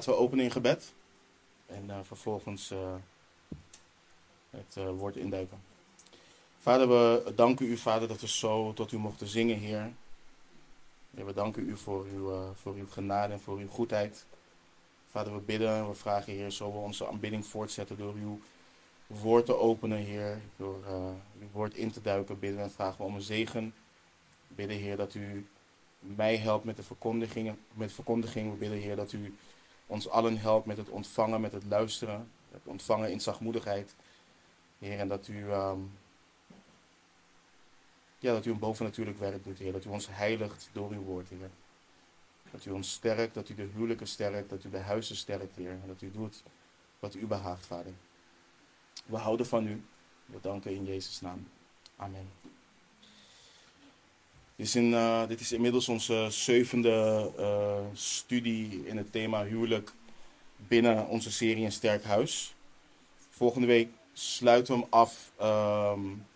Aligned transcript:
Laten 0.00 0.14
we 0.14 0.24
openen 0.24 0.44
in 0.44 0.50
gebed. 0.50 0.92
En 1.66 1.84
uh, 1.86 1.98
vervolgens 2.02 2.70
uh, 2.70 2.94
het 4.50 4.76
uh, 4.78 4.90
woord 4.90 5.16
induiken. 5.16 5.62
Vader, 6.58 6.88
we 6.88 7.32
danken 7.34 7.66
u, 7.66 7.76
Vader, 7.76 8.08
dat 8.08 8.20
we 8.20 8.28
zo 8.28 8.72
tot 8.72 8.92
u 8.92 8.98
mochten 8.98 9.26
zingen, 9.26 9.58
Heer. 9.58 9.92
We 11.10 11.32
danken 11.34 11.68
u 11.68 11.76
voor 11.76 12.04
uw, 12.04 12.54
voor 12.54 12.74
uw 12.74 12.86
genade 12.86 13.32
en 13.32 13.40
voor 13.40 13.58
uw 13.58 13.68
goedheid. 13.68 14.26
Vader, 15.06 15.34
we 15.34 15.40
bidden 15.40 15.74
en 15.74 15.88
we 15.88 15.94
vragen, 15.94 16.32
Heer, 16.32 16.50
zo 16.50 16.72
we 16.72 16.78
onze 16.78 17.06
aanbidding 17.06 17.46
voortzetten 17.46 17.98
door 17.98 18.14
uw 18.14 18.40
woord 19.06 19.46
te 19.46 19.56
openen, 19.56 19.98
Heer. 19.98 20.40
Door 20.56 20.78
uw 21.40 21.48
woord 21.52 21.74
in 21.74 21.90
te 21.90 22.00
duiken, 22.00 22.38
bidden 22.38 22.62
en 22.62 22.70
vragen 22.70 22.98
we 22.98 23.04
om 23.04 23.14
een 23.14 23.22
zegen. 23.22 23.74
Bidden, 24.48 24.76
Heer, 24.76 24.96
dat 24.96 25.14
u 25.14 25.46
mij 25.98 26.36
helpt 26.36 26.64
met 26.64 26.76
de 26.76 26.82
verkondiging. 26.82 27.56
Met 27.72 27.92
verkondiging. 27.92 28.50
We 28.50 28.56
bidden, 28.56 28.78
Heer, 28.78 28.96
dat 28.96 29.12
u 29.12 29.34
ons 29.90 30.08
allen 30.08 30.38
helpt 30.38 30.66
met 30.66 30.76
het 30.76 30.88
ontvangen, 30.88 31.40
met 31.40 31.52
het 31.52 31.64
luisteren. 31.64 32.30
Het 32.50 32.66
ontvangen 32.66 33.10
in 33.10 33.20
zachtmoedigheid. 33.20 33.94
Heer, 34.78 34.98
en 34.98 35.08
dat 35.08 35.28
u, 35.28 35.52
um, 35.52 35.98
ja, 38.18 38.32
dat 38.32 38.46
u 38.46 38.50
een 38.50 38.58
bovennatuurlijk 38.58 39.18
werk 39.18 39.44
doet, 39.44 39.58
Heer. 39.58 39.72
Dat 39.72 39.84
u 39.84 39.88
ons 39.88 40.08
heiligt 40.10 40.68
door 40.72 40.90
uw 40.90 41.02
woord, 41.02 41.28
Heer. 41.28 41.50
Dat 42.50 42.64
u 42.64 42.70
ons 42.70 42.92
sterkt, 42.92 43.34
dat 43.34 43.48
u 43.48 43.54
de 43.54 43.68
huwelijken 43.74 44.06
sterkt, 44.06 44.50
dat 44.50 44.64
u 44.64 44.70
de 44.70 44.78
huizen 44.78 45.16
sterkt, 45.16 45.56
Heer. 45.56 45.70
En 45.70 45.84
dat 45.86 46.02
u 46.02 46.10
doet 46.10 46.42
wat 46.98 47.14
u 47.14 47.26
behaagt, 47.26 47.66
Vader. 47.66 47.92
We 49.06 49.16
houden 49.16 49.46
van 49.46 49.66
u. 49.66 49.84
We 50.26 50.38
danken 50.40 50.74
in 50.74 50.84
Jezus' 50.84 51.20
naam. 51.20 51.48
Amen. 51.96 52.49
Dit 54.60 54.68
is, 54.68 54.76
in, 54.76 54.90
uh, 54.90 55.26
dit 55.28 55.40
is 55.40 55.52
inmiddels 55.52 55.88
onze 55.88 56.26
zevende 56.30 57.30
uh, 57.38 57.74
studie 57.92 58.86
in 58.86 58.96
het 58.96 59.12
thema 59.12 59.44
huwelijk 59.44 59.92
binnen 60.56 61.06
onze 61.06 61.32
serie 61.32 61.64
Een 61.64 61.72
Sterk 61.72 62.04
Huis. 62.04 62.54
Volgende 63.30 63.66
week 63.66 63.88
sluiten 64.12 64.74
we 64.74 64.80
hem 64.80 64.88
af 64.90 65.30
um, 65.42 66.26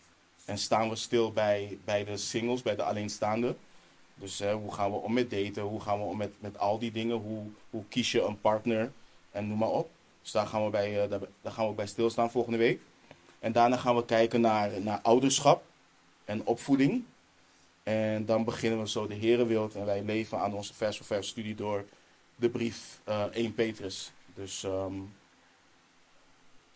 en 0.45 0.59
staan 0.59 0.89
we 0.89 0.97
stil 0.97 1.33
bij, 1.33 1.79
bij 1.85 2.05
de 2.05 2.17
singles, 2.17 2.63
bij 2.63 2.77
de 2.77 2.83
alleenstaanden. 2.83 3.57
Dus 4.15 4.43
hoe 4.43 4.75
gaan 4.75 4.91
we 4.91 4.97
om 4.97 5.13
met 5.13 5.31
daten, 5.31 5.63
hoe 5.63 5.81
gaan 5.81 5.99
we 5.99 6.05
om 6.05 6.17
met, 6.17 6.33
met 6.39 6.59
al 6.59 6.79
die 6.79 6.93
dingen, 6.93 7.17
hoe, 7.17 7.43
hoe 7.71 7.85
kies 7.89 8.13
je 8.13 8.23
een 8.23 8.41
partner 8.41 8.93
en 9.31 9.49
noem 9.49 9.59
maar 9.59 9.71
op. 9.71 9.91
Dus 10.23 10.31
daar 10.31 10.47
gaan, 10.47 10.65
we 10.65 10.71
bij, 10.71 11.09
daar, 11.09 11.21
daar 11.43 11.53
gaan 11.53 11.69
we 11.69 11.75
bij 11.75 11.87
stilstaan 11.87 12.31
volgende 12.31 12.59
week. 12.59 12.81
En 13.39 13.53
daarna 13.53 13.77
gaan 13.77 13.97
we 13.97 14.05
kijken 14.05 14.41
naar, 14.41 14.81
naar 14.81 15.01
ouderschap 15.03 15.65
en 16.25 16.47
opvoeding. 16.47 17.05
En 17.85 18.25
dan 18.25 18.45
beginnen 18.45 18.81
we 18.81 18.89
zo 18.89 19.07
de 19.07 19.17
Heere 19.17 19.47
wilt 19.47 19.75
en 19.75 19.85
wij 19.85 20.03
leven 20.03 20.39
aan 20.39 20.55
onze 20.55 20.75
vers 20.75 20.97
voor 20.97 21.07
vers 21.07 21.29
studie 21.29 21.55
door 21.55 21.85
de 22.37 22.49
brief 22.49 23.01
uh, 23.09 23.23
1 23.23 23.55
Petrus. 23.55 24.13
Dus 24.35 24.63
um, 24.63 25.15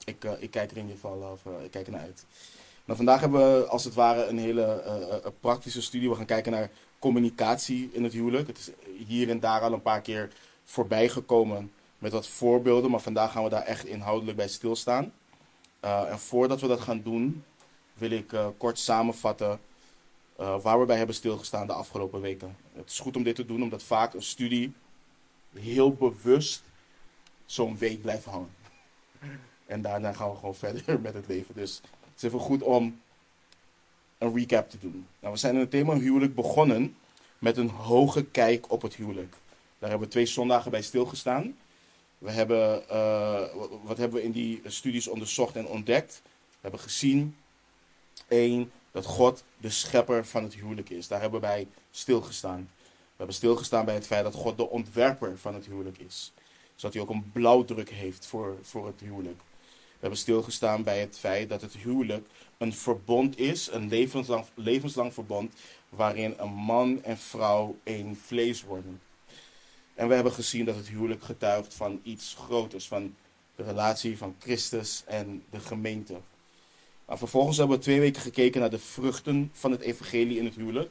ik, 0.04 0.24
uh, 0.24 0.32
ik 0.42 0.50
kijk 0.50 0.70
er 0.70 0.76
in 0.76 0.82
ieder 0.82 1.00
geval 1.00 1.38
uh, 1.46 1.64
ik 1.64 1.70
kijk 1.70 1.86
er 1.86 1.92
naar 1.92 2.00
uit. 2.00 2.26
Vandaag 2.86 3.20
hebben 3.20 3.40
we 3.40 3.66
als 3.66 3.84
het 3.84 3.94
ware 3.94 4.26
een 4.26 4.38
hele 4.38 5.32
praktische 5.40 5.82
studie. 5.82 6.08
We 6.08 6.14
gaan 6.14 6.24
kijken 6.24 6.52
naar 6.52 6.70
communicatie 6.98 7.90
in 7.92 8.04
het 8.04 8.12
huwelijk. 8.12 8.46
Het 8.46 8.58
is 8.58 8.70
hier 9.06 9.30
en 9.30 9.40
daar 9.40 9.60
al 9.60 9.72
een 9.72 9.82
paar 9.82 10.00
keer 10.00 10.30
voorbij 10.64 11.08
gekomen 11.08 11.72
met 11.98 12.12
wat 12.12 12.28
voorbeelden, 12.28 12.90
maar 12.90 13.00
vandaag 13.00 13.32
gaan 13.32 13.44
we 13.44 13.48
daar 13.48 13.62
echt 13.62 13.86
inhoudelijk 13.86 14.36
bij 14.36 14.48
stilstaan. 14.48 15.12
en 15.80 16.18
voordat 16.18 16.60
we 16.60 16.66
dat 16.66 16.80
gaan 16.80 17.02
doen, 17.02 17.44
wil 17.94 18.10
ik 18.10 18.34
kort 18.58 18.78
samenvatten 18.78 19.60
uh, 20.40 20.60
waar 20.60 20.80
we 20.80 20.86
bij 20.86 20.96
hebben 20.96 21.14
stilgestaan 21.14 21.66
de 21.66 21.72
afgelopen 21.72 22.20
weken. 22.20 22.56
Het 22.72 22.90
is 22.90 22.98
goed 22.98 23.16
om 23.16 23.22
dit 23.22 23.34
te 23.34 23.46
doen, 23.46 23.62
omdat 23.62 23.82
vaak 23.82 24.14
een 24.14 24.22
studie 24.22 24.72
heel 25.54 25.92
bewust 25.92 26.62
zo'n 27.46 27.78
week 27.78 28.02
blijft 28.02 28.24
hangen. 28.24 28.54
En 29.66 29.82
daarna 29.82 30.12
gaan 30.12 30.30
we 30.30 30.36
gewoon 30.36 30.54
verder 30.64 31.00
met 31.00 31.14
het 31.14 31.26
leven. 31.26 31.54
Dus 31.54 31.80
het 31.84 32.16
is 32.16 32.22
even 32.22 32.40
goed 32.40 32.62
om 32.62 33.00
een 34.18 34.34
recap 34.34 34.70
te 34.70 34.78
doen. 34.78 35.06
Nou, 35.20 35.32
we 35.32 35.38
zijn 35.38 35.54
in 35.54 35.60
het 35.60 35.70
thema 35.70 35.94
huwelijk 35.94 36.34
begonnen 36.34 36.96
met 37.38 37.56
een 37.56 37.68
hoge 37.68 38.24
kijk 38.24 38.70
op 38.70 38.82
het 38.82 38.94
huwelijk. 38.94 39.34
Daar 39.78 39.90
hebben 39.90 40.08
we 40.08 40.12
twee 40.14 40.26
zondagen 40.26 40.70
bij 40.70 40.82
stilgestaan. 40.82 41.56
We 42.18 42.30
hebben, 42.30 42.82
uh, 42.90 43.42
wat 43.82 43.98
hebben 43.98 44.18
we 44.18 44.24
in 44.24 44.32
die 44.32 44.60
studies 44.64 45.08
onderzocht 45.08 45.56
en 45.56 45.66
ontdekt? 45.66 46.22
We 46.24 46.58
hebben 46.60 46.80
gezien, 46.80 47.36
één, 48.28 48.70
dat 48.98 49.06
God 49.06 49.44
de 49.56 49.70
schepper 49.70 50.26
van 50.26 50.42
het 50.42 50.54
huwelijk 50.54 50.90
is. 50.90 51.08
Daar 51.08 51.20
hebben 51.20 51.40
wij 51.40 51.66
stilgestaan. 51.90 52.70
We 52.86 53.14
hebben 53.16 53.34
stilgestaan 53.34 53.84
bij 53.84 53.94
het 53.94 54.06
feit 54.06 54.24
dat 54.24 54.34
God 54.34 54.56
de 54.56 54.68
ontwerper 54.68 55.38
van 55.38 55.54
het 55.54 55.66
huwelijk 55.66 55.98
is. 55.98 56.32
Zodat 56.74 56.94
hij 56.94 57.02
ook 57.02 57.10
een 57.10 57.30
blauwdruk 57.32 57.90
heeft 57.90 58.26
voor, 58.26 58.56
voor 58.62 58.86
het 58.86 59.00
huwelijk. 59.00 59.38
We 59.68 60.00
hebben 60.00 60.18
stilgestaan 60.18 60.82
bij 60.82 61.00
het 61.00 61.18
feit 61.18 61.48
dat 61.48 61.60
het 61.60 61.76
huwelijk 61.76 62.28
een 62.58 62.72
verbond 62.72 63.38
is, 63.38 63.70
een 63.70 63.88
levenslang, 63.88 64.44
levenslang 64.54 65.14
verbond, 65.14 65.54
waarin 65.88 66.34
een 66.38 66.52
man 66.52 67.02
en 67.02 67.18
vrouw 67.18 67.76
één 67.82 68.16
vlees 68.16 68.62
worden. 68.62 69.00
En 69.94 70.08
we 70.08 70.14
hebben 70.14 70.32
gezien 70.32 70.64
dat 70.64 70.76
het 70.76 70.88
huwelijk 70.88 71.22
getuigt 71.22 71.74
van 71.74 72.00
iets 72.02 72.34
groters, 72.38 72.88
van 72.88 73.14
de 73.56 73.62
relatie 73.62 74.18
van 74.18 74.36
Christus 74.38 75.02
en 75.06 75.42
de 75.50 75.60
gemeente. 75.60 76.14
Vervolgens 77.16 77.56
hebben 77.56 77.76
we 77.76 77.82
twee 77.82 78.00
weken 78.00 78.22
gekeken 78.22 78.60
naar 78.60 78.70
de 78.70 78.78
vruchten 78.78 79.50
van 79.52 79.70
het 79.70 79.80
evangelie 79.80 80.38
in 80.38 80.44
het 80.44 80.54
huwelijk. 80.54 80.90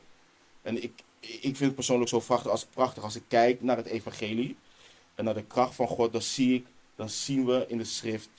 En 0.62 0.84
ik, 0.84 1.04
ik 1.20 1.42
vind 1.42 1.60
het 1.60 1.76
persoonlijk 1.76 2.10
zo 2.10 2.20
prachtig 2.20 2.52
als, 2.52 2.66
prachtig 2.66 3.04
als 3.04 3.16
ik 3.16 3.24
kijk 3.28 3.62
naar 3.62 3.78
het 3.78 3.86
evangelie 3.86 4.56
en 5.16 5.24
naar 5.24 5.34
de 5.34 5.44
kracht 5.44 5.76
van 5.76 5.88
God. 5.88 6.12
Dan, 6.12 6.22
zie 6.22 6.56
ik, 6.56 6.66
dan 6.96 7.10
zien 7.10 7.46
we 7.46 7.66
in 7.68 7.78
de 7.78 7.84
schrift 7.84 8.30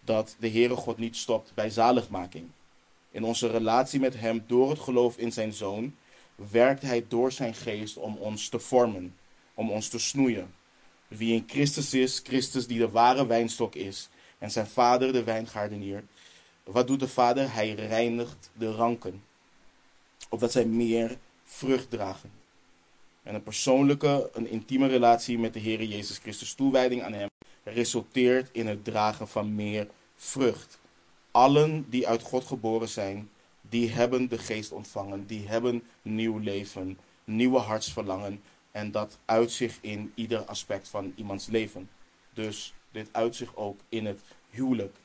dat 0.00 0.36
de 0.38 0.50
Heere 0.50 0.76
God 0.76 0.98
niet 0.98 1.16
stopt 1.16 1.54
bij 1.54 1.70
zaligmaking. 1.70 2.48
In 3.10 3.24
onze 3.24 3.50
relatie 3.50 4.00
met 4.00 4.20
Hem 4.20 4.44
door 4.46 4.70
het 4.70 4.78
geloof 4.78 5.16
in 5.16 5.32
Zijn 5.32 5.52
Zoon 5.52 5.94
werkt 6.34 6.82
Hij 6.82 7.04
door 7.08 7.32
Zijn 7.32 7.54
geest 7.54 7.96
om 7.96 8.16
ons 8.16 8.48
te 8.48 8.58
vormen, 8.58 9.16
om 9.54 9.70
ons 9.70 9.88
te 9.88 9.98
snoeien. 9.98 10.54
Wie 11.08 11.34
in 11.34 11.44
Christus 11.46 11.94
is, 11.94 12.20
Christus 12.24 12.66
die 12.66 12.78
de 12.78 12.90
ware 12.90 13.26
wijnstok 13.26 13.74
is 13.74 14.08
en 14.38 14.50
zijn 14.50 14.66
vader 14.66 15.12
de 15.12 15.24
wijngaardenier, 15.24 16.04
wat 16.70 16.86
doet 16.86 17.00
de 17.00 17.08
Vader? 17.08 17.52
Hij 17.52 17.74
reinigt 17.74 18.50
de 18.52 18.72
ranken. 18.72 19.24
Opdat 20.28 20.52
zij 20.52 20.64
meer 20.64 21.18
vrucht 21.44 21.90
dragen. 21.90 22.30
En 23.22 23.34
een 23.34 23.42
persoonlijke, 23.42 24.30
een 24.32 24.48
intieme 24.50 24.86
relatie 24.86 25.38
met 25.38 25.52
de 25.52 25.58
Heer 25.58 25.82
Jezus 25.82 26.18
Christus, 26.18 26.54
toewijding 26.54 27.02
aan 27.02 27.12
Hem, 27.12 27.28
resulteert 27.62 28.48
in 28.52 28.66
het 28.66 28.84
dragen 28.84 29.28
van 29.28 29.54
meer 29.54 29.88
vrucht. 30.16 30.78
Allen 31.30 31.86
die 31.88 32.08
uit 32.08 32.22
God 32.22 32.44
geboren 32.44 32.88
zijn, 32.88 33.30
die 33.60 33.90
hebben 33.90 34.28
de 34.28 34.38
geest 34.38 34.72
ontvangen, 34.72 35.26
die 35.26 35.48
hebben 35.48 35.82
nieuw 36.02 36.38
leven, 36.38 36.98
nieuwe 37.24 37.58
hartsverlangen. 37.58 38.42
En 38.70 38.90
dat 38.90 39.18
uit 39.24 39.50
zich 39.50 39.78
in 39.80 40.12
ieder 40.14 40.44
aspect 40.44 40.88
van 40.88 41.12
iemands 41.16 41.46
leven. 41.46 41.90
Dus 42.32 42.74
dit 42.90 43.08
uit 43.12 43.36
zich 43.36 43.56
ook 43.56 43.80
in 43.88 44.06
het 44.06 44.20
huwelijk. 44.50 44.96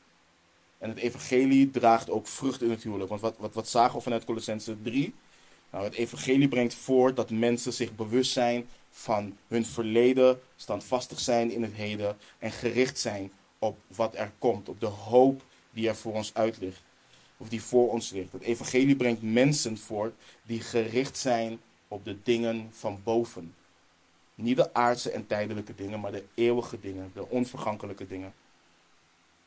En 0.84 0.90
het 0.90 0.98
evangelie 0.98 1.70
draagt 1.70 2.10
ook 2.10 2.26
vrucht 2.26 2.62
in 2.62 2.70
het 2.70 2.82
huwelijk. 2.82 3.08
Want 3.08 3.20
wat, 3.20 3.34
wat, 3.38 3.54
wat 3.54 3.68
zagen 3.68 3.96
we 3.96 4.02
vanuit 4.02 4.24
Colossense 4.24 4.82
3? 4.82 5.14
Nou, 5.70 5.84
het 5.84 5.94
evangelie 5.94 6.48
brengt 6.48 6.74
voort 6.74 7.16
dat 7.16 7.30
mensen 7.30 7.72
zich 7.72 7.94
bewust 7.94 8.32
zijn 8.32 8.68
van 8.90 9.36
hun 9.48 9.66
verleden, 9.66 10.40
standvastig 10.56 11.20
zijn 11.20 11.50
in 11.50 11.62
het 11.62 11.72
heden 11.72 12.16
en 12.38 12.50
gericht 12.50 12.98
zijn 12.98 13.32
op 13.58 13.78
wat 13.86 14.14
er 14.14 14.32
komt, 14.38 14.68
op 14.68 14.80
de 14.80 14.86
hoop 14.86 15.42
die 15.70 15.88
er 15.88 15.96
voor 15.96 16.12
ons 16.12 16.34
uit 16.34 16.58
ligt, 16.58 16.82
of 17.36 17.48
die 17.48 17.62
voor 17.62 17.90
ons 17.90 18.10
ligt. 18.10 18.32
Het 18.32 18.42
evangelie 18.42 18.96
brengt 18.96 19.22
mensen 19.22 19.78
voort 19.78 20.14
die 20.42 20.60
gericht 20.60 21.18
zijn 21.18 21.60
op 21.88 22.04
de 22.04 22.16
dingen 22.22 22.68
van 22.72 23.00
boven. 23.04 23.54
Niet 24.34 24.56
de 24.56 24.74
aardse 24.74 25.10
en 25.10 25.26
tijdelijke 25.26 25.74
dingen, 25.74 26.00
maar 26.00 26.12
de 26.12 26.24
eeuwige 26.34 26.80
dingen, 26.80 27.10
de 27.14 27.28
onvergankelijke 27.28 28.06
dingen. 28.06 28.32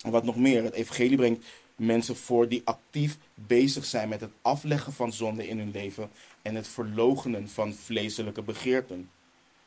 En 0.03 0.11
wat 0.11 0.23
nog 0.23 0.35
meer, 0.35 0.63
het 0.63 0.73
evangelie 0.73 1.17
brengt 1.17 1.45
mensen 1.75 2.15
voor 2.15 2.47
die 2.47 2.61
actief 2.65 3.17
bezig 3.33 3.85
zijn 3.85 4.09
met 4.09 4.21
het 4.21 4.31
afleggen 4.41 4.93
van 4.93 5.13
zonde 5.13 5.47
in 5.47 5.57
hun 5.57 5.71
leven 5.71 6.09
en 6.41 6.55
het 6.55 6.67
verlogenen 6.67 7.49
van 7.49 7.73
vleeselijke 7.73 8.41
begeerten. 8.41 9.09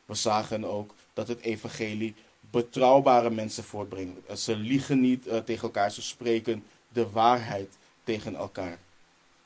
We 0.05 0.15
zagen 0.15 0.63
ook 0.63 0.95
dat 1.13 1.27
het 1.27 1.39
evangelie 1.39 2.15
betrouwbare 2.39 3.29
mensen 3.29 3.63
voortbrengt. 3.63 4.39
Ze 4.39 4.55
liegen 4.55 4.99
niet 4.99 5.27
uh, 5.27 5.37
tegen 5.37 5.63
elkaar, 5.63 5.91
ze 5.91 6.01
spreken 6.01 6.63
de 6.87 7.09
waarheid 7.09 7.77
tegen 8.03 8.35
elkaar. 8.35 8.79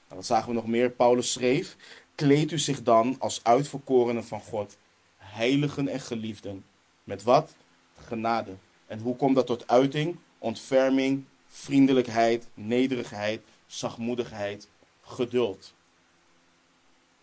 Nou, 0.08 0.16
wat 0.16 0.26
zagen 0.26 0.48
we 0.48 0.54
nog 0.54 0.68
meer? 0.68 0.90
Paulus 0.90 1.32
schreef: 1.32 1.76
Kleed 2.16 2.52
u 2.52 2.60
zich 2.60 2.84
dan 2.84 3.16
als 3.20 3.40
uitverkorenen 3.44 4.26
van 4.26 4.42
God, 4.42 4.78
heiligen 5.18 5.88
en 5.88 6.00
geliefden. 6.00 6.66
Met 7.04 7.24
wat? 7.24 7.56
Genade. 8.08 8.56
En 8.88 9.00
hoe 9.00 9.16
komt 9.16 9.36
dat 9.36 9.48
tot 9.48 9.68
uiting? 9.68 10.18
Ontferming, 10.46 11.26
vriendelijkheid, 11.48 12.48
nederigheid, 12.54 13.42
zachtmoedigheid, 13.66 14.68
geduld. 15.02 15.74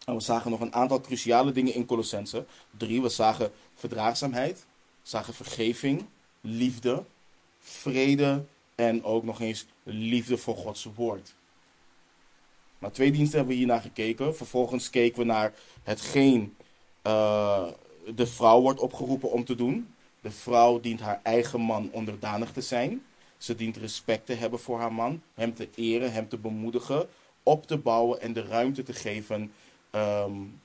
En 0.05 0.15
we 0.15 0.21
zagen 0.21 0.51
nog 0.51 0.61
een 0.61 0.75
aantal 0.75 1.01
cruciale 1.01 1.53
dingen 1.53 1.75
in 1.75 1.87
Colossense. 1.87 2.45
Drie, 2.77 3.03
we 3.03 3.09
zagen 3.09 3.53
verdraagzaamheid, 3.75 4.67
zagen 5.03 5.35
vergeving, 5.35 6.05
liefde, 6.41 7.05
vrede 7.59 8.45
en 8.75 9.05
ook 9.05 9.25
nog 9.25 9.41
eens 9.41 9.67
liefde 9.83 10.39
voor 10.39 10.57
Gods 10.57 10.89
woord. 10.95 11.35
Na 12.79 12.91
twee 12.91 13.13
diensten 13.13 13.37
hebben 13.37 13.55
we 13.55 13.63
hiernaar 13.63 13.83
gekeken. 13.83 14.37
Vervolgens 14.37 14.91
keken 14.91 15.19
we 15.19 15.25
naar 15.25 15.55
hetgeen 15.83 16.57
uh, 17.07 17.67
de 18.15 18.27
vrouw 18.27 18.61
wordt 18.61 18.81
opgeroepen 18.81 19.31
om 19.31 19.45
te 19.45 19.55
doen. 19.55 19.95
De 20.21 20.31
vrouw 20.31 20.81
dient 20.81 21.01
haar 21.01 21.21
eigen 21.23 21.61
man 21.61 21.89
onderdanig 21.93 22.53
te 22.53 22.61
zijn. 22.61 23.03
Ze 23.43 23.55
dient 23.55 23.77
respect 23.77 24.27
te 24.27 24.33
hebben 24.33 24.61
voor 24.61 24.79
haar 24.79 24.93
man, 24.93 25.23
hem 25.35 25.55
te 25.55 25.69
eren, 25.75 26.13
hem 26.13 26.29
te 26.29 26.37
bemoedigen, 26.37 27.09
op 27.43 27.67
te 27.67 27.77
bouwen 27.77 28.21
en 28.21 28.33
de 28.33 28.43
ruimte 28.43 28.83
te 28.83 28.93
geven 28.93 29.53
um, 29.95 30.61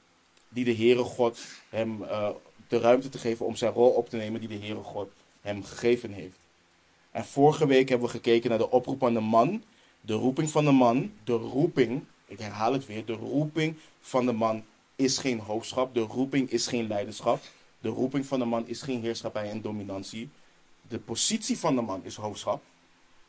die 0.50 0.65
de 0.65 0.75
Heere 0.75 1.03
God 1.03 1.39
hem, 1.69 2.01
uh, 2.01 2.29
de 2.68 2.79
ruimte 2.79 3.09
te 3.09 3.18
geven 3.18 3.45
om 3.45 3.56
zijn 3.56 3.74
rol 3.74 3.89
op 3.89 4.09
te 4.09 4.18
nemen 4.18 4.39
die 4.39 4.50
de 4.50 4.65
Heere 4.65 4.83
God 4.83 5.09
hem 5.41 5.63
gegeven 5.63 6.12
heeft. 6.12 6.38
En 7.12 7.25
vorige 7.25 7.68
week 7.68 7.89
hebben 7.89 8.07
we 8.07 8.13
gekeken 8.13 8.50
naar 8.50 8.59
de 8.59 8.71
oproep 8.71 9.03
aan 9.03 9.13
de 9.13 9.19
man, 9.19 9.63
de 10.01 10.13
roeping 10.13 10.50
van 10.50 10.65
de 10.65 10.71
man, 10.71 11.12
de 11.23 11.33
roeping, 11.33 12.03
ik 12.25 12.39
herhaal 12.39 12.73
het 12.73 12.85
weer, 12.85 13.06
de 13.06 13.13
roeping 13.13 13.75
van 14.00 14.25
de 14.25 14.33
man 14.33 14.63
is 14.95 15.18
geen 15.18 15.39
hoofdschap, 15.39 15.94
de 15.94 16.01
roeping 16.01 16.50
is 16.50 16.68
geen 16.68 16.88
leiderschap, 16.88 17.41
de 17.80 17.89
roeping 17.89 18.25
van 18.25 18.39
de 18.39 18.45
man 18.45 18.68
is 18.68 18.81
geen 18.81 19.01
heerschappij 19.01 19.50
en 19.50 19.62
dominantie. 19.62 20.30
De 20.87 20.99
positie 20.99 21.57
van 21.57 21.75
de 21.75 21.81
man 21.81 22.03
is 22.03 22.15
hoofdschap, 22.15 22.63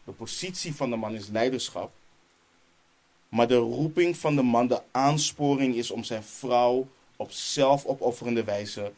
de 0.05 0.13
positie 0.13 0.75
van 0.75 0.91
de 0.91 0.97
man 0.97 1.15
is 1.15 1.29
leiderschap, 1.29 1.93
maar 3.29 3.49
de 3.49 3.57
roeping 3.57 4.17
van 4.17 4.37
de 4.37 4.43
man, 4.43 4.67
de 4.67 4.83
aansporing 4.91 5.75
is 5.75 5.91
om 5.91 6.05
zijn 6.05 6.23
vrouw 6.23 6.89
op 7.17 7.31
zelfopofferende 7.31 8.45
wijze 8.45 8.93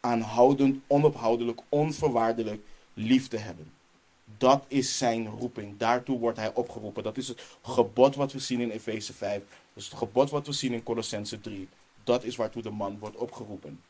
aanhoudend, 0.00 0.82
onophoudelijk, 0.86 1.60
onvoorwaardelijk 1.68 2.62
lief 2.94 3.28
te 3.28 3.36
hebben. 3.36 3.72
Dat 4.38 4.64
is 4.68 4.98
zijn 4.98 5.28
roeping. 5.28 5.78
Daartoe 5.78 6.18
wordt 6.18 6.38
hij 6.38 6.54
opgeroepen. 6.54 7.02
Dat 7.02 7.16
is 7.16 7.28
het 7.28 7.42
gebod 7.62 8.14
wat 8.14 8.32
we 8.32 8.38
zien 8.38 8.60
in 8.60 8.70
Efeze 8.70 9.12
5. 9.12 9.38
Dat 9.38 9.48
is 9.74 9.84
het 9.84 9.98
gebod 9.98 10.30
wat 10.30 10.46
we 10.46 10.52
zien 10.52 10.72
in 10.72 10.82
Colossense 10.82 11.40
3. 11.40 11.68
Dat 12.04 12.24
is 12.24 12.36
waartoe 12.36 12.62
de 12.62 12.70
man 12.70 12.98
wordt 12.98 13.16
opgeroepen. 13.16 13.80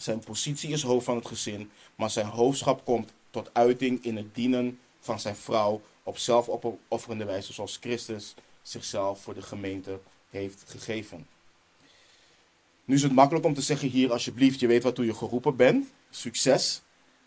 Zijn 0.00 0.18
positie 0.18 0.70
is 0.70 0.82
hoofd 0.82 1.04
van 1.04 1.16
het 1.16 1.26
gezin, 1.26 1.70
maar 1.94 2.10
zijn 2.10 2.26
hoofdschap 2.26 2.84
komt 2.84 3.12
tot 3.30 3.50
uiting 3.52 4.04
in 4.04 4.16
het 4.16 4.34
dienen 4.34 4.78
van 5.00 5.20
zijn 5.20 5.36
vrouw 5.36 5.80
op 6.02 6.18
zelfopofferende 6.18 7.24
wijze, 7.24 7.52
zoals 7.52 7.78
Christus 7.80 8.34
zichzelf 8.62 9.20
voor 9.20 9.34
de 9.34 9.42
gemeente 9.42 10.00
heeft 10.30 10.64
gegeven. 10.66 11.26
Nu 12.84 12.94
is 12.94 13.02
het 13.02 13.12
makkelijk 13.12 13.46
om 13.46 13.54
te 13.54 13.60
zeggen 13.60 13.88
hier, 13.88 14.12
alsjeblieft, 14.12 14.60
je 14.60 14.66
weet 14.66 14.82
waartoe 14.82 15.04
je 15.04 15.14
geroepen 15.14 15.56
bent. 15.56 15.92
Succes. 16.10 16.82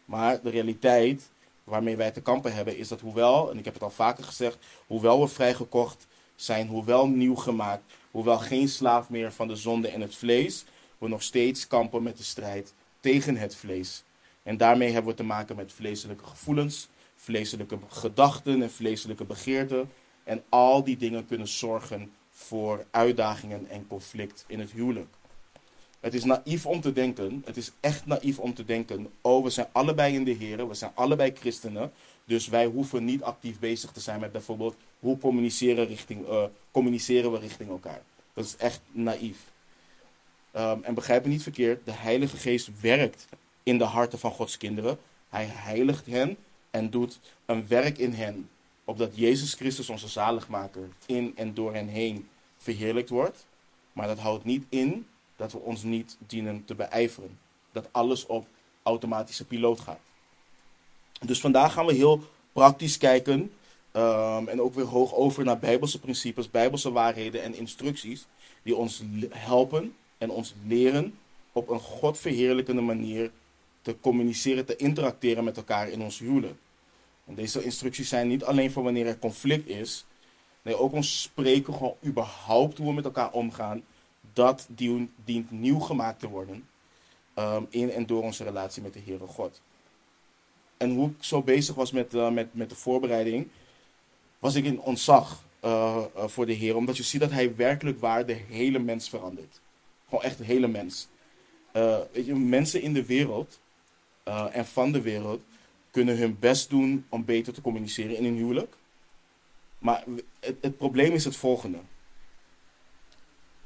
Maar 0.05 0.41
de 0.41 0.49
realiteit 0.49 1.29
waarmee 1.63 1.95
wij 1.95 2.11
te 2.11 2.21
kampen 2.21 2.53
hebben, 2.53 2.77
is 2.77 2.87
dat 2.87 3.01
hoewel, 3.01 3.51
en 3.51 3.57
ik 3.57 3.65
heb 3.65 3.73
het 3.73 3.83
al 3.83 3.89
vaker 3.89 4.23
gezegd, 4.23 4.57
hoewel 4.87 5.21
we 5.21 5.27
vrijgekocht 5.27 6.07
zijn, 6.35 6.67
hoewel 6.67 7.07
nieuw 7.07 7.35
gemaakt, 7.35 7.93
hoewel 8.11 8.39
geen 8.39 8.69
slaaf 8.69 9.09
meer 9.09 9.31
van 9.31 9.47
de 9.47 9.55
zonde 9.55 9.87
en 9.87 10.01
het 10.01 10.15
vlees, 10.15 10.65
we 11.03 11.09
nog 11.09 11.23
steeds 11.23 11.67
kampen 11.67 12.03
met 12.03 12.17
de 12.17 12.23
strijd 12.23 12.73
tegen 12.99 13.37
het 13.37 13.55
vlees. 13.55 14.03
En 14.43 14.57
daarmee 14.57 14.91
hebben 14.91 15.11
we 15.11 15.17
te 15.17 15.23
maken 15.23 15.55
met 15.55 15.73
vleeselijke 15.73 16.25
gevoelens, 16.25 16.87
vleeselijke 17.15 17.77
gedachten 17.87 18.61
en 18.61 18.71
vleeselijke 18.71 19.23
begeerten. 19.23 19.91
En 20.23 20.43
al 20.49 20.83
die 20.83 20.97
dingen 20.97 21.27
kunnen 21.27 21.47
zorgen 21.47 22.11
voor 22.29 22.85
uitdagingen 22.91 23.69
en 23.69 23.87
conflict 23.87 24.45
in 24.47 24.59
het 24.59 24.71
huwelijk. 24.71 25.15
Het 25.99 26.13
is 26.13 26.23
naïef 26.23 26.65
om 26.65 26.81
te 26.81 26.93
denken, 26.93 27.41
het 27.45 27.57
is 27.57 27.71
echt 27.79 28.05
naïef 28.05 28.39
om 28.39 28.53
te 28.53 28.65
denken, 28.65 29.07
oh 29.21 29.43
we 29.43 29.49
zijn 29.49 29.67
allebei 29.71 30.15
in 30.15 30.23
de 30.23 30.31
Heer, 30.31 30.67
we 30.67 30.73
zijn 30.73 30.91
allebei 30.93 31.31
christenen, 31.35 31.91
dus 32.25 32.47
wij 32.47 32.65
hoeven 32.65 33.05
niet 33.05 33.21
actief 33.21 33.59
bezig 33.59 33.91
te 33.91 33.99
zijn 33.99 34.19
met 34.19 34.31
bijvoorbeeld 34.31 34.75
hoe 34.99 35.17
communiceren, 35.17 35.87
richting, 35.87 36.27
uh, 36.27 36.43
communiceren 36.71 37.31
we 37.31 37.39
richting 37.39 37.69
elkaar. 37.69 38.01
Dat 38.33 38.45
is 38.45 38.55
echt 38.57 38.81
naïef. 38.91 39.51
Um, 40.55 40.83
en 40.83 40.93
begrijp 40.93 41.23
me 41.23 41.29
niet 41.29 41.43
verkeerd, 41.43 41.85
de 41.85 41.91
Heilige 41.91 42.37
Geest 42.37 42.81
werkt 42.81 43.27
in 43.63 43.77
de 43.77 43.83
harten 43.83 44.19
van 44.19 44.31
Gods 44.31 44.57
kinderen. 44.57 44.97
Hij 45.29 45.45
heiligt 45.45 46.05
hen 46.05 46.37
en 46.71 46.89
doet 46.89 47.19
een 47.45 47.67
werk 47.67 47.97
in 47.97 48.13
hen, 48.13 48.49
opdat 48.83 49.11
Jezus 49.15 49.53
Christus, 49.53 49.89
onze 49.89 50.07
zaligmaker, 50.07 50.89
in 51.05 51.33
en 51.35 51.53
door 51.53 51.73
hen 51.73 51.87
heen 51.87 52.27
verheerlijkt 52.57 53.09
wordt. 53.09 53.45
Maar 53.93 54.07
dat 54.07 54.19
houdt 54.19 54.45
niet 54.45 54.65
in 54.69 55.07
dat 55.35 55.51
we 55.51 55.59
ons 55.59 55.83
niet 55.83 56.17
dienen 56.27 56.65
te 56.65 56.75
beijveren. 56.75 57.39
Dat 57.71 57.87
alles 57.91 58.25
op 58.25 58.47
automatische 58.83 59.45
piloot 59.45 59.79
gaat. 59.79 59.99
Dus 61.21 61.39
vandaag 61.39 61.73
gaan 61.73 61.85
we 61.85 61.93
heel 61.93 62.23
praktisch 62.51 62.97
kijken 62.97 63.51
um, 63.93 64.47
en 64.47 64.61
ook 64.61 64.73
weer 64.73 64.85
hoog 64.85 65.13
over 65.13 65.43
naar 65.43 65.59
bijbelse 65.59 65.99
principes, 65.99 66.51
bijbelse 66.51 66.91
waarheden 66.91 67.43
en 67.43 67.55
instructies 67.55 68.25
die 68.63 68.75
ons 68.75 69.03
helpen 69.29 69.95
en 70.17 70.29
ons 70.29 70.55
leren 70.65 71.17
op 71.51 71.69
een 71.69 71.79
godverheerlijkende 71.79 72.81
manier 72.81 73.31
te 73.81 73.95
communiceren, 73.99 74.65
te 74.65 74.75
interacteren 74.75 75.43
met 75.43 75.57
elkaar 75.57 75.89
in 75.89 76.01
ons 76.01 76.19
huwelijk. 76.19 76.57
En 77.25 77.35
deze 77.35 77.63
instructies 77.63 78.09
zijn 78.09 78.27
niet 78.27 78.43
alleen 78.43 78.71
voor 78.71 78.83
wanneer 78.83 79.07
er 79.07 79.19
conflict 79.19 79.67
is, 79.67 80.05
nee, 80.61 80.75
ook 80.75 80.93
ons 80.93 81.21
spreken 81.21 81.73
gewoon 81.73 81.95
überhaupt 82.05 82.77
hoe 82.77 82.87
we 82.87 82.93
met 82.93 83.05
elkaar 83.05 83.31
omgaan 83.31 83.83
dat 84.33 84.67
dient 85.25 85.51
nieuw 85.51 85.79
gemaakt 85.79 86.19
te 86.19 86.29
worden 86.29 86.67
um, 87.35 87.67
in 87.69 87.91
en 87.91 88.05
door 88.05 88.23
onze 88.23 88.43
relatie 88.43 88.81
met 88.81 88.93
de 88.93 89.01
Heere 89.05 89.27
God. 89.27 89.61
En 90.77 90.91
hoe 90.95 91.09
ik 91.09 91.15
zo 91.19 91.41
bezig 91.41 91.75
was 91.75 91.91
met, 91.91 92.13
uh, 92.13 92.29
met, 92.29 92.53
met 92.53 92.69
de 92.69 92.75
voorbereiding, 92.75 93.47
was 94.39 94.55
ik 94.55 94.65
in 94.65 94.79
ontzag 94.79 95.43
uh, 95.63 95.97
uh, 96.15 96.27
voor 96.27 96.45
de 96.45 96.53
Heer. 96.53 96.75
Omdat 96.75 96.97
je 96.97 97.03
ziet 97.03 97.21
dat 97.21 97.31
Hij 97.31 97.55
werkelijk 97.55 97.99
waar 97.99 98.25
de 98.25 98.33
hele 98.33 98.79
mens 98.79 99.09
verandert. 99.09 99.61
Gewoon 100.13 100.27
echt 100.27 100.37
de 100.37 100.43
hele 100.43 100.67
mens. 100.67 101.07
weet 102.11 102.25
je, 102.25 102.35
mensen 102.35 102.81
in 102.81 102.93
de 102.93 103.05
wereld 103.05 103.59
en 104.51 104.65
van 104.65 104.91
de 104.91 105.01
wereld 105.01 105.41
kunnen 105.91 106.17
hun 106.17 106.39
best 106.39 106.69
doen 106.69 107.05
om 107.09 107.25
beter 107.25 107.53
te 107.53 107.61
communiceren 107.61 108.17
in 108.17 108.23
hun 108.23 108.35
huwelijk. 108.35 108.75
Maar 109.77 110.03
het, 110.39 110.55
het 110.61 110.77
probleem 110.77 111.13
is 111.13 111.25
het 111.25 111.35
volgende 111.35 111.77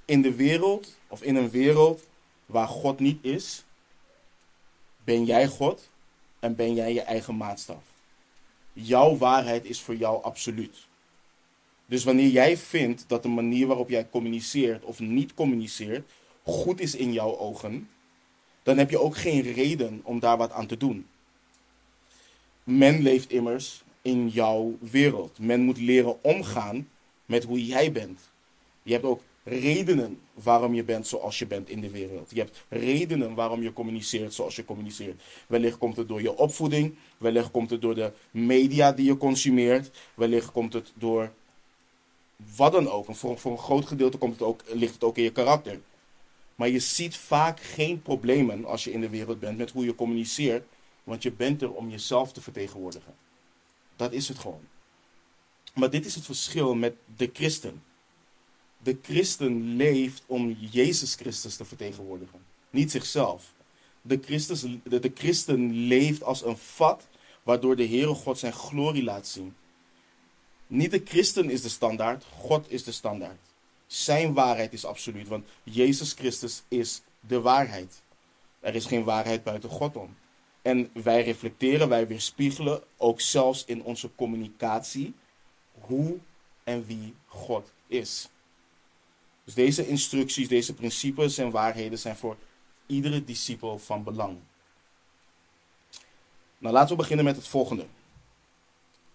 in 0.08 0.22
de 0.22 0.36
wereld, 0.36 0.98
of 1.08 1.22
in 1.22 1.36
een 1.36 1.50
wereld 1.50 2.08
waar 2.46 2.68
God 2.68 3.00
niet 3.00 3.24
is, 3.24 3.64
ben 5.04 5.26
jij 5.26 5.48
God 5.48 5.90
en 6.40 6.56
ben 6.56 6.74
jij 6.74 6.94
je 6.94 7.02
eigen 7.02 7.38
maatstaf. 7.38 7.84
Jouw 8.74 9.18
waarheid 9.18 9.66
is 9.66 9.82
voor 9.82 9.96
jou 9.96 10.24
absoluut. 10.24 10.88
Dus 11.86 12.04
wanneer 12.04 12.30
jij 12.30 12.58
vindt 12.58 13.04
dat 13.08 13.24
de 13.24 13.30
manier 13.30 13.68
waarop 13.68 13.90
jij 13.90 14.10
communiceert 14.10 14.84
of 14.84 15.00
niet 15.00 15.34
communiceert 15.34 16.12
goed 16.48 16.80
is 16.80 16.96
in 16.96 17.14
jouw 17.14 17.38
ogen, 17.38 17.90
dan 18.64 18.78
heb 18.78 18.90
je 18.90 19.00
ook 19.00 19.18
geen 19.18 19.42
reden 19.42 20.02
om 20.04 20.20
daar 20.20 20.38
wat 20.38 20.52
aan 20.52 20.68
te 20.68 20.78
doen. 20.78 21.08
Men 22.64 23.02
leeft 23.02 23.30
immers 23.30 23.84
in 24.02 24.30
jouw 24.30 24.78
wereld. 24.80 25.40
Men 25.40 25.62
moet 25.62 25.78
leren 25.78 26.24
omgaan 26.24 26.90
met 27.26 27.44
hoe 27.44 27.66
jij 27.66 27.92
bent. 27.92 28.20
Je 28.84 28.94
hebt 28.94 29.06
ook 29.06 29.22
redenen 29.44 30.20
waarom 30.34 30.74
je 30.74 30.84
bent 30.84 31.08
zoals 31.08 31.40
je 31.40 31.48
bent 31.48 31.70
in 31.70 31.82
de 31.82 31.90
wereld. 31.90 32.32
Je 32.32 32.40
hebt 32.40 32.66
redenen 32.70 33.34
waarom 33.34 33.62
je 33.62 33.74
communiceert 33.74 34.34
zoals 34.34 34.56
je 34.56 34.66
communiceert. 34.66 35.22
Wellicht 35.48 35.78
komt 35.78 35.98
het 35.98 36.08
door 36.08 36.22
je 36.22 36.38
opvoeding, 36.38 36.96
wellicht 37.18 37.52
komt 37.52 37.70
het 37.70 37.82
door 37.82 37.96
de 37.96 38.12
media 38.32 38.92
die 38.92 39.06
je 39.06 39.18
consumeert, 39.18 39.92
wellicht 40.14 40.52
komt 40.52 40.74
het 40.74 40.92
door 40.94 41.32
wat 42.56 42.72
dan 42.72 42.90
ook. 42.90 43.06
Voor, 43.10 43.38
voor 43.38 43.52
een 43.52 43.58
groot 43.58 43.86
gedeelte 43.86 44.18
komt 44.18 44.34
het 44.34 44.42
ook, 44.42 44.62
ligt 44.66 44.94
het 44.94 45.04
ook 45.04 45.18
in 45.18 45.24
je 45.24 45.32
karakter. 45.32 45.80
Maar 46.58 46.70
je 46.70 46.80
ziet 46.80 47.16
vaak 47.16 47.60
geen 47.60 48.02
problemen 48.02 48.66
als 48.66 48.84
je 48.84 48.92
in 48.92 49.02
de 49.02 49.10
wereld 49.10 49.40
bent 49.40 49.58
met 49.58 49.72
hoe 49.72 49.86
je 49.86 49.96
communiceert, 49.96 50.66
want 51.04 51.24
je 51.24 51.32
bent 51.32 51.62
er 51.62 51.74
om 51.74 51.90
jezelf 51.90 52.32
te 52.32 52.42
vertegenwoordigen. 52.42 53.16
Dat 53.96 54.12
is 54.12 54.28
het 54.28 54.40
gewoon. 54.40 54.68
Maar 55.74 55.90
dit 55.90 56.06
is 56.06 56.16
het 56.16 56.26
verschil 56.26 56.76
met 56.76 56.96
de 57.16 57.30
christen 57.34 57.82
de 58.84 58.98
christen 59.02 59.76
leeft 59.76 60.24
om 60.26 60.52
Jezus 60.72 61.16
Christus 61.16 61.56
te 61.56 61.66
vertegenwoordigen, 61.66 62.40
niet 62.70 62.92
zichzelf. 62.92 63.54
De, 64.02 64.20
de 64.84 65.12
christen 65.14 65.74
leeft 65.74 66.24
als 66.24 66.46
een 66.46 66.58
vat 66.58 67.08
waardoor 67.44 67.76
de 67.76 67.88
Heere 67.88 68.14
God 68.14 68.40
zijn 68.40 68.54
glorie 68.54 69.04
laat 69.04 69.28
zien. 69.28 69.56
Niet 70.68 70.92
de 70.92 71.02
christen 71.06 71.50
is 71.50 71.62
de 71.62 71.70
standaard, 71.70 72.24
God 72.38 72.72
is 72.72 72.84
de 72.84 72.92
standaard. 72.92 73.40
Zijn 73.88 74.34
waarheid 74.34 74.74
is 74.74 74.86
absoluut, 74.86 75.28
want 75.28 75.48
Jezus 75.64 76.14
Christus 76.14 76.64
is 76.68 77.02
de 77.20 77.42
waarheid. 77.42 78.02
Er 78.60 78.76
is 78.76 78.86
geen 78.86 79.04
waarheid 79.04 79.44
buiten 79.44 79.70
God 79.70 79.96
om. 79.96 80.18
En 80.62 80.90
wij 80.94 81.24
reflecteren, 81.24 81.90
wij 81.90 82.08
weerspiegelen 82.08 82.84
ook 82.98 83.22
zelfs 83.22 83.66
in 83.66 83.84
onze 83.84 84.10
communicatie 84.16 85.14
hoe 85.80 86.18
en 86.64 86.86
wie 86.86 87.16
God 87.26 87.72
is. 87.88 88.30
Dus 89.44 89.54
deze 89.54 89.88
instructies, 89.88 90.48
deze 90.48 90.74
principes 90.74 91.38
en 91.38 91.52
waarheden 91.52 92.00
zijn 92.00 92.16
voor 92.16 92.38
iedere 92.86 93.24
discipel 93.24 93.80
van 93.80 94.04
belang. 94.04 94.38
Nou, 96.58 96.74
laten 96.74 96.90
we 96.90 97.02
beginnen 97.02 97.26
met 97.26 97.36
het 97.36 97.48
volgende. 97.48 97.86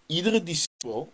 Iedere 0.05 0.43
discipel, 0.43 1.13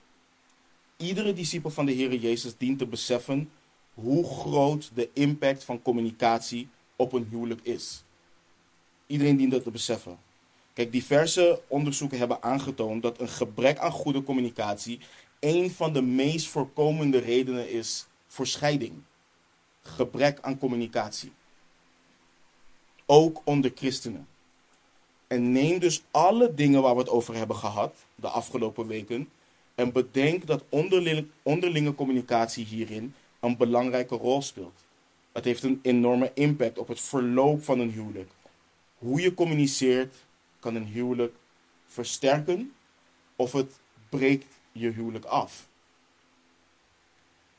iedere 1.02 1.34
discipel 1.34 1.70
van 1.70 1.86
de 1.86 1.92
Heer 1.92 2.16
Jezus 2.16 2.58
dient 2.58 2.78
te 2.78 2.86
beseffen 2.86 3.52
hoe 3.94 4.26
groot 4.26 4.92
de 4.94 5.10
impact 5.14 5.64
van 5.64 5.82
communicatie 5.82 6.68
op 6.96 7.14
een 7.14 7.28
huwelijk 7.30 7.62
is. 7.64 8.04
Iedereen 9.08 9.38
dient 9.38 9.52
dat 9.52 9.64
te 9.64 9.72
beseffen. 9.72 10.18
Kijk, 10.74 10.92
diverse 10.92 11.62
onderzoeken 11.68 12.18
hebben 12.18 12.44
aangetoond 12.44 13.02
dat 13.02 13.20
een 13.20 13.30
gebrek 13.30 13.78
aan 13.78 13.92
goede 13.92 14.24
communicatie 14.24 15.00
een 15.40 15.72
van 15.72 15.94
de 15.94 16.02
meest 16.02 16.48
voorkomende 16.48 17.18
redenen 17.18 17.70
is 17.70 18.08
voor 18.28 18.48
scheiding. 18.48 18.94
Gebrek 19.82 20.40
aan 20.42 20.58
communicatie. 20.58 21.32
Ook 23.06 23.42
onder 23.44 23.72
christenen. 23.76 24.28
En 25.28 25.52
neem 25.52 25.80
dus 25.80 26.04
alle 26.12 26.54
dingen 26.54 26.82
waar 26.82 26.94
we 26.94 27.00
het 27.00 27.10
over 27.10 27.36
hebben 27.36 27.56
gehad 27.56 27.96
de 28.16 28.28
afgelopen 28.30 28.88
weken. 28.88 29.30
En 29.80 29.92
bedenk 29.92 30.48
dat 30.48 30.64
onderlinge, 31.44 31.96
communicatie 31.96 32.66
hierin 32.66 33.14
een 33.40 33.58
belangrijke 33.58 34.16
rol 34.16 34.42
speelt. 34.42 34.84
Het 35.32 35.46
heeft 35.46 35.64
een 35.64 35.80
enorme 35.82 36.32
impact 36.34 36.78
op 36.78 36.88
het 36.88 37.02
verloop 37.02 37.64
van 37.64 37.80
een 37.80 37.92
huwelijk. 37.92 38.32
Hoe 38.98 39.22
je 39.22 39.34
communiceert 39.34 40.16
kan 40.60 40.76
een 40.76 40.86
huwelijk 40.86 41.36
versterken 41.86 42.74
of 43.36 43.52
het 43.52 43.80
breekt 44.10 44.60
je 44.72 44.90
huwelijk 44.90 45.26
af. 45.26 45.68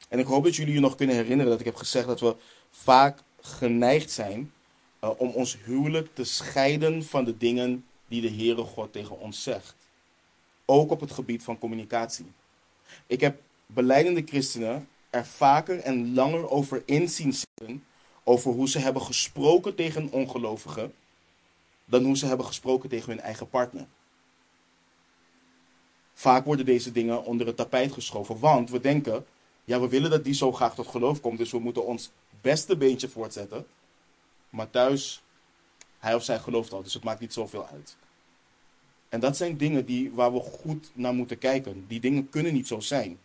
En 0.09 0.19
ik 0.19 0.27
hoop 0.27 0.45
dat 0.45 0.57
jullie 0.57 0.75
je 0.75 0.81
nog 0.81 0.95
kunnen 0.95 1.17
herinneren 1.17 1.51
dat 1.51 1.61
ik 1.61 1.67
heb 1.67 1.77
gezegd 1.77 2.07
dat 2.07 2.21
we 2.21 2.37
vaak 2.71 3.19
geneigd 3.41 4.11
zijn 4.11 4.53
uh, 5.05 5.11
om 5.17 5.29
ons 5.29 5.59
huwelijk 5.65 6.15
te 6.15 6.25
scheiden 6.25 7.05
van 7.05 7.25
de 7.25 7.37
dingen 7.37 7.85
die 8.09 8.21
de 8.21 8.31
Heere 8.31 8.63
God 8.63 8.93
tegen 8.93 9.19
ons 9.19 9.43
zegt. 9.43 9.80
Ook 10.71 10.91
op 10.91 11.01
het 11.01 11.13
gebied 11.13 11.43
van 11.43 11.59
communicatie. 11.59 12.33
Ik 13.07 13.21
heb 13.21 13.41
beleidende 13.67 14.23
christenen 14.27 14.89
er 15.11 15.27
vaker 15.27 15.79
en 15.79 16.15
langer 16.15 16.51
over 16.51 16.83
inzien 16.87 17.33
zitten 17.33 17.85
over 18.25 18.53
hoe 18.53 18.69
ze 18.69 18.79
hebben 18.79 19.03
gesproken 19.03 19.75
tegen 19.75 20.11
ongelovigen 20.13 20.95
dan 21.85 22.05
hoe 22.05 22.17
ze 22.17 22.27
hebben 22.27 22.47
gesproken 22.47 22.89
tegen 22.89 23.09
hun 23.09 23.21
eigen 23.21 23.49
partner. 23.49 23.87
Vaak 26.15 26.45
worden 26.45 26.65
deze 26.65 26.93
dingen 26.93 27.25
onder 27.25 27.47
het 27.47 27.57
tapijt 27.57 27.93
geschoven, 27.93 28.39
want 28.39 28.71
we 28.71 28.81
denken, 28.81 29.27
ja, 29.65 29.81
we 29.81 29.89
willen 29.89 30.11
dat 30.11 30.25
die 30.25 30.35
zo 30.35 30.53
graag 30.53 30.75
tot 30.75 30.87
geloof 30.87 31.21
komt, 31.21 31.39
dus 31.39 31.51
we 31.51 31.59
moeten 31.59 31.87
ons 31.87 32.11
beste 32.41 32.77
beentje 32.77 33.09
voortzetten. 33.09 33.67
Maar 34.51 34.71
thuis, 34.71 35.23
hij 35.99 36.15
of 36.15 36.25
zij 36.25 36.39
gelooft 36.39 36.73
al, 36.73 36.83
dus 36.83 36.95
het 36.95 37.05
maakt 37.05 37.21
niet 37.21 37.33
zoveel 37.33 37.67
uit. 37.67 37.97
En 39.11 39.21
dat 39.21 39.37
zijn 39.37 39.57
dingen 39.57 39.87
die, 39.87 40.13
waar 40.13 40.33
we 40.33 40.41
goed 40.41 40.91
naar 40.95 41.15
moeten 41.15 41.39
kijken. 41.39 41.85
Die 41.89 42.01
dingen 42.01 42.29
kunnen 42.29 42.53
niet 42.53 42.67
zo 42.67 42.81
zijn. 42.81 43.19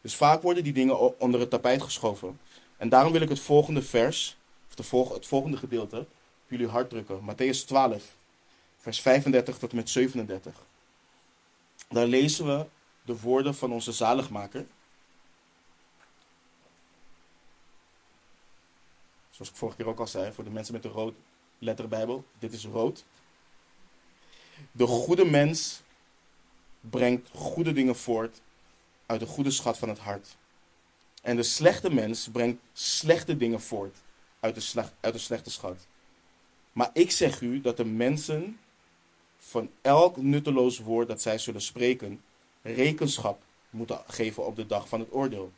Dus 0.00 0.14
vaak 0.14 0.42
worden 0.42 0.64
die 0.64 0.72
dingen 0.72 1.20
onder 1.20 1.40
het 1.40 1.50
tapijt 1.50 1.82
geschoven. 1.82 2.40
En 2.76 2.88
daarom 2.88 3.12
wil 3.12 3.20
ik 3.20 3.28
het 3.28 3.40
volgende 3.40 3.82
vers, 3.82 4.36
of 4.68 4.74
de 4.74 5.14
het 5.14 5.26
volgende 5.26 5.56
gedeelte, 5.56 5.98
op 5.98 6.06
jullie 6.48 6.66
hart 6.66 6.90
drukken. 6.90 7.20
Matthäus 7.20 7.66
12, 7.66 8.16
vers 8.78 9.00
35 9.00 9.58
tot 9.58 9.70
en 9.70 9.76
met 9.76 9.90
37. 9.90 10.54
Daar 11.88 12.06
lezen 12.06 12.46
we 12.46 12.66
de 13.02 13.20
woorden 13.20 13.54
van 13.54 13.72
onze 13.72 13.92
zaligmaker. 13.92 14.66
Zoals 19.30 19.50
ik 19.50 19.56
vorige 19.56 19.76
keer 19.76 19.86
ook 19.86 20.00
al 20.00 20.06
zei, 20.06 20.32
voor 20.32 20.44
de 20.44 20.50
mensen 20.50 20.74
met 20.74 20.82
de 20.82 20.88
rood 20.88 21.14
letterbijbel, 21.58 22.24
dit 22.38 22.52
is 22.52 22.64
rood. 22.64 23.04
De 24.72 24.86
goede 24.86 25.24
mens 25.24 25.80
brengt 26.80 27.28
goede 27.34 27.72
dingen 27.72 27.96
voort 27.96 28.40
uit 29.06 29.20
de 29.20 29.26
goede 29.26 29.50
schat 29.50 29.78
van 29.78 29.88
het 29.88 29.98
hart. 29.98 30.36
En 31.22 31.36
de 31.36 31.42
slechte 31.42 31.94
mens 31.94 32.28
brengt 32.32 32.60
slechte 32.72 33.36
dingen 33.36 33.60
voort 33.60 33.96
uit 34.40 34.54
de, 34.54 34.60
slecht, 34.60 34.92
uit 35.00 35.12
de 35.12 35.20
slechte 35.20 35.50
schat. 35.50 35.86
Maar 36.72 36.90
ik 36.92 37.10
zeg 37.10 37.40
u 37.40 37.60
dat 37.60 37.76
de 37.76 37.84
mensen 37.84 38.58
van 39.38 39.70
elk 39.80 40.16
nutteloos 40.16 40.78
woord 40.78 41.08
dat 41.08 41.22
zij 41.22 41.38
zullen 41.38 41.62
spreken, 41.62 42.22
rekenschap 42.62 43.42
moeten 43.70 44.02
geven 44.06 44.46
op 44.46 44.56
de 44.56 44.66
dag 44.66 44.88
van 44.88 45.00
het 45.00 45.12
oordeel. 45.12 45.52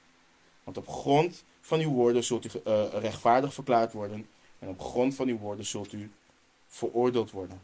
Want 0.65 0.77
op 0.77 0.89
grond 0.89 1.45
van 1.61 1.81
uw 1.81 1.91
woorden 1.91 2.25
zult 2.25 2.45
u 2.45 2.61
uh, 2.67 2.85
rechtvaardig 2.93 3.55
verklaard 3.55 3.93
worden 3.93 4.27
en 4.59 4.69
op 4.69 4.81
grond 4.81 5.15
van 5.15 5.29
uw 5.29 5.39
woorden 5.39 5.67
zult 5.67 5.93
u 5.93 6.11
veroordeeld 6.69 7.31
worden. 7.31 7.61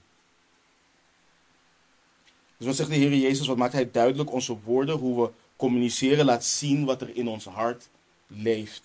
Dus 2.58 2.66
wat 2.66 2.76
zegt 2.76 2.88
de 2.88 2.96
Heer 2.96 3.14
Jezus? 3.14 3.46
Wat 3.46 3.56
maakt 3.56 3.72
Hij 3.72 3.90
duidelijk? 3.90 4.32
Onze 4.32 4.58
woorden, 4.64 4.96
hoe 4.96 5.22
we 5.22 5.30
communiceren, 5.56 6.24
laat 6.24 6.44
zien 6.44 6.84
wat 6.84 7.00
er 7.00 7.16
in 7.16 7.28
ons 7.28 7.44
hart 7.44 7.88
leeft. 8.26 8.82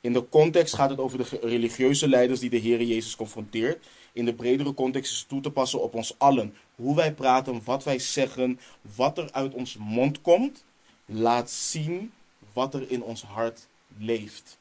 In 0.00 0.12
de 0.12 0.28
context 0.28 0.74
gaat 0.74 0.90
het 0.90 0.98
over 0.98 1.18
de 1.18 1.38
religieuze 1.42 2.08
leiders 2.08 2.40
die 2.40 2.50
de 2.50 2.56
Heer 2.56 2.82
Jezus 2.82 3.16
confronteert. 3.16 3.86
In 4.12 4.24
de 4.24 4.34
bredere 4.34 4.74
context 4.74 5.12
is 5.12 5.18
het 5.18 5.28
toe 5.28 5.40
te 5.40 5.50
passen 5.50 5.82
op 5.82 5.94
ons 5.94 6.14
allen. 6.18 6.54
Hoe 6.74 6.96
wij 6.96 7.14
praten, 7.14 7.60
wat 7.64 7.84
wij 7.84 7.98
zeggen, 7.98 8.60
wat 8.96 9.18
er 9.18 9.32
uit 9.32 9.54
ons 9.54 9.76
mond 9.76 10.20
komt, 10.20 10.64
laat 11.06 11.50
zien 11.50 12.12
wat 12.52 12.74
er 12.74 12.90
in 12.90 13.02
ons 13.02 13.22
hart 13.22 13.66
leeft. 13.98 14.58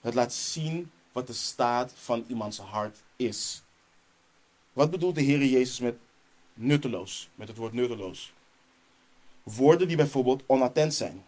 Het 0.00 0.14
laat 0.14 0.32
zien 0.32 0.90
wat 1.12 1.26
de 1.26 1.32
staat 1.32 1.92
van 1.96 2.24
iemands 2.28 2.58
hart 2.58 3.02
is. 3.16 3.62
Wat 4.72 4.90
bedoelt 4.90 5.14
de 5.14 5.22
Heer 5.22 5.44
Jezus 5.44 5.80
met 5.80 5.96
nutteloos, 6.54 7.28
met 7.34 7.48
het 7.48 7.56
woord 7.56 7.72
nutteloos? 7.72 8.32
Woorden 9.42 9.88
die 9.88 9.96
bijvoorbeeld 9.96 10.42
onattent 10.46 10.94
zijn. 10.94 11.24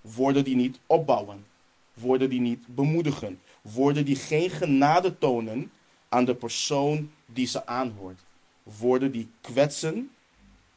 Woorden 0.00 0.44
die 0.44 0.56
niet 0.56 0.78
opbouwen. 0.86 1.46
Woorden 1.94 2.30
die 2.30 2.40
niet 2.40 2.66
bemoedigen. 2.66 3.40
Woorden 3.62 4.04
die 4.04 4.16
geen 4.16 4.50
genade 4.50 5.18
tonen 5.18 5.72
aan 6.08 6.24
de 6.24 6.34
persoon 6.34 7.10
die 7.26 7.46
ze 7.46 7.66
aanhoort. 7.66 8.20
Woorden 8.62 9.12
die 9.12 9.30
kwetsen. 9.40 10.10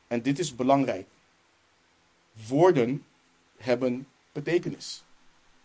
En 0.07 0.21
dit 0.21 0.39
is 0.39 0.55
belangrijk. 0.55 1.07
Woorden 2.47 3.05
hebben 3.57 4.07
betekenis. 4.31 5.03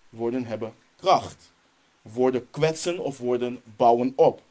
Woorden 0.09 0.45
hebben 0.45 0.75
kracht. 0.97 1.53
Woorden 2.03 2.51
kwetsen 2.51 2.99
of 2.99 3.19
woorden 3.19 3.63
bouwen 3.77 4.13
op. 4.17 4.43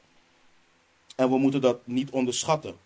En 1.16 1.30
we 1.30 1.38
moeten 1.38 1.62
dat 1.62 1.88
niet 1.88 2.10
onderschatten. 2.10 2.78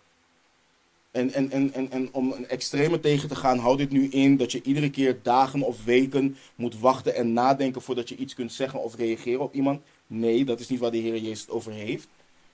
En, 1.12 1.32
en, 1.32 1.50
en, 1.50 1.90
en, 1.90 2.08
om 2.12 2.32
een 2.32 2.48
extreme 2.48 3.00
tegen 3.00 3.28
te 3.28 3.34
gaan, 3.34 3.58
houd 3.58 3.78
dit 3.78 3.90
nu 3.90 4.08
in 4.08 4.36
dat 4.36 4.52
je 4.52 4.62
iedere 4.62 4.90
keer 4.90 5.18
dagen 5.22 5.62
of 5.62 5.84
weken 5.84 6.36
moet 6.54 6.78
wachten 6.78 7.14
en 7.14 7.32
nadenken 7.32 7.82
voordat 7.82 8.08
je 8.08 8.16
iets 8.16 8.34
kunt 8.34 8.52
zeggen 8.52 8.82
of 8.82 8.96
reageren 8.96 9.40
op 9.40 9.54
iemand. 9.54 9.82
Nee, 10.06 10.44
dat 10.44 10.60
is 10.60 10.68
niet 10.68 10.80
waar 10.80 10.90
de 10.90 10.98
Heer 10.98 11.18
Jezus 11.18 11.40
het 11.40 11.50
over 11.50 11.72
heeft. 11.72 12.08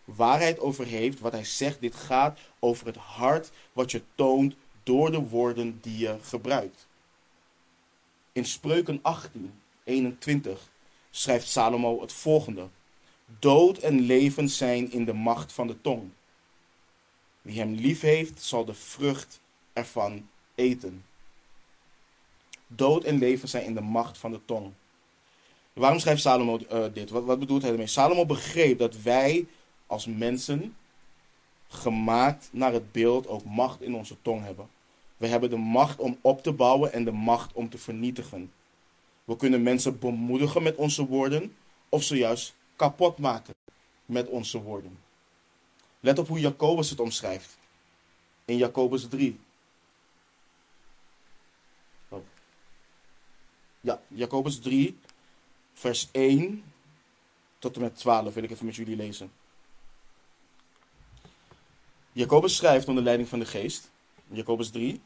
Waar 0.04 0.38
hij 0.38 0.48
het 0.48 0.60
over 0.60 0.86
heeft, 0.86 1.20
wat 1.20 1.32
hij 1.32 1.44
zegt, 1.44 1.80
dit 1.80 1.94
gaat 1.94 2.38
over 2.58 2.86
het 2.86 2.96
hart 2.96 3.50
wat 3.72 3.90
je 3.90 4.02
toont 4.14 4.54
door 4.82 5.10
de 5.10 5.20
woorden 5.28 5.78
die 5.82 5.98
je 5.98 6.16
gebruikt. 6.22 6.86
In 8.32 8.44
Spreuken 8.44 8.98
18, 9.02 9.52
21 9.84 10.70
schrijft 11.10 11.48
Salomo 11.48 12.00
het 12.00 12.12
volgende. 12.12 12.68
Dood 13.38 13.78
en 13.78 14.00
leven 14.00 14.48
zijn 14.48 14.92
in 14.92 15.04
de 15.04 15.12
macht 15.12 15.52
van 15.52 15.66
de 15.66 15.80
tong. 15.80 16.10
Wie 17.42 17.58
hem 17.58 17.74
lief 17.74 18.00
heeft, 18.00 18.42
zal 18.42 18.64
de 18.64 18.74
vrucht 18.74 19.40
ervan 19.72 20.28
eten. 20.54 21.04
Dood 22.66 23.04
en 23.04 23.18
leven 23.18 23.48
zijn 23.48 23.64
in 23.64 23.74
de 23.74 23.80
macht 23.80 24.18
van 24.18 24.30
de 24.30 24.40
tong. 24.44 24.72
Waarom 25.72 25.98
schrijft 25.98 26.22
Salomo 26.22 26.58
uh, 26.72 26.84
dit? 26.92 27.10
Wat, 27.10 27.24
wat 27.24 27.38
bedoelt 27.38 27.62
hij 27.62 27.70
ermee? 27.70 27.86
Salomo 27.86 28.26
begreep 28.26 28.78
dat 28.78 29.02
wij 29.02 29.46
als 29.86 30.06
mensen, 30.06 30.76
gemaakt 31.68 32.48
naar 32.52 32.72
het 32.72 32.92
beeld, 32.92 33.26
ook 33.26 33.44
macht 33.44 33.80
in 33.80 33.94
onze 33.94 34.16
tong 34.22 34.44
hebben. 34.44 34.68
We 35.16 35.26
hebben 35.26 35.50
de 35.50 35.56
macht 35.56 35.98
om 35.98 36.18
op 36.20 36.42
te 36.42 36.52
bouwen 36.52 36.92
en 36.92 37.04
de 37.04 37.12
macht 37.12 37.52
om 37.52 37.68
te 37.68 37.78
vernietigen. 37.78 38.52
We 39.24 39.36
kunnen 39.36 39.62
mensen 39.62 39.98
bemoedigen 39.98 40.62
met 40.62 40.76
onze 40.76 41.06
woorden 41.06 41.56
of 41.88 42.02
ze 42.02 42.16
juist 42.16 42.54
kapot 42.76 43.18
maken 43.18 43.54
met 44.06 44.28
onze 44.28 44.62
woorden. 44.62 44.98
Let 46.00 46.18
op 46.18 46.28
hoe 46.28 46.40
Jacobus 46.40 46.90
het 46.90 47.00
omschrijft. 47.00 47.56
In 48.44 48.56
Jacobus 48.56 49.08
3. 49.08 49.38
Ja, 53.80 54.00
Jacobus 54.08 54.58
3, 54.58 54.98
vers 55.74 56.08
1 56.12 56.64
tot 57.58 57.74
en 57.74 57.80
met 57.80 57.96
12 57.96 58.34
wil 58.34 58.42
ik 58.42 58.50
even 58.50 58.66
met 58.66 58.76
jullie 58.76 58.96
lezen. 58.96 59.32
Jacobus 62.12 62.56
schrijft 62.56 62.88
onder 62.88 63.02
leiding 63.02 63.28
van 63.28 63.38
de 63.38 63.46
geest, 63.46 63.90
Jacobus 64.26 64.70
3. 64.70 65.00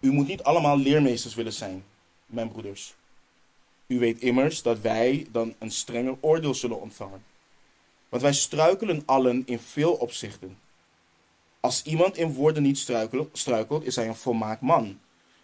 U 0.00 0.10
moet 0.10 0.26
niet 0.26 0.42
allemaal 0.42 0.78
leermeesters 0.78 1.34
willen 1.34 1.52
zijn, 1.52 1.84
mijn 2.26 2.48
broeders. 2.48 2.94
U 3.86 3.98
weet 3.98 4.20
immers 4.20 4.62
dat 4.62 4.80
wij 4.80 5.26
dan 5.30 5.54
een 5.58 5.70
strenger 5.70 6.16
oordeel 6.20 6.54
zullen 6.54 6.80
ontvangen. 6.80 7.24
Want 8.08 8.22
wij 8.22 8.32
struikelen 8.32 9.02
allen 9.06 9.42
in 9.46 9.58
veel 9.58 9.92
opzichten. 9.92 10.58
Als 11.60 11.82
iemand 11.82 12.16
in 12.16 12.32
woorden 12.32 12.62
niet 12.62 12.78
struikelt, 13.32 13.84
is 13.84 13.96
hij 13.96 14.08
een 14.08 14.16
volmaakt 14.16 14.60
man, 14.60 14.98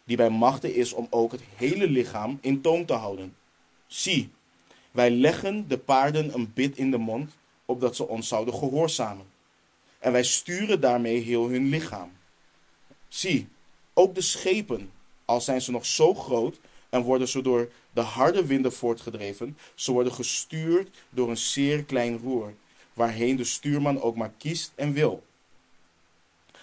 die 0.05 0.17
bij 0.17 0.31
machten 0.31 0.75
is 0.75 0.93
om 0.93 1.07
ook 1.11 1.33
het 1.33 1.43
hele 1.57 1.89
lichaam 1.89 2.39
in 2.41 2.61
toom 2.61 2.87
te 2.87 2.93
houden. 2.93 3.37
Zie, 3.87 4.31
wij 4.91 5.11
leggen 5.11 5.69
de 5.69 5.79
paarden 5.79 6.35
een 6.35 6.53
bit 6.55 6.77
in 6.77 6.91
de 6.91 6.99
mond, 6.99 7.31
opdat 7.65 7.97
ze 7.97 8.09
ons 8.09 8.29
zouden 8.29 8.55
gehoorzamen. 8.55 9.27
En 9.99 10.13
wij 10.13 10.25
sturen 10.25 10.81
daarmee 10.81 11.21
heel 11.21 11.49
hun 11.49 11.69
lichaam. 11.69 12.13
Zie, 13.09 13.49
ook 13.95 14.15
de 14.15 14.21
schepen, 14.21 14.91
al 15.25 15.41
zijn 15.41 15.63
ze 15.63 15.71
nog 15.71 15.87
zo 15.87 16.15
groot 16.15 16.61
en 16.95 17.03
worden 17.03 17.29
ze 17.29 17.43
door 17.43 17.71
de 17.93 18.01
harde 18.01 18.47
winden 18.47 18.73
voortgedreven, 18.73 19.59
ze 19.75 19.93
worden 19.93 20.13
gestuurd 20.13 20.97
door 21.11 21.31
een 21.31 21.37
zeer 21.37 21.85
klein 21.85 22.19
roer, 22.19 22.55
waarheen 22.93 23.37
de 23.37 23.45
stuurman 23.45 24.01
ook 24.01 24.17
maar 24.17 24.33
kiest 24.39 24.73
en 24.75 24.93
wil. 24.93 25.23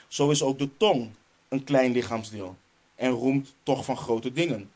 Zo 0.08 0.30
is 0.30 0.44
ook 0.44 0.60
de 0.60 0.78
tong 0.78 1.10
een 1.48 1.64
klein 1.64 1.92
lichaamsdeel 1.92 2.58
en 2.96 3.12
roemt 3.12 3.56
toch 3.64 3.86
van 3.86 3.98
grote 3.98 4.34
dingen. 4.34 4.72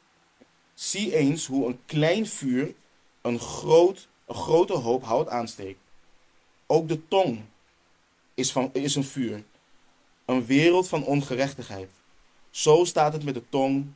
Zie 0.73 1.15
eens 1.15 1.45
hoe 1.45 1.67
een 1.67 1.79
klein 1.85 2.27
vuur 2.27 2.73
een, 3.21 3.39
groot, 3.39 4.07
een 4.25 4.35
grote 4.35 4.73
hoop 4.73 5.03
hout 5.03 5.27
aansteekt. 5.27 5.79
Ook 6.65 6.87
de 6.87 7.07
tong 7.07 7.41
is, 8.33 8.51
van, 8.51 8.69
is 8.73 8.95
een 8.95 9.03
vuur, 9.03 9.43
een 10.25 10.45
wereld 10.45 10.87
van 10.87 11.03
ongerechtigheid. 11.03 11.89
Zo 12.49 12.83
staat 12.83 13.13
het 13.13 13.23
met 13.23 13.33
de 13.33 13.49
tong 13.49 13.93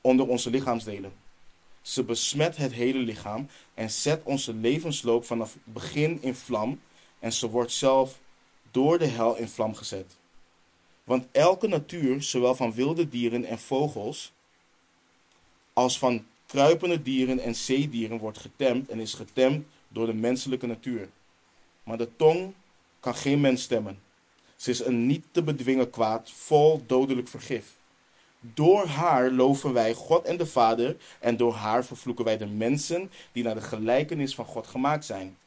onder 0.00 0.28
onze 0.28 0.50
lichaamsdelen. 0.50 1.12
Ze 1.82 2.04
besmet 2.04 2.56
het 2.56 2.72
hele 2.72 2.98
lichaam 2.98 3.48
en 3.74 3.90
zet 3.90 4.22
onze 4.22 4.54
levensloop 4.54 5.24
vanaf 5.24 5.52
het 5.52 5.74
begin 5.74 6.22
in 6.22 6.34
vlam 6.34 6.80
en 7.18 7.32
ze 7.32 7.50
wordt 7.50 7.72
zelf 7.72 8.18
door 8.70 8.98
de 8.98 9.06
hel 9.06 9.36
in 9.36 9.48
vlam 9.48 9.74
gezet. 9.74 10.16
Want 11.04 11.26
elke 11.32 11.68
natuur, 11.68 12.22
zowel 12.22 12.54
van 12.54 12.72
wilde 12.72 13.08
dieren 13.08 13.44
en 13.44 13.58
vogels, 13.58 14.32
als 15.72 15.98
van 15.98 16.26
kruipende 16.46 17.02
dieren 17.02 17.38
en 17.38 17.54
zeedieren, 17.54 18.18
wordt 18.18 18.38
getemd 18.38 18.88
en 18.88 19.00
is 19.00 19.14
getemd 19.14 19.66
door 19.88 20.06
de 20.06 20.14
menselijke 20.14 20.66
natuur. 20.66 21.08
Maar 21.82 21.98
de 21.98 22.16
tong 22.16 22.52
kan 23.00 23.14
geen 23.14 23.40
mens 23.40 23.62
stemmen. 23.62 23.98
Ze 24.56 24.70
is 24.70 24.84
een 24.84 25.06
niet 25.06 25.24
te 25.30 25.42
bedwingen 25.42 25.90
kwaad, 25.90 26.30
vol 26.30 26.82
dodelijk 26.86 27.28
vergif. 27.28 27.77
Door 28.40 28.86
haar 28.86 29.30
loven 29.30 29.72
wij 29.72 29.94
God 29.94 30.24
en 30.24 30.36
de 30.36 30.46
Vader, 30.46 30.96
en 31.20 31.36
door 31.36 31.54
haar 31.54 31.84
vervloeken 31.84 32.24
wij 32.24 32.36
de 32.36 32.46
mensen 32.46 33.10
die 33.32 33.42
naar 33.42 33.54
de 33.54 33.60
gelijkenis 33.60 34.34
van 34.34 34.44
God 34.44 34.66
gemaakt 34.66 35.04
zijn. 35.04 35.38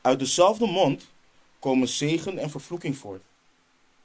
Uit 0.00 0.18
dezelfde 0.18 0.66
mond 0.66 1.10
komen 1.58 1.88
zegen 1.88 2.38
en 2.38 2.50
vervloeking 2.50 2.96
voort. 2.96 3.22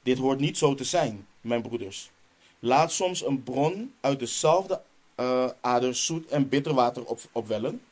Dit 0.02 0.18
hoort 0.18 0.40
niet 0.40 0.58
zo 0.58 0.74
te 0.74 0.84
zijn, 0.84 1.26
mijn 1.40 1.62
broeders. 1.62 2.10
Laat 2.58 2.92
soms 2.92 3.24
een 3.24 3.42
bron 3.42 3.94
uit 4.00 4.18
dezelfde 4.18 4.82
uh, 5.16 5.48
ader 5.60 5.94
zoet 5.94 6.26
en 6.26 6.48
bitter 6.48 6.74
water 6.74 7.04
op, 7.04 7.20
opwellen. 7.32 7.82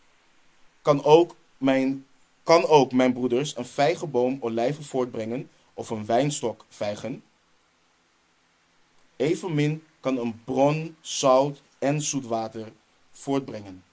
Kan 0.82 1.04
ook, 1.04 1.36
mijn, 1.58 2.06
kan 2.42 2.66
ook, 2.66 2.92
mijn 2.92 3.12
broeders, 3.12 3.56
een 3.56 3.66
vijgenboom 3.66 4.36
olijven 4.40 4.84
voortbrengen 4.84 5.50
of 5.74 5.90
een 5.90 6.06
wijnstok 6.06 6.64
vijgen? 6.68 7.22
Evenmin 9.16 9.82
kan 10.00 10.18
een 10.18 10.44
bron 10.44 10.96
zout 11.00 11.62
en 11.78 12.02
zoet 12.02 12.26
water 12.26 12.72
voortbrengen. 13.10 13.84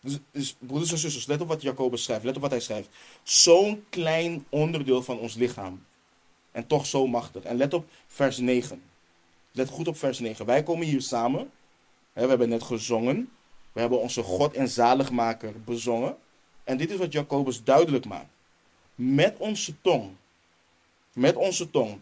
Dus, 0.00 0.18
dus, 0.30 0.56
broeders 0.58 0.92
en 0.92 0.98
zusters, 0.98 1.26
let 1.26 1.40
op 1.40 1.48
wat 1.48 1.62
Jacobus 1.62 2.02
schrijft. 2.02 2.24
Let 2.24 2.36
op 2.36 2.42
wat 2.42 2.50
hij 2.50 2.60
schrijft. 2.60 2.88
Zo'n 3.22 3.84
klein 3.88 4.46
onderdeel 4.48 5.02
van 5.02 5.18
ons 5.18 5.34
lichaam. 5.34 5.84
En 6.50 6.66
toch 6.66 6.86
zo 6.86 7.06
machtig. 7.06 7.42
En 7.42 7.56
let 7.56 7.74
op 7.74 7.86
vers 8.06 8.38
9. 8.38 8.82
Let 9.52 9.68
goed 9.68 9.88
op 9.88 9.96
vers 9.96 10.18
9. 10.18 10.46
Wij 10.46 10.62
komen 10.62 10.86
hier 10.86 11.02
samen. 11.02 11.50
we 12.12 12.20
hebben 12.20 12.48
net 12.48 12.62
gezongen. 12.62 13.30
We 13.72 13.80
hebben 13.80 14.00
onze 14.00 14.22
God 14.22 14.54
en 14.54 14.68
zaligmaker 14.68 15.60
bezongen. 15.64 16.16
En 16.64 16.76
dit 16.76 16.90
is 16.90 16.96
wat 16.96 17.12
Jacobus 17.12 17.64
duidelijk 17.64 18.04
maakt. 18.04 18.30
Met 18.94 19.36
onze 19.38 19.80
tong. 19.80 20.10
Met 21.12 21.36
onze 21.36 21.70
tong. 21.70 22.00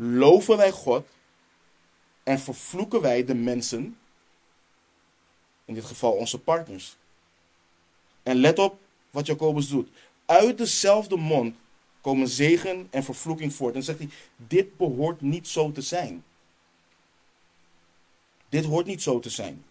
Loven 0.00 0.56
wij 0.56 0.70
God. 0.70 1.06
En 2.22 2.38
vervloeken 2.38 3.00
wij 3.00 3.24
de 3.24 3.34
mensen. 3.34 3.98
In 5.64 5.74
dit 5.74 5.84
geval 5.84 6.12
onze 6.12 6.38
partners. 6.38 6.96
En 8.22 8.36
let 8.36 8.58
op 8.58 8.78
wat 9.10 9.26
Jacobus 9.26 9.68
doet. 9.68 9.88
Uit 10.26 10.58
dezelfde 10.58 11.16
mond 11.16 11.56
komen 12.00 12.28
zegen 12.28 12.86
en 12.90 13.04
vervloeking 13.04 13.54
voort. 13.54 13.74
En 13.74 13.82
zegt 13.82 13.98
hij: 13.98 14.08
Dit 14.36 14.76
behoort 14.76 15.20
niet 15.20 15.48
zo 15.48 15.72
te 15.72 15.82
zijn. 15.82 16.24
Dit 18.48 18.64
hoort 18.64 18.86
niet 18.86 19.02
zo 19.02 19.20
te 19.20 19.30
zijn. 19.30 19.64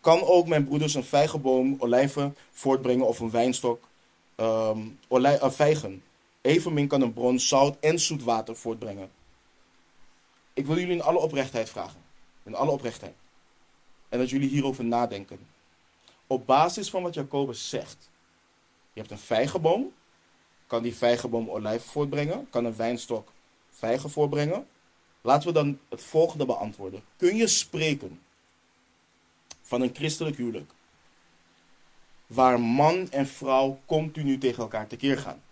Kan 0.00 0.22
ook 0.22 0.46
mijn 0.46 0.64
broeders 0.64 0.94
een 0.94 1.04
vijgenboom, 1.04 1.76
olijven 1.78 2.36
voortbrengen 2.50 3.06
of 3.06 3.20
een 3.20 3.30
wijnstok, 3.30 3.88
um, 4.36 4.98
vijgen? 5.40 6.02
Evenmin 6.42 6.88
kan 6.88 7.00
een 7.00 7.12
bron 7.12 7.40
zout 7.40 7.76
en 7.80 7.98
zoet 7.98 8.22
water 8.22 8.56
voortbrengen. 8.56 9.10
Ik 10.52 10.66
wil 10.66 10.78
jullie 10.78 10.94
in 10.94 11.02
alle 11.02 11.18
oprechtheid 11.18 11.70
vragen. 11.70 12.00
In 12.42 12.54
alle 12.54 12.70
oprechtheid. 12.70 13.14
En 14.08 14.18
dat 14.18 14.30
jullie 14.30 14.48
hierover 14.48 14.84
nadenken. 14.84 15.38
Op 16.26 16.46
basis 16.46 16.90
van 16.90 17.02
wat 17.02 17.14
Jacobus 17.14 17.68
zegt. 17.68 18.10
Je 18.92 19.00
hebt 19.00 19.12
een 19.12 19.18
vijgenboom. 19.18 19.92
Kan 20.66 20.82
die 20.82 20.94
vijgenboom 20.94 21.50
olijven 21.50 21.90
voortbrengen? 21.90 22.50
Kan 22.50 22.64
een 22.64 22.76
wijnstok 22.76 23.32
vijgen 23.70 24.10
voortbrengen? 24.10 24.66
Laten 25.20 25.48
we 25.48 25.54
dan 25.54 25.78
het 25.88 26.02
volgende 26.02 26.46
beantwoorden. 26.46 27.02
Kun 27.16 27.36
je 27.36 27.46
spreken 27.46 28.20
van 29.62 29.80
een 29.80 29.94
christelijk 29.94 30.36
huwelijk 30.36 30.72
waar 32.26 32.60
man 32.60 33.10
en 33.10 33.26
vrouw 33.26 33.80
continu 33.86 34.38
tegen 34.38 34.62
elkaar 34.62 34.86
tekeer 34.86 35.18
gaan? 35.18 35.42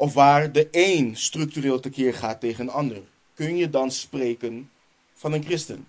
Of 0.00 0.14
waar 0.14 0.52
de 0.52 0.68
een 0.70 1.16
structureel 1.16 1.80
tekeer 1.80 2.14
gaat 2.14 2.40
tegen 2.40 2.64
een 2.64 2.72
ander? 2.72 3.02
Kun 3.34 3.56
je 3.56 3.70
dan 3.70 3.90
spreken 3.90 4.70
van 5.14 5.32
een 5.32 5.44
christen? 5.44 5.86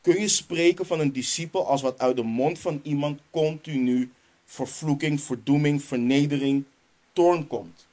Kun 0.00 0.20
je 0.20 0.28
spreken 0.28 0.86
van 0.86 1.00
een 1.00 1.12
discipel 1.12 1.66
als 1.66 1.82
wat 1.82 1.98
uit 1.98 2.16
de 2.16 2.22
mond 2.22 2.58
van 2.58 2.80
iemand 2.82 3.20
continu 3.30 4.12
vervloeking, 4.44 5.20
verdoeming, 5.20 5.82
vernedering, 5.82 6.64
toorn 7.12 7.46
komt? 7.46 7.86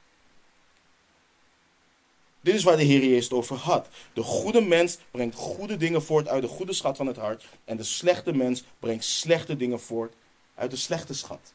Dit 2.42 2.56
is 2.56 2.64
waar 2.64 2.78
de 2.78 2.84
Heer 2.84 3.06
Jezus 3.06 3.32
over 3.32 3.56
had. 3.56 3.88
De 4.14 4.24
goede 4.24 4.62
mens 4.62 4.98
brengt 5.12 5.36
goede 5.36 5.78
dingen 5.78 6.04
voort 6.04 6.28
uit 6.28 6.42
de 6.42 6.48
goede 6.48 6.74
schat 6.74 6.98
van 6.98 7.08
het 7.08 7.18
hart. 7.18 7.46
En 7.66 7.78
de 7.78 7.84
slechte 7.84 8.34
mens 8.34 8.64
brengt 8.80 9.04
slechte 9.04 9.58
dingen 9.58 9.80
voort 9.80 10.14
uit 10.56 10.72
de 10.72 10.78
slechte 10.78 11.14
schat. 11.14 11.54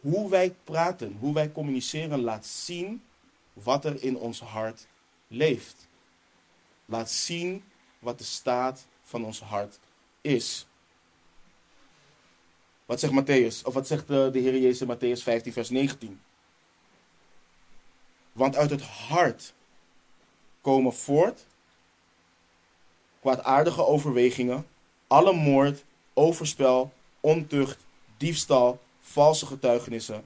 Hoe 0.00 0.30
wij 0.30 0.54
praten, 0.64 1.16
hoe 1.20 1.34
wij 1.34 1.52
communiceren, 1.52 2.20
laat 2.20 2.46
zien 2.46 3.02
wat 3.52 3.84
er 3.84 4.02
in 4.02 4.16
ons 4.16 4.40
hart 4.40 4.86
leeft. 5.28 5.88
Laat 6.84 7.10
zien 7.10 7.64
wat 7.98 8.18
de 8.18 8.24
staat 8.24 8.86
van 9.02 9.24
ons 9.24 9.40
hart 9.40 9.78
is. 10.20 10.66
Wat 12.86 13.00
zegt 13.00 13.12
Matthäus? 13.12 13.62
Of 13.62 13.74
wat 13.74 13.86
zegt 13.86 14.06
de, 14.06 14.28
de 14.32 14.38
Heer 14.38 14.58
Jezus 14.58 14.80
in 14.80 14.96
Matthäus 14.96 15.22
15, 15.22 15.52
vers 15.52 15.70
19? 15.70 16.20
Want 18.32 18.56
uit 18.56 18.70
het 18.70 18.82
hart 18.82 19.54
komen 20.60 20.94
voort 20.94 21.46
kwaadaardige 23.20 23.86
overwegingen, 23.86 24.66
alle 25.06 25.32
moord, 25.32 25.84
overspel, 26.14 26.92
ontucht, 27.20 27.86
diefstal, 28.16 28.80
valse 29.10 29.46
getuigenissen, 29.46 30.24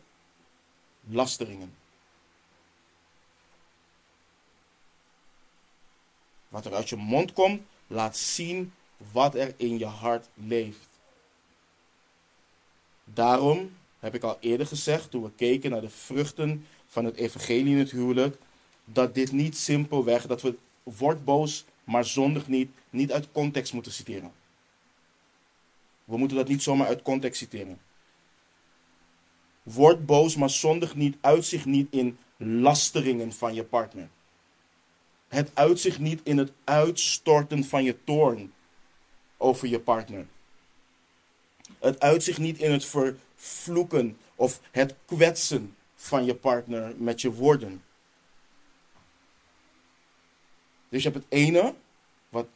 lasteringen. 1.00 1.74
Wat 6.48 6.64
er 6.64 6.74
uit 6.74 6.88
je 6.88 6.96
mond 6.96 7.32
komt, 7.32 7.62
laat 7.86 8.16
zien 8.16 8.72
wat 9.12 9.34
er 9.34 9.54
in 9.56 9.78
je 9.78 9.86
hart 9.86 10.28
leeft. 10.34 10.88
Daarom 13.04 13.76
heb 13.98 14.14
ik 14.14 14.22
al 14.22 14.36
eerder 14.40 14.66
gezegd, 14.66 15.10
toen 15.10 15.22
we 15.22 15.30
keken 15.36 15.70
naar 15.70 15.80
de 15.80 15.90
vruchten 15.90 16.66
van 16.86 17.04
het 17.04 17.16
evangelie 17.16 17.72
in 17.72 17.78
het 17.78 17.90
huwelijk, 17.90 18.36
dat 18.84 19.14
dit 19.14 19.32
niet 19.32 19.56
simpelweg, 19.56 20.26
dat 20.26 20.42
we 20.42 20.56
word 20.82 21.24
boos, 21.24 21.64
maar 21.84 22.04
zondig 22.04 22.48
niet, 22.48 22.70
niet 22.90 23.12
uit 23.12 23.32
context 23.32 23.72
moeten 23.72 23.92
citeren. 23.92 24.32
We 26.04 26.16
moeten 26.16 26.36
dat 26.36 26.48
niet 26.48 26.62
zomaar 26.62 26.86
uit 26.86 27.02
context 27.02 27.38
citeren. 27.38 27.80
Word 29.62 30.06
boos, 30.06 30.36
maar 30.36 30.50
zondig 30.50 30.94
niet, 30.94 31.16
uitzicht 31.20 31.64
niet 31.64 31.86
in 31.90 32.18
lasteringen 32.36 33.32
van 33.32 33.54
je 33.54 33.64
partner. 33.64 34.08
Het 35.28 35.50
uitzicht 35.54 35.98
niet 35.98 36.20
in 36.22 36.38
het 36.38 36.52
uitstorten 36.64 37.64
van 37.64 37.84
je 37.84 38.04
toorn 38.04 38.52
over 39.36 39.68
je 39.68 39.80
partner. 39.80 40.26
Het 41.78 42.00
uitzicht 42.00 42.38
niet 42.38 42.58
in 42.58 42.72
het 42.72 42.84
vervloeken 42.84 44.16
of 44.34 44.60
het 44.70 44.94
kwetsen 45.04 45.76
van 45.94 46.24
je 46.24 46.34
partner 46.34 46.94
met 46.96 47.20
je 47.20 47.32
woorden. 47.32 47.82
Dus 50.88 51.02
je 51.02 51.10
hebt 51.10 51.24
het 51.24 51.32
ene, 51.32 51.74
wat 52.28 52.46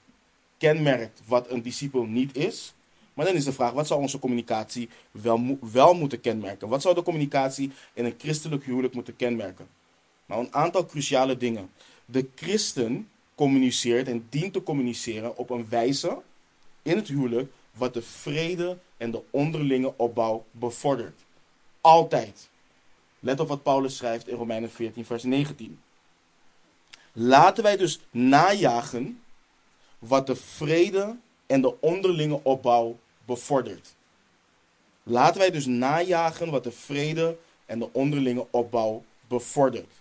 kenmerkt 0.59 1.21
wat 1.27 1.51
een 1.51 1.63
discipel 1.63 2.05
niet 2.05 2.37
is. 2.37 2.75
Maar 3.17 3.27
dan 3.27 3.35
is 3.35 3.45
de 3.45 3.53
vraag, 3.53 3.73
wat 3.73 3.87
zou 3.87 4.01
onze 4.01 4.19
communicatie 4.19 4.89
wel, 5.11 5.59
wel 5.73 5.95
moeten 5.95 6.21
kenmerken? 6.21 6.69
Wat 6.69 6.83
zou 6.83 6.95
de 6.95 7.03
communicatie 7.03 7.73
in 7.93 8.05
een 8.05 8.15
christelijk 8.19 8.65
huwelijk 8.65 8.95
moeten 8.95 9.17
kenmerken? 9.17 9.69
Nou, 10.27 10.45
een 10.45 10.55
aantal 10.55 10.87
cruciale 10.87 11.37
dingen. 11.37 11.71
De 12.05 12.29
christen 12.35 13.09
communiceert 13.35 14.09
en 14.09 14.27
dient 14.29 14.53
te 14.53 14.63
communiceren 14.63 15.37
op 15.37 15.51
een 15.51 15.67
wijze 15.69 16.19
in 16.83 16.97
het 16.97 17.09
huwelijk 17.09 17.53
wat 17.73 17.95
de 17.95 18.03
vrede 18.03 18.79
en 18.97 19.11
de 19.11 19.23
onderlinge 19.31 19.93
opbouw 19.97 20.45
bevordert. 20.51 21.21
Altijd. 21.81 22.49
Let 23.21 23.41
op 23.41 23.49
wat 23.49 23.63
Paulus 23.63 23.97
schrijft 23.97 24.29
in 24.29 24.37
Romeinen 24.37 24.71
14, 24.71 25.05
vers 25.05 25.23
19. 25.23 25.81
Laten 27.13 27.63
wij 27.63 27.77
dus 27.77 28.01
najagen 28.11 29.23
wat 29.99 30.27
de 30.27 30.37
vrede 30.37 31.17
en 31.47 31.61
de 31.61 31.81
onderlinge 31.81 32.41
opbouw 32.43 32.99
bevordert. 33.27 33.95
Laten 35.03 35.41
wij 35.41 35.51
dus 35.51 35.67
najagen 35.67 36.51
wat 36.51 36.65
de 36.65 36.73
vrede 36.73 37.37
en 37.67 37.79
de 37.79 37.93
onderlinge 37.93 38.47
opbouw 38.51 39.05
bevordert. 39.29 39.93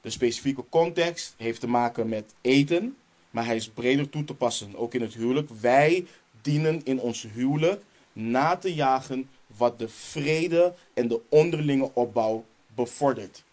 De 0.00 0.10
specifieke 0.10 0.64
context 0.68 1.34
heeft 1.36 1.60
te 1.60 1.68
maken 1.68 2.08
met 2.08 2.34
eten, 2.40 2.96
maar 3.30 3.44
hij 3.44 3.56
is 3.56 3.68
breder 3.68 4.08
toe 4.08 4.24
te 4.24 4.34
passen, 4.34 4.76
ook 4.76 4.94
in 4.94 5.00
het 5.00 5.14
huwelijk. 5.14 5.50
Wij 5.60 6.06
dienen 6.42 6.80
in 6.84 7.00
ons 7.00 7.26
huwelijk 7.32 7.82
na 8.12 8.56
te 8.56 8.74
jagen 8.74 9.30
wat 9.46 9.78
de 9.78 9.88
vrede 9.88 10.74
en 10.94 11.08
de 11.08 11.20
onderlinge 11.28 11.90
opbouw 11.94 12.44
bevordert. 12.74 13.44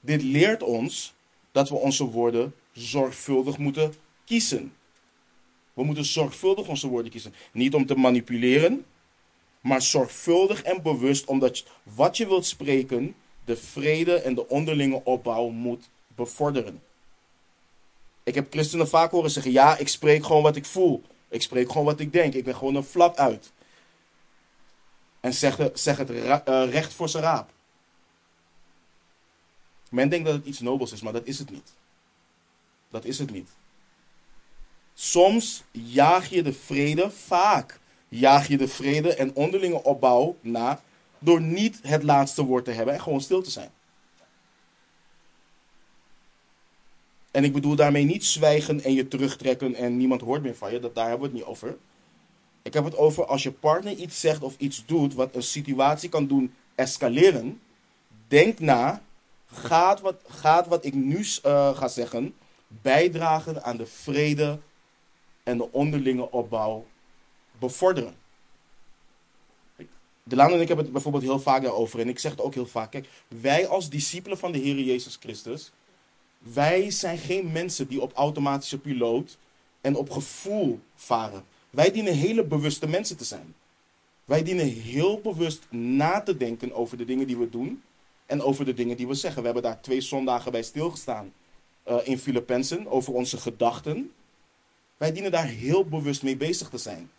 Dit 0.00 0.22
leert 0.22 0.62
ons 0.62 1.14
dat 1.52 1.68
we 1.68 1.74
onze 1.74 2.04
woorden 2.04 2.54
zorgvuldig 2.72 3.58
moeten 3.58 3.94
kiezen. 4.24 4.72
We 5.74 5.84
moeten 5.84 6.04
zorgvuldig 6.04 6.68
onze 6.68 6.88
woorden 6.88 7.10
kiezen. 7.10 7.34
Niet 7.52 7.74
om 7.74 7.86
te 7.86 7.94
manipuleren, 7.94 8.84
maar 9.60 9.82
zorgvuldig 9.82 10.62
en 10.62 10.82
bewust 10.82 11.26
omdat 11.26 11.64
wat 11.82 12.16
je 12.16 12.26
wilt 12.26 12.46
spreken 12.46 13.14
de 13.44 13.56
vrede 13.56 14.14
en 14.14 14.34
de 14.34 14.48
onderlinge 14.48 15.04
opbouw 15.04 15.48
moet 15.48 15.88
bevorderen. 16.06 16.82
Ik 18.22 18.34
heb 18.34 18.52
christenen 18.52 18.88
vaak 18.88 19.10
horen 19.10 19.30
zeggen: 19.30 19.52
ja, 19.52 19.76
ik 19.76 19.88
spreek 19.88 20.24
gewoon 20.24 20.42
wat 20.42 20.56
ik 20.56 20.64
voel. 20.64 21.02
Ik 21.28 21.42
spreek 21.42 21.68
gewoon 21.68 21.84
wat 21.84 22.00
ik 22.00 22.12
denk. 22.12 22.34
Ik 22.34 22.44
ben 22.44 22.54
gewoon 22.54 22.74
een 22.74 22.84
flap 22.84 23.16
uit. 23.16 23.52
En 25.20 25.34
zeg, 25.34 25.70
zeg 25.74 25.96
het 25.96 26.10
eh, 26.10 26.70
recht 26.70 26.92
voor 26.92 27.08
zijn 27.08 27.22
raap. 27.22 27.50
Men 29.90 30.08
denkt 30.08 30.26
dat 30.26 30.34
het 30.34 30.46
iets 30.46 30.60
nobels 30.60 30.92
is, 30.92 31.00
maar 31.00 31.12
dat 31.12 31.26
is 31.26 31.38
het 31.38 31.50
niet. 31.50 31.72
Dat 32.90 33.04
is 33.04 33.18
het 33.18 33.30
niet. 33.30 33.48
Soms 34.94 35.64
jaag 35.70 36.28
je 36.28 36.42
de 36.42 36.52
vrede, 36.52 37.10
vaak 37.10 37.80
jaag 38.08 38.48
je 38.48 38.56
de 38.56 38.68
vrede 38.68 39.14
en 39.14 39.34
onderlinge 39.34 39.82
opbouw 39.82 40.36
na 40.40 40.80
door 41.18 41.40
niet 41.40 41.78
het 41.82 42.02
laatste 42.02 42.44
woord 42.44 42.64
te 42.64 42.70
hebben 42.70 42.94
en 42.94 43.00
gewoon 43.00 43.20
stil 43.20 43.42
te 43.42 43.50
zijn. 43.50 43.70
En 47.30 47.44
ik 47.44 47.52
bedoel 47.52 47.76
daarmee 47.76 48.04
niet 48.04 48.24
zwijgen 48.24 48.82
en 48.82 48.92
je 48.92 49.08
terugtrekken 49.08 49.74
en 49.74 49.96
niemand 49.96 50.20
hoort 50.20 50.42
meer 50.42 50.56
van 50.56 50.72
je. 50.72 50.80
Dat, 50.80 50.94
daar 50.94 51.08
hebben 51.08 51.30
we 51.30 51.36
het 51.36 51.44
niet 51.44 51.54
over. 51.54 51.76
Ik 52.62 52.74
heb 52.74 52.84
het 52.84 52.96
over 52.96 53.24
als 53.26 53.42
je 53.42 53.52
partner 53.52 53.92
iets 53.92 54.20
zegt 54.20 54.42
of 54.42 54.54
iets 54.58 54.84
doet 54.86 55.14
wat 55.14 55.34
een 55.34 55.42
situatie 55.42 56.08
kan 56.08 56.26
doen 56.26 56.54
escaleren. 56.74 57.60
Denk 58.28 58.58
na, 58.58 59.02
gaat 59.46 60.00
wat, 60.00 60.22
gaat 60.28 60.66
wat 60.66 60.84
ik 60.84 60.94
nu 60.94 61.18
uh, 61.18 61.76
ga 61.76 61.88
zeggen 61.88 62.34
bijdragen 62.68 63.64
aan 63.64 63.76
de 63.76 63.86
vrede 63.86 64.58
en 65.44 65.56
de 65.56 65.72
onderlinge 65.72 66.30
opbouw 66.30 66.86
bevorderen? 67.58 68.14
Delano 70.22 70.54
en 70.54 70.60
ik 70.60 70.66
hebben 70.66 70.84
het 70.84 70.94
bijvoorbeeld 70.94 71.24
heel 71.24 71.40
vaak 71.40 71.62
daarover. 71.62 72.00
En 72.00 72.08
ik 72.08 72.18
zeg 72.18 72.30
het 72.30 72.40
ook 72.40 72.54
heel 72.54 72.66
vaak. 72.66 72.90
Kijk, 72.90 73.08
wij 73.28 73.66
als 73.66 73.90
discipelen 73.90 74.38
van 74.38 74.52
de 74.52 74.58
Heer 74.58 74.78
Jezus 74.78 75.16
Christus. 75.20 75.72
Wij 76.38 76.90
zijn 76.90 77.18
geen 77.18 77.52
mensen 77.52 77.88
die 77.88 78.00
op 78.00 78.12
automatische 78.12 78.78
piloot 78.78 79.38
en 79.80 79.96
op 79.96 80.10
gevoel 80.10 80.80
varen. 80.94 81.44
Wij 81.70 81.90
dienen 81.90 82.14
hele 82.14 82.44
bewuste 82.44 82.86
mensen 82.86 83.16
te 83.16 83.24
zijn. 83.24 83.54
Wij 84.24 84.42
dienen 84.42 84.66
heel 84.66 85.20
bewust 85.20 85.66
na 85.70 86.20
te 86.20 86.36
denken 86.36 86.72
over 86.72 86.96
de 86.96 87.04
dingen 87.04 87.26
die 87.26 87.36
we 87.36 87.50
doen 87.50 87.82
en 88.26 88.42
over 88.42 88.64
de 88.64 88.74
dingen 88.74 88.96
die 88.96 89.06
we 89.06 89.14
zeggen. 89.14 89.40
We 89.40 89.44
hebben 89.44 89.62
daar 89.62 89.80
twee 89.80 90.00
zondagen 90.00 90.52
bij 90.52 90.62
stilgestaan 90.62 91.32
uh, 91.88 91.96
in 92.04 92.18
Filippenzen 92.18 92.86
over 92.86 93.12
onze 93.12 93.36
gedachten. 93.36 94.12
Wij 95.04 95.12
dienen 95.12 95.30
daar 95.30 95.46
heel 95.46 95.84
bewust 95.84 96.22
mee 96.22 96.36
bezig 96.36 96.68
te 96.68 96.78
zijn. 96.78 97.10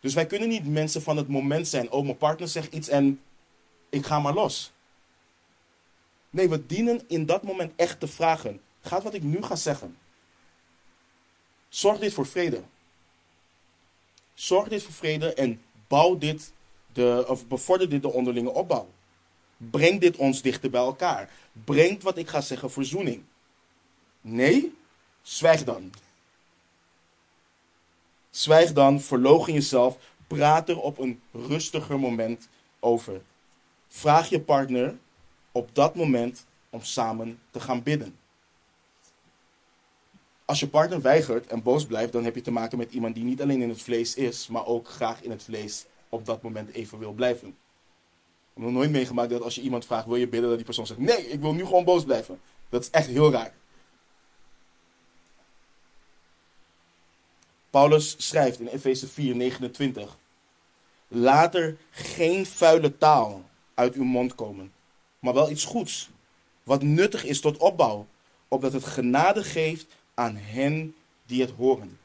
Dus 0.00 0.14
wij 0.14 0.26
kunnen 0.26 0.48
niet 0.48 0.66
mensen 0.66 1.02
van 1.02 1.16
het 1.16 1.28
moment 1.28 1.68
zijn. 1.68 1.90
Oh, 1.90 2.04
mijn 2.04 2.16
partner 2.16 2.48
zegt 2.48 2.74
iets 2.74 2.88
en 2.88 3.20
ik 3.88 4.06
ga 4.06 4.18
maar 4.18 4.34
los. 4.34 4.72
Nee, 6.30 6.48
we 6.48 6.66
dienen 6.66 7.02
in 7.08 7.26
dat 7.26 7.42
moment 7.42 7.72
echt 7.76 8.00
te 8.00 8.08
vragen. 8.08 8.60
Gaat 8.80 9.02
wat 9.02 9.14
ik 9.14 9.22
nu 9.22 9.42
ga 9.42 9.56
zeggen? 9.56 9.96
Zorg 11.68 11.98
dit 11.98 12.12
voor 12.12 12.26
vrede. 12.26 12.62
Zorg 14.34 14.68
dit 14.68 14.82
voor 14.82 14.94
vrede 14.94 15.34
en 15.34 15.62
bouw 15.88 16.18
dit 16.18 16.52
de, 16.92 17.24
of 17.28 17.46
bevorder 17.46 17.88
dit 17.88 18.02
de 18.02 18.12
onderlinge 18.12 18.50
opbouw. 18.50 18.88
Breng 19.56 20.00
dit 20.00 20.16
ons 20.16 20.42
dichter 20.42 20.70
bij 20.70 20.80
elkaar. 20.80 21.30
Brengt 21.64 22.02
wat 22.02 22.16
ik 22.16 22.28
ga 22.28 22.40
zeggen 22.40 22.70
verzoening. 22.70 23.22
Nee, 24.20 24.74
zwijg 25.22 25.64
dan. 25.64 25.92
Zwijg 28.32 28.72
dan, 28.72 29.00
verloochen 29.00 29.52
jezelf, 29.52 29.96
praat 30.26 30.68
er 30.68 30.80
op 30.80 30.98
een 30.98 31.20
rustiger 31.32 31.98
moment 31.98 32.48
over. 32.80 33.20
Vraag 33.88 34.28
je 34.28 34.40
partner 34.40 34.98
op 35.52 35.68
dat 35.72 35.94
moment 35.94 36.46
om 36.70 36.82
samen 36.82 37.38
te 37.50 37.60
gaan 37.60 37.82
bidden. 37.82 38.16
Als 40.44 40.60
je 40.60 40.68
partner 40.68 41.00
weigert 41.00 41.46
en 41.46 41.62
boos 41.62 41.86
blijft, 41.86 42.12
dan 42.12 42.24
heb 42.24 42.34
je 42.34 42.40
te 42.40 42.50
maken 42.50 42.78
met 42.78 42.92
iemand 42.92 43.14
die 43.14 43.24
niet 43.24 43.42
alleen 43.42 43.62
in 43.62 43.68
het 43.68 43.82
vlees 43.82 44.14
is, 44.14 44.48
maar 44.48 44.66
ook 44.66 44.88
graag 44.88 45.22
in 45.22 45.30
het 45.30 45.42
vlees 45.42 45.86
op 46.08 46.26
dat 46.26 46.42
moment 46.42 46.72
even 46.72 46.98
wil 46.98 47.12
blijven. 47.12 47.48
Ik 47.48 47.54
heb 48.54 48.64
nog 48.64 48.72
nooit 48.72 48.90
meegemaakt 48.90 49.30
dat 49.30 49.42
als 49.42 49.54
je 49.54 49.60
iemand 49.60 49.86
vraagt, 49.86 50.06
wil 50.06 50.16
je 50.16 50.28
bidden, 50.28 50.48
dat 50.48 50.56
die 50.56 50.66
persoon 50.66 50.86
zegt, 50.86 51.00
nee, 51.00 51.28
ik 51.28 51.40
wil 51.40 51.54
nu 51.54 51.64
gewoon 51.64 51.84
boos 51.84 52.04
blijven. 52.04 52.40
Dat 52.68 52.82
is 52.82 52.90
echt 52.90 53.06
heel 53.06 53.32
raar. 53.32 53.52
Paulus 57.72 58.14
schrijft 58.18 58.60
in 58.60 58.66
Efeze 58.66 59.08
4, 59.08 59.36
29. 59.36 60.18
Laat 61.08 61.54
er 61.54 61.76
geen 61.90 62.46
vuile 62.46 62.98
taal 62.98 63.44
uit 63.74 63.94
uw 63.94 64.04
mond 64.04 64.34
komen, 64.34 64.72
maar 65.18 65.34
wel 65.34 65.50
iets 65.50 65.64
goeds, 65.64 66.10
wat 66.62 66.82
nuttig 66.82 67.24
is 67.24 67.40
tot 67.40 67.56
opbouw, 67.56 68.06
opdat 68.48 68.72
het 68.72 68.84
genade 68.84 69.44
geeft 69.44 69.86
aan 70.14 70.36
hen 70.36 70.94
die 71.26 71.40
het 71.40 71.50
horen. 71.50 71.98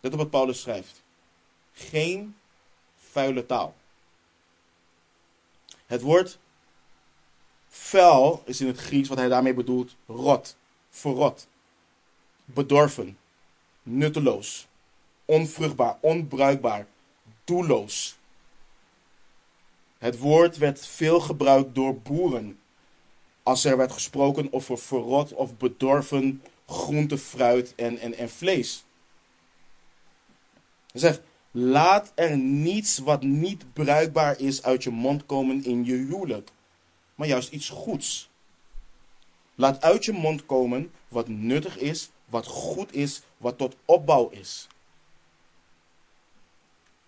Let 0.00 0.12
op 0.12 0.18
wat 0.18 0.30
Paulus 0.30 0.60
schrijft. 0.60 1.02
Geen 1.72 2.36
vuile 2.96 3.46
taal. 3.46 3.74
Het 5.86 6.00
woord 6.00 6.38
vuil 7.68 8.42
is 8.44 8.60
in 8.60 8.66
het 8.66 8.78
Grieks 8.78 9.08
wat 9.08 9.18
hij 9.18 9.28
daarmee 9.28 9.54
bedoelt 9.54 9.96
rot, 10.06 10.56
verrot 10.90 11.46
bedorven, 12.54 13.18
nutteloos, 13.82 14.66
onvruchtbaar, 15.24 15.96
onbruikbaar, 16.00 16.86
doelloos. 17.44 18.18
Het 19.98 20.18
woord 20.18 20.56
werd 20.56 20.86
veel 20.86 21.20
gebruikt 21.20 21.74
door 21.74 22.00
boeren 22.00 22.58
als 23.42 23.64
er 23.64 23.76
werd 23.76 23.92
gesproken 23.92 24.52
over 24.52 24.78
verrot 24.78 25.32
of 25.32 25.56
bedorven 25.56 26.42
groente, 26.66 27.18
fruit 27.18 27.74
en, 27.74 27.98
en, 27.98 28.14
en 28.14 28.30
vlees. 28.30 28.84
Hij 30.90 31.00
zegt, 31.00 31.20
laat 31.50 32.12
er 32.14 32.38
niets 32.38 32.98
wat 32.98 33.22
niet 33.22 33.72
bruikbaar 33.72 34.40
is 34.40 34.62
uit 34.62 34.82
je 34.82 34.90
mond 34.90 35.26
komen 35.26 35.64
in 35.64 35.84
je 35.84 35.94
huwelijk, 35.94 36.50
maar 37.14 37.26
juist 37.26 37.52
iets 37.52 37.68
goeds. 37.68 38.30
Laat 39.54 39.82
uit 39.82 40.04
je 40.04 40.12
mond 40.12 40.46
komen 40.46 40.92
wat 41.08 41.28
nuttig 41.28 41.78
is 41.78 42.10
wat 42.28 42.46
goed 42.46 42.94
is, 42.94 43.22
wat 43.36 43.58
tot 43.58 43.76
opbouw 43.84 44.28
is. 44.28 44.66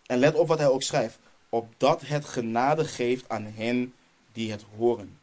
En 0.07 0.19
let 0.19 0.35
op 0.35 0.49
wat 0.49 0.59
hij 0.59 0.69
ook 0.69 0.83
schrijft. 0.83 1.19
Opdat 1.49 2.01
het 2.01 2.25
genade 2.25 2.85
geeft 2.85 3.29
aan 3.29 3.45
hen 3.45 3.95
die 4.33 4.51
het 4.51 4.65
horen. 4.77 5.19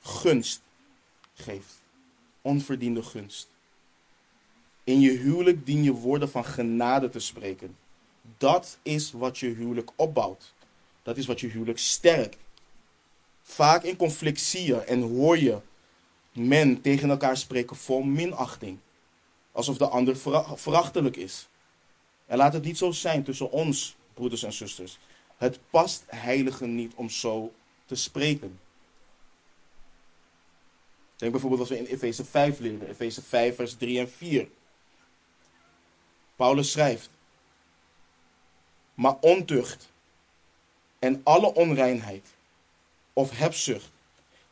Gunst 0.00 0.60
geeft. 1.34 1.82
Onverdiende 2.42 3.02
gunst. 3.02 3.48
In 4.84 5.00
je 5.00 5.10
huwelijk 5.10 5.66
dien 5.66 5.82
je 5.82 5.92
woorden 5.92 6.30
van 6.30 6.44
genade 6.44 7.08
te 7.08 7.18
spreken. 7.18 7.76
Dat 8.38 8.78
is 8.82 9.12
wat 9.12 9.38
je 9.38 9.46
huwelijk 9.46 9.90
opbouwt. 9.96 10.52
Dat 11.02 11.16
is 11.16 11.26
wat 11.26 11.40
je 11.40 11.48
huwelijk 11.48 11.78
sterkt. 11.78 12.36
Vaak 13.42 13.82
in 13.82 13.96
conflict 13.96 14.40
zie 14.40 14.66
je 14.66 14.78
en 14.78 15.02
hoor 15.02 15.38
je 15.38 15.60
men 16.34 16.80
tegen 16.80 17.10
elkaar 17.10 17.36
spreken 17.36 17.76
vol 17.76 18.02
minachting. 18.02 18.78
Alsof 19.52 19.76
de 19.76 19.88
ander 19.88 20.16
verachtelijk 20.54 21.16
is. 21.16 21.48
En 22.26 22.36
laat 22.36 22.52
het 22.52 22.64
niet 22.64 22.78
zo 22.78 22.90
zijn 22.90 23.22
tussen 23.22 23.50
ons, 23.50 23.96
broeders 24.14 24.42
en 24.42 24.52
zusters. 24.52 24.98
Het 25.36 25.58
past 25.70 26.04
heiligen 26.06 26.74
niet 26.74 26.94
om 26.94 27.10
zo 27.10 27.52
te 27.86 27.94
spreken. 27.94 28.60
Denk 31.16 31.32
bijvoorbeeld 31.32 31.60
als 31.60 31.70
we 31.70 31.78
in 31.78 31.84
Efeze 31.94 32.24
5 32.24 32.58
leren, 32.58 32.88
Efeze 32.88 33.22
5, 33.22 33.54
vers 33.54 33.74
3 33.74 33.98
en 33.98 34.10
4. 34.10 34.48
Paulus 36.36 36.70
schrijft: 36.70 37.10
Maar 38.94 39.16
ontucht 39.20 39.88
en 40.98 41.20
alle 41.24 41.54
onreinheid 41.54 42.26
of 43.12 43.30
hebzucht, 43.30 43.90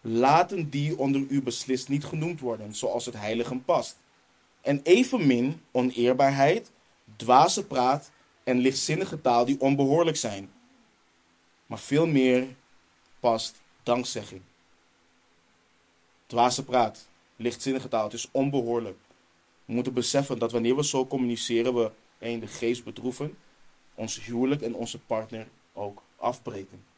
laten 0.02 0.70
die 0.70 0.98
onder 0.98 1.20
u 1.28 1.42
beslist 1.42 1.88
niet 1.88 2.04
genoemd 2.04 2.40
worden, 2.40 2.74
zoals 2.74 3.06
het 3.06 3.16
heiligen 3.16 3.64
past. 3.64 3.98
En 4.60 4.80
evenmin 4.82 5.60
oneerbaarheid, 5.70 6.70
dwaze 7.16 7.66
praat 7.66 8.10
en 8.44 8.58
lichtzinnige 8.58 9.20
taal 9.20 9.44
die 9.44 9.60
onbehoorlijk 9.60 10.16
zijn. 10.16 10.50
Maar 11.66 11.78
veel 11.78 12.06
meer 12.06 12.46
past 13.20 13.60
dankzegging. 13.82 14.40
Dwaze 16.26 16.64
praat, 16.64 17.08
lichtzinnige 17.36 17.88
taal, 17.88 18.04
het 18.04 18.12
is 18.12 18.28
onbehoorlijk. 18.30 18.98
We 19.64 19.72
moeten 19.72 19.94
beseffen 19.94 20.38
dat 20.38 20.52
wanneer 20.52 20.76
we 20.76 20.84
zo 20.84 21.06
communiceren, 21.06 21.74
we 21.74 21.90
in 22.18 22.40
de 22.40 22.46
geest 22.46 22.84
bedroeven, 22.84 23.36
ons 23.94 24.24
huwelijk 24.24 24.62
en 24.62 24.74
onze 24.74 24.98
partner 24.98 25.48
ook 25.72 26.02
afbreken. 26.16 26.91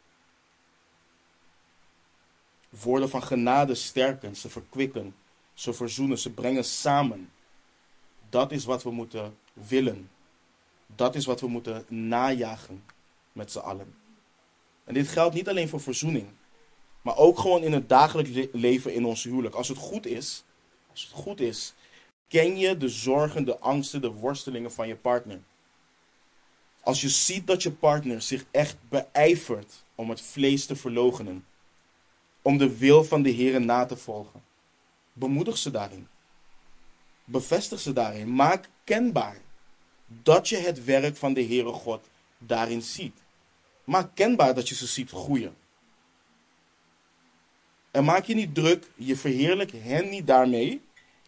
Woorden 2.82 3.08
van 3.08 3.22
genade 3.22 3.74
sterken, 3.74 4.36
ze 4.36 4.48
verkwikken, 4.48 5.14
ze 5.54 5.72
verzoenen, 5.72 6.18
ze 6.18 6.30
brengen 6.30 6.64
samen. 6.64 7.30
Dat 8.28 8.52
is 8.52 8.64
wat 8.64 8.82
we 8.82 8.90
moeten 8.90 9.36
willen. 9.52 10.10
Dat 10.86 11.14
is 11.14 11.26
wat 11.26 11.40
we 11.40 11.48
moeten 11.48 11.84
najagen 11.88 12.84
met 13.32 13.52
z'n 13.52 13.58
allen. 13.58 13.94
En 14.84 14.94
dit 14.94 15.08
geldt 15.08 15.34
niet 15.34 15.48
alleen 15.48 15.68
voor 15.68 15.80
verzoening, 15.80 16.26
maar 17.02 17.16
ook 17.16 17.38
gewoon 17.38 17.62
in 17.62 17.72
het 17.72 17.88
dagelijks 17.88 18.48
leven 18.52 18.94
in 18.94 19.04
ons 19.04 19.22
huwelijk. 19.22 19.54
Als 19.54 19.68
het 19.68 19.78
goed 19.78 20.06
is, 20.06 20.44
als 20.90 21.02
het 21.02 21.12
goed 21.12 21.40
is, 21.40 21.74
ken 22.28 22.56
je 22.56 22.76
de 22.76 22.88
zorgen, 22.88 23.44
de 23.44 23.58
angsten, 23.58 24.00
de 24.00 24.10
worstelingen 24.10 24.72
van 24.72 24.88
je 24.88 24.96
partner. 24.96 25.40
Als 26.80 27.00
je 27.00 27.08
ziet 27.08 27.46
dat 27.46 27.62
je 27.62 27.70
partner 27.70 28.22
zich 28.22 28.44
echt 28.50 28.76
beijvert 28.88 29.84
om 29.94 30.10
het 30.10 30.20
vlees 30.20 30.66
te 30.66 30.76
verlogenen, 30.76 31.44
om 32.44 32.58
de 32.58 32.76
wil 32.76 33.04
van 33.04 33.22
de 33.22 33.30
Heer 33.30 33.60
na 33.60 33.84
te 33.84 33.96
volgen, 33.96 34.42
bemoedig 35.12 35.58
ze 35.58 35.70
daarin. 35.70 36.08
Bevestig 37.24 37.80
ze 37.80 37.92
daarin. 37.92 38.34
Maak 38.34 38.68
kenbaar 38.84 39.36
dat 40.06 40.48
je 40.48 40.56
het 40.56 40.84
werk 40.84 41.16
van 41.16 41.32
de 41.32 41.44
Heere 41.44 41.72
God 41.72 42.08
daarin 42.38 42.82
ziet. 42.82 43.16
Maak 43.84 44.10
kenbaar 44.14 44.54
dat 44.54 44.68
je 44.68 44.74
ze 44.74 44.86
ziet 44.86 45.10
groeien. 45.10 45.56
En 47.90 48.04
maak 48.04 48.24
je 48.24 48.34
niet 48.34 48.54
druk, 48.54 48.90
je 48.96 49.16
verheerlijkt 49.16 49.72
hen 49.72 50.08
niet 50.08 50.26
daarmee. 50.26 50.82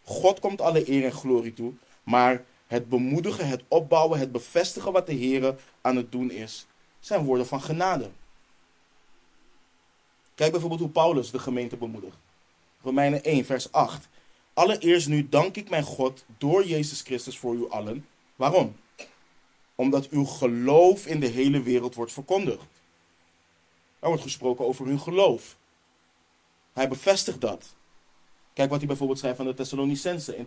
God 0.05 0.41
komt 0.41 0.61
alle 0.61 0.91
eer 0.91 1.05
en 1.05 1.13
glorie 1.13 1.55
toe. 1.55 1.73
Maar 2.03 2.45
het 2.67 2.89
bemoedigen, 2.89 3.49
het 3.49 3.63
opbouwen, 3.69 4.19
het 4.19 4.33
bevestigen 4.33 4.93
wat 4.93 5.07
de 5.07 5.15
Heer 5.15 5.55
aan 5.81 5.97
het 5.97 6.13
doen 6.13 6.31
is, 6.31 6.67
zijn 7.01 7.25
woorden 7.25 7.47
van 7.47 7.63
genade. 7.63 8.11
Kijk 10.37 10.51
bijvoorbeeld 10.51 10.81
hoe 10.81 10.91
Paulus 10.91 11.31
de 11.31 11.39
gemeente 11.39 11.77
bemoedigt. 11.77 12.17
Romeinen 12.83 13.25
1, 13.25 13.45
vers 13.45 13.73
8. 13.73 14.09
Allereerst 14.53 15.09
nu 15.09 15.29
dank 15.29 15.57
ik 15.57 15.71
mijn 15.71 15.83
God 15.83 16.25
door 16.39 16.67
Jezus 16.67 17.01
Christus 17.01 17.39
voor 17.39 17.55
u 17.55 17.71
allen. 17.71 18.07
Waarom? 18.37 18.77
Omdat 19.75 20.09
uw 20.09 20.25
geloof 20.25 21.07
in 21.07 21.21
de 21.21 21.27
hele 21.27 21.63
wereld 21.63 21.95
wordt 21.95 22.13
verkondigd. 22.13 22.67
Er 23.99 24.09
wordt 24.09 24.23
gesproken 24.23 24.67
over 24.67 24.87
hun 24.87 25.01
geloof. 25.01 25.57
Hij 26.73 26.89
bevestigt 26.89 27.41
dat. 27.41 27.75
Kijk 28.53 28.71
wat 28.71 28.79
hij 28.79 28.87
bijvoorbeeld 28.87 29.19
schrijft 29.19 29.37
van 29.37 29.47
de 29.47 29.55
Thessalonicense 29.55 30.37
in 30.37 30.47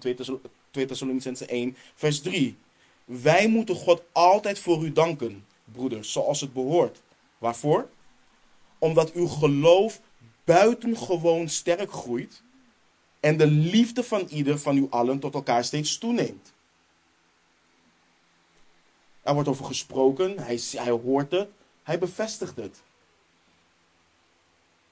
2 0.72 0.86
Thessalonicense 0.88 1.46
1, 1.46 1.78
vers 1.96 2.22
3. 2.22 2.58
Wij 3.06 3.48
moeten 3.48 3.76
God 3.76 4.02
altijd 4.12 4.60
voor 4.60 4.84
u 4.84 4.92
danken, 4.92 5.46
broeders, 5.66 6.12
zoals 6.12 6.42
het 6.42 6.54
behoort. 6.54 7.02
Waarvoor? 7.38 7.90
Omdat 8.80 9.12
uw 9.12 9.28
geloof 9.28 10.02
buitengewoon 10.44 11.50
sterk 11.50 11.92
groeit 11.92 12.42
en 13.20 13.38
de 13.38 13.48
liefde 13.48 14.04
van 14.04 14.28
ieder 14.30 14.60
van 14.60 14.78
u 14.78 14.88
allen 14.90 15.20
tot 15.20 15.34
elkaar 15.34 15.64
steeds 15.64 15.98
toeneemt. 15.98 16.54
Er 19.22 19.34
wordt 19.34 19.50
over 19.50 19.66
gesproken, 19.66 20.40
hij, 20.40 20.60
hij 20.72 20.92
hoort 20.92 21.32
het, 21.32 21.50
hij 21.84 22.00
bevestigt 22.00 22.56
het. 22.56 22.82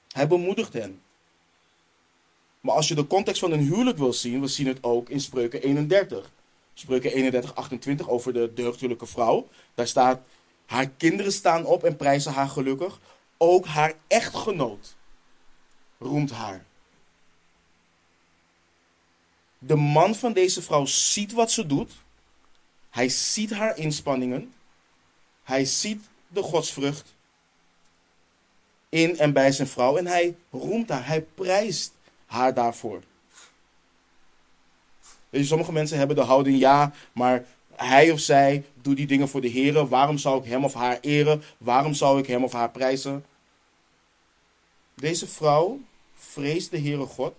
Hij 0.08 0.28
bemoedigt 0.28 0.72
hen. 0.72 1.00
Maar 2.60 2.74
als 2.74 2.88
je 2.88 2.94
de 2.94 3.06
context 3.06 3.40
van 3.40 3.52
een 3.52 3.60
huwelijk 3.60 3.98
wil 3.98 4.12
zien, 4.12 4.40
we 4.40 4.46
zien 4.46 4.66
het 4.66 4.78
ook 4.82 5.08
in 5.08 5.20
Spreuken 5.20 5.62
31. 5.62 6.30
Spreuken 6.74 7.12
31, 7.12 7.54
28 7.54 8.08
over 8.08 8.32
de 8.32 8.52
deugdelijke 8.54 9.06
vrouw. 9.06 9.48
Daar 9.74 9.86
staat, 9.86 10.20
haar 10.66 10.88
kinderen 10.88 11.32
staan 11.32 11.64
op 11.64 11.84
en 11.84 11.96
prijzen 11.96 12.32
haar 12.32 12.48
gelukkig. 12.48 13.00
Ook 13.38 13.66
haar 13.66 13.94
echtgenoot 14.06 14.96
roemt 15.98 16.30
haar. 16.30 16.64
De 19.58 19.76
man 19.76 20.14
van 20.14 20.32
deze 20.32 20.62
vrouw 20.62 20.84
ziet 20.86 21.32
wat 21.32 21.50
ze 21.50 21.66
doet. 21.66 21.92
Hij 22.90 23.08
ziet 23.08 23.50
haar 23.50 23.76
inspanningen. 23.76 24.54
Hij 25.42 25.64
ziet 25.64 26.08
de 26.28 26.42
godsvrucht 26.42 27.14
in 28.88 29.18
en 29.18 29.32
bij 29.32 29.52
zijn 29.52 29.68
vrouw. 29.68 29.96
En 29.96 30.06
hij 30.06 30.36
roemt 30.50 30.88
haar. 30.88 31.06
Hij 31.06 31.22
prijst 31.22 31.92
haar 32.26 32.54
daarvoor. 32.54 33.02
Sommige 35.32 35.72
mensen 35.72 35.98
hebben 35.98 36.16
de 36.16 36.22
houding, 36.22 36.58
ja, 36.58 36.92
maar 37.12 37.44
hij 37.78 38.10
of 38.10 38.20
zij 38.20 38.64
doet 38.82 38.96
die 38.96 39.06
dingen 39.06 39.28
voor 39.28 39.40
de 39.40 39.48
Heer. 39.48 39.86
Waarom 39.88 40.18
zou 40.18 40.42
ik 40.42 40.50
hem 40.50 40.64
of 40.64 40.74
haar 40.74 40.98
eren? 41.00 41.42
Waarom 41.58 41.94
zou 41.94 42.18
ik 42.18 42.26
hem 42.26 42.44
of 42.44 42.52
haar 42.52 42.70
prijzen? 42.70 43.24
Deze 44.94 45.26
vrouw 45.26 45.80
vreest 46.14 46.70
de 46.70 46.80
Heere 46.80 47.06
God. 47.06 47.34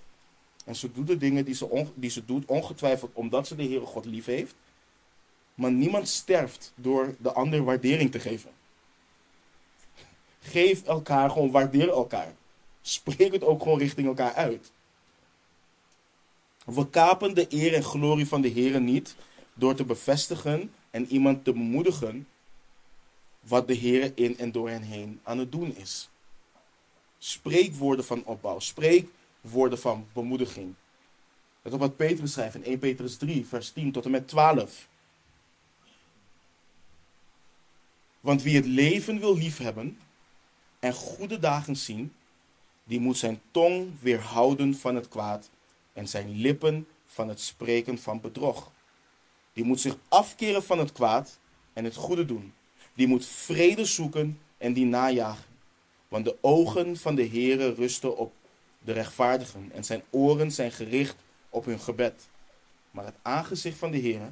En 0.65 0.75
ze 0.75 0.91
doet 0.91 1.07
de 1.07 1.17
dingen 1.17 1.45
die 1.45 1.55
ze, 1.55 1.85
die 1.93 2.09
ze 2.09 2.25
doet, 2.25 2.45
ongetwijfeld 2.45 3.11
omdat 3.13 3.47
ze 3.47 3.55
de 3.55 3.63
Heere 3.63 3.85
God 3.85 4.05
lief 4.05 4.25
heeft. 4.25 4.55
Maar 5.55 5.71
niemand 5.71 6.07
sterft 6.07 6.73
door 6.75 7.15
de 7.17 7.31
ander 7.31 7.63
waardering 7.63 8.11
te 8.11 8.19
geven. 8.19 8.51
Geef 10.41 10.83
elkaar 10.83 11.29
gewoon, 11.29 11.51
waardeer 11.51 11.89
elkaar. 11.89 12.33
Spreek 12.81 13.31
het 13.31 13.43
ook 13.43 13.61
gewoon 13.63 13.79
richting 13.79 14.07
elkaar 14.07 14.33
uit. 14.33 14.71
We 16.65 16.89
kapen 16.89 17.35
de 17.35 17.45
eer 17.49 17.73
en 17.73 17.83
glorie 17.83 18.27
van 18.27 18.41
de 18.41 18.47
Heer 18.47 18.81
niet 18.81 19.15
door 19.59 19.75
te 19.75 19.83
bevestigen 19.83 20.73
en 20.91 21.05
iemand 21.05 21.43
te 21.43 21.51
bemoedigen 21.51 22.27
wat 23.39 23.67
de 23.67 23.73
Heer 23.73 24.11
in 24.15 24.37
en 24.37 24.51
door 24.51 24.69
hen 24.69 24.81
heen 24.81 25.19
aan 25.23 25.37
het 25.37 25.51
doen 25.51 25.75
is. 25.75 26.09
Spreek 27.17 27.75
woorden 27.75 28.05
van 28.05 28.23
opbouw. 28.25 28.59
Spreek 28.59 29.09
woorden 29.41 29.79
van 29.79 30.07
bemoediging. 30.13 30.73
Let 31.61 31.73
op 31.73 31.79
wat 31.79 31.95
Petrus 31.95 32.31
schrijft 32.31 32.55
in 32.55 32.63
1 32.63 32.79
Petrus 32.79 33.17
3, 33.17 33.45
vers 33.45 33.71
10 33.71 33.91
tot 33.91 34.05
en 34.05 34.11
met 34.11 34.27
12. 34.27 34.87
Want 38.19 38.41
wie 38.41 38.55
het 38.55 38.65
leven 38.65 39.19
wil 39.19 39.37
liefhebben 39.37 39.97
en 40.79 40.93
goede 40.93 41.39
dagen 41.39 41.75
zien, 41.75 42.13
die 42.83 42.99
moet 42.99 43.17
zijn 43.17 43.41
tong 43.51 43.99
weerhouden 44.01 44.75
van 44.75 44.95
het 44.95 45.07
kwaad 45.07 45.49
en 45.93 46.07
zijn 46.07 46.35
lippen 46.35 46.87
van 47.05 47.29
het 47.29 47.39
spreken 47.39 47.97
van 47.97 48.21
bedrog. 48.21 48.71
Die 49.59 49.67
moet 49.67 49.79
zich 49.79 49.97
afkeren 50.07 50.63
van 50.63 50.79
het 50.79 50.91
kwaad 50.91 51.39
en 51.73 51.83
het 51.83 51.95
goede 51.95 52.25
doen. 52.25 52.53
Die 52.93 53.07
moet 53.07 53.25
vrede 53.25 53.85
zoeken 53.85 54.39
en 54.57 54.73
die 54.73 54.85
najagen. 54.85 55.45
Want 56.07 56.25
de 56.25 56.37
ogen 56.41 56.97
van 56.97 57.15
de 57.15 57.27
Heere 57.27 57.73
rusten 57.73 58.17
op 58.17 58.33
de 58.79 58.91
rechtvaardigen 58.91 59.71
en 59.73 59.83
zijn 59.83 60.03
oren 60.09 60.51
zijn 60.51 60.71
gericht 60.71 61.15
op 61.49 61.65
hun 61.65 61.79
gebed. 61.79 62.29
Maar 62.91 63.05
het 63.05 63.15
aangezicht 63.21 63.77
van 63.77 63.91
de 63.91 63.99
Heere 63.99 64.31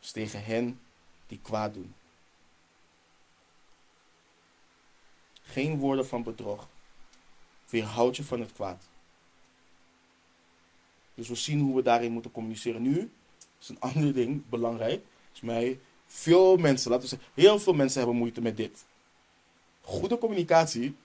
is 0.00 0.10
tegen 0.10 0.44
hen 0.44 0.80
die 1.26 1.40
kwaad 1.42 1.74
doen. 1.74 1.94
Geen 5.42 5.78
woorden 5.78 6.06
van 6.06 6.22
bedrog. 6.22 6.68
Weerhoud 7.68 8.16
je 8.16 8.24
van 8.24 8.40
het 8.40 8.52
kwaad. 8.52 8.84
Dus 11.14 11.28
we 11.28 11.34
zien 11.34 11.60
hoe 11.60 11.76
we 11.76 11.82
daarin 11.82 12.12
moeten 12.12 12.30
communiceren. 12.30 12.82
Nu 12.82 13.10
is 13.64 13.68
een 13.68 13.80
ander 13.92 14.12
ding, 14.12 14.48
belangrijk. 14.48 15.04
Is 15.34 15.40
mij, 15.40 15.80
veel 16.06 16.56
mensen, 16.56 16.90
laten 16.90 17.08
we 17.08 17.16
zeggen, 17.16 17.28
heel 17.34 17.58
veel 17.58 17.74
mensen 17.74 17.98
hebben 17.98 18.16
moeite 18.16 18.40
met 18.40 18.56
dit. 18.56 18.84
Goede 19.80 20.18
communicatie 20.18 20.96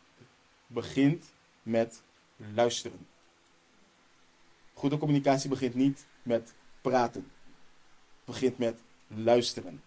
begint 0.67 1.25
met 1.63 2.01
luisteren. 2.53 3.07
Goede 4.73 4.97
communicatie 4.97 5.49
begint 5.49 5.75
niet 5.75 6.05
met 6.23 6.53
praten. 6.81 7.31
Begint 8.25 8.57
met 8.57 8.79
luisteren. 9.07 9.81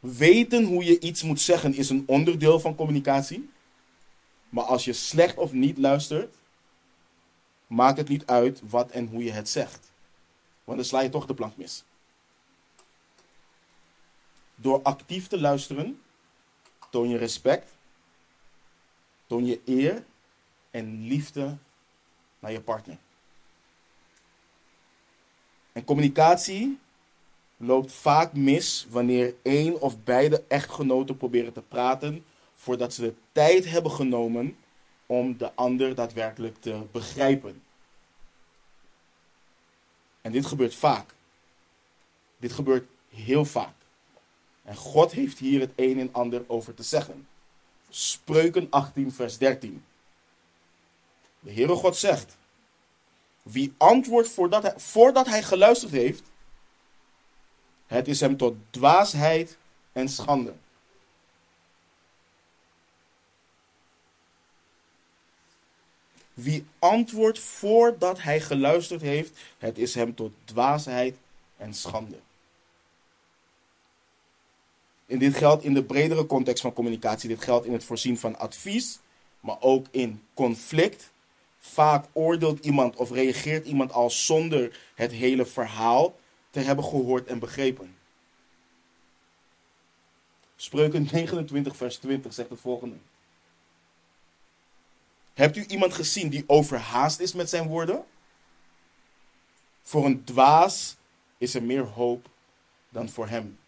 Weten 0.00 0.64
hoe 0.64 0.84
je 0.84 1.00
iets 1.00 1.22
moet 1.22 1.40
zeggen 1.40 1.74
is 1.74 1.90
een 1.90 2.04
onderdeel 2.06 2.60
van 2.60 2.74
communicatie. 2.74 3.50
Maar 4.48 4.64
als 4.64 4.84
je 4.84 4.92
slecht 4.92 5.36
of 5.36 5.52
niet 5.52 5.78
luistert, 5.78 6.34
maakt 7.66 7.98
het 7.98 8.08
niet 8.08 8.26
uit 8.26 8.60
wat 8.68 8.90
en 8.90 9.06
hoe 9.06 9.24
je 9.24 9.32
het 9.32 9.48
zegt. 9.48 9.89
Want 10.64 10.78
dan 10.78 10.86
sla 10.86 11.00
je 11.00 11.08
toch 11.08 11.26
de 11.26 11.34
plank 11.34 11.56
mis. 11.56 11.84
Door 14.54 14.82
actief 14.82 15.26
te 15.26 15.40
luisteren, 15.40 16.02
toon 16.90 17.08
je 17.08 17.16
respect, 17.16 17.74
toon 19.26 19.46
je 19.46 19.60
eer 19.64 20.04
en 20.70 21.06
liefde 21.06 21.56
naar 22.38 22.52
je 22.52 22.60
partner. 22.60 22.98
En 25.72 25.84
communicatie 25.84 26.78
loopt 27.56 27.92
vaak 27.92 28.32
mis 28.32 28.86
wanneer 28.90 29.34
één 29.42 29.80
of 29.80 30.02
beide 30.02 30.44
echtgenoten 30.48 31.16
proberen 31.16 31.52
te 31.52 31.62
praten 31.62 32.24
voordat 32.54 32.94
ze 32.94 33.00
de 33.00 33.14
tijd 33.32 33.70
hebben 33.70 33.92
genomen 33.92 34.56
om 35.06 35.36
de 35.36 35.54
ander 35.54 35.94
daadwerkelijk 35.94 36.60
te 36.60 36.86
begrijpen. 36.92 37.62
En 40.20 40.32
dit 40.32 40.46
gebeurt 40.46 40.74
vaak. 40.74 41.14
Dit 42.36 42.52
gebeurt 42.52 42.88
heel 43.08 43.44
vaak. 43.44 43.74
En 44.62 44.76
God 44.76 45.12
heeft 45.12 45.38
hier 45.38 45.60
het 45.60 45.72
een 45.76 46.00
en 46.00 46.08
ander 46.12 46.44
over 46.46 46.74
te 46.74 46.82
zeggen. 46.82 47.28
Spreuken 47.88 48.66
18, 48.70 49.12
vers 49.12 49.38
13. 49.38 49.84
De 51.40 51.52
Heere 51.52 51.74
God 51.74 51.96
zegt: 51.96 52.36
Wie 53.42 53.74
antwoordt 53.76 54.28
voordat 54.28 54.62
hij, 54.62 54.74
voordat 54.76 55.26
hij 55.26 55.42
geluisterd 55.42 55.92
heeft, 55.92 56.22
het 57.86 58.08
is 58.08 58.20
hem 58.20 58.36
tot 58.36 58.56
dwaasheid 58.70 59.58
en 59.92 60.08
schande. 60.08 60.54
Wie 66.42 66.64
antwoordt 66.78 67.38
voordat 67.38 68.22
hij 68.22 68.40
geluisterd 68.40 69.00
heeft, 69.00 69.38
het 69.58 69.78
is 69.78 69.94
hem 69.94 70.14
tot 70.14 70.32
dwaasheid 70.44 71.16
en 71.56 71.74
schande. 71.74 72.16
En 75.06 75.18
dit 75.18 75.34
geldt 75.34 75.64
in 75.64 75.74
de 75.74 75.84
bredere 75.84 76.26
context 76.26 76.62
van 76.62 76.72
communicatie. 76.72 77.28
Dit 77.28 77.44
geldt 77.44 77.66
in 77.66 77.72
het 77.72 77.84
voorzien 77.84 78.18
van 78.18 78.38
advies, 78.38 78.98
maar 79.40 79.56
ook 79.60 79.86
in 79.90 80.22
conflict. 80.34 81.10
Vaak 81.58 82.06
oordeelt 82.12 82.64
iemand 82.64 82.96
of 82.96 83.10
reageert 83.10 83.66
iemand 83.66 83.92
al 83.92 84.10
zonder 84.10 84.80
het 84.94 85.12
hele 85.12 85.46
verhaal 85.46 86.14
te 86.50 86.60
hebben 86.60 86.84
gehoord 86.84 87.26
en 87.26 87.38
begrepen. 87.38 87.96
Spreuken 90.56 91.08
29, 91.12 91.76
vers 91.76 91.96
20 91.96 92.32
zegt 92.32 92.50
het 92.50 92.60
volgende. 92.60 92.96
Hebt 95.34 95.56
u 95.56 95.64
iemand 95.66 95.94
gezien 95.94 96.28
die 96.28 96.44
overhaast 96.46 97.20
is 97.20 97.32
met 97.32 97.48
zijn 97.48 97.68
woorden? 97.68 98.04
Voor 99.82 100.04
een 100.04 100.24
dwaas 100.24 100.96
is 101.38 101.54
er 101.54 101.62
meer 101.62 101.84
hoop 101.84 102.28
dan 102.88 103.08
voor 103.08 103.28
hem. 103.28 103.58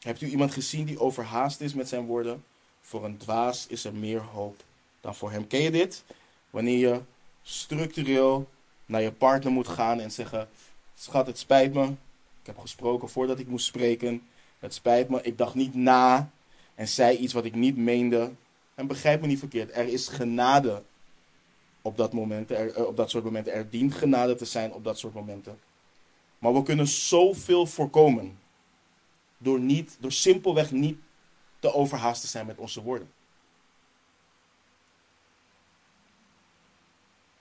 Hebt 0.00 0.20
u 0.20 0.28
iemand 0.28 0.52
gezien 0.52 0.84
die 0.84 1.00
overhaast 1.00 1.60
is 1.60 1.74
met 1.74 1.88
zijn 1.88 2.06
woorden? 2.06 2.44
Voor 2.80 3.04
een 3.04 3.16
dwaas 3.16 3.66
is 3.66 3.84
er 3.84 3.94
meer 3.94 4.20
hoop 4.20 4.62
dan 5.00 5.14
voor 5.14 5.30
hem. 5.30 5.46
Ken 5.46 5.60
je 5.62 5.70
dit? 5.70 6.04
Wanneer 6.50 6.78
je 6.78 7.00
structureel 7.42 8.48
naar 8.86 9.02
je 9.02 9.12
partner 9.12 9.52
moet 9.52 9.68
gaan 9.68 10.00
en 10.00 10.10
zeggen: 10.10 10.48
Schat, 10.94 11.26
het 11.26 11.38
spijt 11.38 11.74
me. 11.74 11.84
Ik 12.40 12.46
heb 12.46 12.58
gesproken 12.58 13.08
voordat 13.08 13.38
ik 13.38 13.46
moest 13.46 13.66
spreken. 13.66 14.28
Het 14.58 14.74
spijt 14.74 15.08
me. 15.08 15.22
Ik 15.22 15.38
dacht 15.38 15.54
niet 15.54 15.74
na 15.74 16.30
en 16.74 16.88
zei 16.88 17.16
iets 17.16 17.32
wat 17.32 17.44
ik 17.44 17.54
niet 17.54 17.76
meende. 17.76 18.32
En 18.74 18.86
begrijp 18.86 19.20
me 19.20 19.26
niet 19.26 19.38
verkeerd. 19.38 19.76
Er 19.76 19.88
is 19.88 20.08
genade 20.08 20.82
op 21.82 21.96
dat, 21.96 22.12
moment, 22.12 22.50
eh, 22.50 22.86
op 22.86 22.96
dat 22.96 23.10
soort 23.10 23.24
momenten. 23.24 23.52
Er 23.52 23.70
dient 23.70 23.94
genade 23.94 24.34
te 24.34 24.44
zijn 24.44 24.72
op 24.72 24.84
dat 24.84 24.98
soort 24.98 25.14
momenten. 25.14 25.58
Maar 26.38 26.54
we 26.54 26.62
kunnen 26.62 26.86
zoveel 26.86 27.66
voorkomen. 27.66 28.38
Door, 29.38 29.60
niet, 29.60 29.96
door 30.00 30.12
simpelweg 30.12 30.70
niet 30.70 30.98
te 31.58 31.74
overhaast 31.74 32.20
te 32.20 32.26
zijn 32.26 32.46
met 32.46 32.58
onze 32.58 32.82
woorden. 32.82 33.10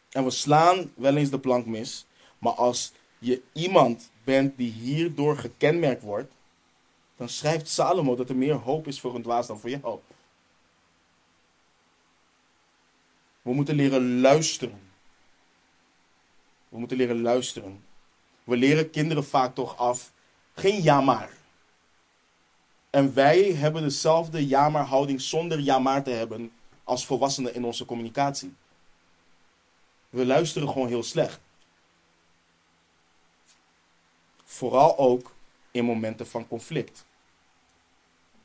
En 0.09 0.23
we 0.23 0.29
slaan 0.29 0.91
wel 0.95 1.15
eens 1.15 1.29
de 1.29 1.39
plank 1.39 1.65
mis. 1.65 2.05
Maar 2.37 2.53
als 2.53 2.91
je 3.19 3.41
iemand 3.53 4.09
bent 4.23 4.57
die 4.57 4.71
hierdoor 4.71 5.37
gekenmerkt 5.37 6.01
wordt, 6.01 6.31
dan 7.15 7.29
schrijft 7.29 7.69
Salomo 7.69 8.15
dat 8.15 8.29
er 8.29 8.35
meer 8.35 8.53
hoop 8.53 8.87
is 8.87 8.99
voor 8.99 9.15
een 9.15 9.21
dwaas 9.21 9.47
dan 9.47 9.59
voor 9.59 9.69
jou. 9.69 9.99
We 13.41 13.53
moeten 13.53 13.75
leren 13.75 14.21
luisteren. 14.21 14.81
We 16.69 16.77
moeten 16.77 16.97
leren 16.97 17.21
luisteren. 17.21 17.83
We 18.43 18.57
leren 18.57 18.89
kinderen 18.89 19.25
vaak 19.25 19.55
toch 19.55 19.77
af, 19.77 20.11
geen 20.53 20.81
ja 20.81 21.01
maar. 21.01 21.29
En 22.89 23.13
wij 23.13 23.43
hebben 23.43 23.81
dezelfde 23.81 24.47
ja 24.47 24.69
maar 24.69 24.85
houding 24.85 25.21
zonder 25.21 25.59
ja 25.59 25.79
maar 25.79 26.03
te 26.03 26.11
hebben 26.11 26.51
als 26.83 27.05
volwassenen 27.05 27.55
in 27.55 27.65
onze 27.65 27.85
communicatie. 27.85 28.53
We 30.09 30.25
luisteren 30.25 30.69
gewoon 30.69 30.87
heel 30.87 31.03
slecht. 31.03 31.39
Vooral 34.43 34.97
ook 34.97 35.32
in 35.73 35.85
momenten 35.85 36.27
van 36.27 36.47
conflict. 36.47 37.05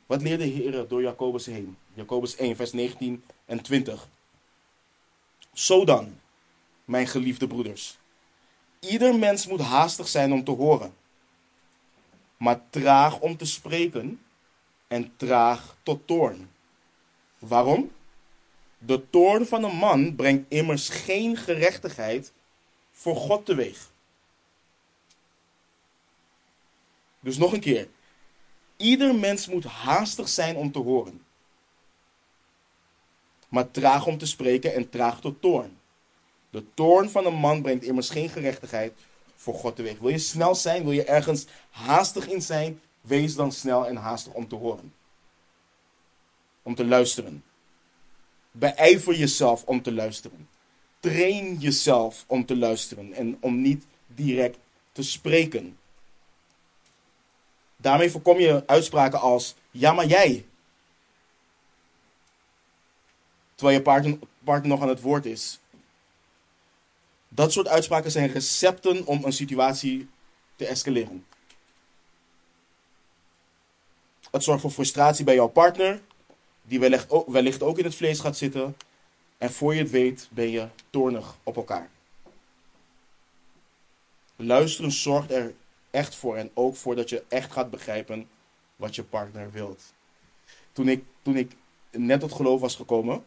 Wat 0.05 0.21
leerde 0.21 0.43
de 0.43 0.49
Heer 0.49 0.87
door 0.87 1.01
Jacobus 1.01 1.45
heen? 1.45 1.77
Jacobus 1.93 2.35
1, 2.35 2.55
vers 2.55 2.71
19 2.71 3.23
en 3.45 3.61
20. 3.61 4.07
Zo 5.53 5.85
dan, 5.85 6.19
mijn 6.85 7.07
geliefde 7.07 7.47
broeders. 7.47 7.97
Ieder 8.79 9.15
mens 9.15 9.47
moet 9.47 9.61
haastig 9.61 10.07
zijn 10.07 10.33
om 10.33 10.43
te 10.43 10.51
horen, 10.51 10.93
maar 12.37 12.61
traag 12.69 13.19
om 13.19 13.37
te 13.37 13.45
spreken 13.45 14.21
en 14.87 15.13
traag 15.15 15.75
tot 15.83 16.07
toorn. 16.07 16.49
Waarom? 17.39 17.91
De 18.77 19.09
toorn 19.09 19.45
van 19.45 19.63
een 19.63 19.75
man 19.75 20.15
brengt 20.15 20.45
immers 20.51 20.89
geen 20.89 21.37
gerechtigheid 21.37 22.33
voor 22.91 23.15
God 23.15 23.45
teweeg. 23.45 23.91
Dus 27.19 27.37
nog 27.37 27.53
een 27.53 27.59
keer. 27.59 27.87
Ieder 28.77 29.15
mens 29.15 29.47
moet 29.47 29.63
haastig 29.63 30.29
zijn 30.29 30.55
om 30.55 30.71
te 30.71 30.79
horen. 30.79 31.25
Maar 33.49 33.71
traag 33.71 34.05
om 34.05 34.17
te 34.17 34.25
spreken 34.25 34.73
en 34.73 34.89
traag 34.89 35.21
tot 35.21 35.41
toorn. 35.41 35.77
De 36.49 36.63
toorn 36.73 37.09
van 37.09 37.25
een 37.25 37.35
man 37.35 37.61
brengt 37.61 37.83
immers 37.83 38.09
geen 38.09 38.29
gerechtigheid 38.29 38.93
voor 39.35 39.53
God 39.53 39.75
teweeg. 39.75 39.99
Wil 39.99 40.09
je 40.09 40.17
snel 40.17 40.55
zijn? 40.55 40.83
Wil 40.83 40.91
je 40.91 41.03
ergens 41.03 41.45
haastig 41.69 42.27
in 42.27 42.41
zijn? 42.41 42.81
Wees 43.01 43.35
dan 43.35 43.51
snel 43.51 43.87
en 43.87 43.95
haastig 43.95 44.33
om 44.33 44.47
te 44.47 44.55
horen. 44.55 44.93
Om 46.63 46.75
te 46.75 46.85
luisteren. 46.85 47.43
Beijver 48.51 49.15
jezelf 49.15 49.63
om 49.63 49.81
te 49.81 49.91
luisteren. 49.91 50.49
Train 50.99 51.57
jezelf 51.57 52.23
om 52.27 52.45
te 52.45 52.57
luisteren 52.57 53.13
en 53.13 53.37
om 53.39 53.61
niet 53.61 53.85
direct 54.07 54.57
te 54.91 55.03
spreken. 55.03 55.77
Daarmee 57.81 58.11
voorkom 58.11 58.39
je 58.39 58.63
uitspraken 58.65 59.19
als 59.19 59.55
ja, 59.71 59.93
maar 59.93 60.05
jij. 60.05 60.45
Terwijl 63.55 63.77
je 63.77 63.83
partner, 63.83 64.17
partner 64.43 64.69
nog 64.69 64.81
aan 64.81 64.89
het 64.89 65.01
woord 65.01 65.25
is. 65.25 65.59
Dat 67.27 67.51
soort 67.51 67.67
uitspraken 67.67 68.11
zijn 68.11 68.31
recepten 68.31 69.05
om 69.05 69.23
een 69.23 69.33
situatie 69.33 70.09
te 70.55 70.65
escaleren. 70.65 71.25
Het 74.31 74.43
zorgt 74.43 74.61
voor 74.61 74.71
frustratie 74.71 75.25
bij 75.25 75.35
jouw 75.35 75.47
partner, 75.47 76.01
die 76.61 76.79
wellicht 76.79 77.09
ook, 77.09 77.29
wellicht 77.29 77.63
ook 77.63 77.77
in 77.77 77.83
het 77.83 77.95
vlees 77.95 78.19
gaat 78.19 78.37
zitten. 78.37 78.77
En 79.37 79.51
voor 79.51 79.75
je 79.75 79.81
het 79.81 79.91
weet 79.91 80.27
ben 80.31 80.49
je 80.49 80.67
toornig 80.89 81.37
op 81.43 81.55
elkaar. 81.55 81.89
Luisteren 84.35 84.91
zorgt 84.91 85.31
er 85.31 85.53
echt 85.91 86.15
voor. 86.15 86.35
En 86.35 86.51
ook 86.53 86.75
voor 86.75 86.95
dat 86.95 87.09
je 87.09 87.23
echt 87.27 87.51
gaat 87.51 87.69
begrijpen 87.69 88.27
wat 88.75 88.95
je 88.95 89.03
partner 89.03 89.51
wilt. 89.51 89.93
Toen 90.71 90.89
ik, 90.89 91.03
toen 91.21 91.37
ik 91.37 91.51
net 91.91 92.19
tot 92.19 92.33
geloof 92.33 92.61
was 92.61 92.75
gekomen, 92.75 93.23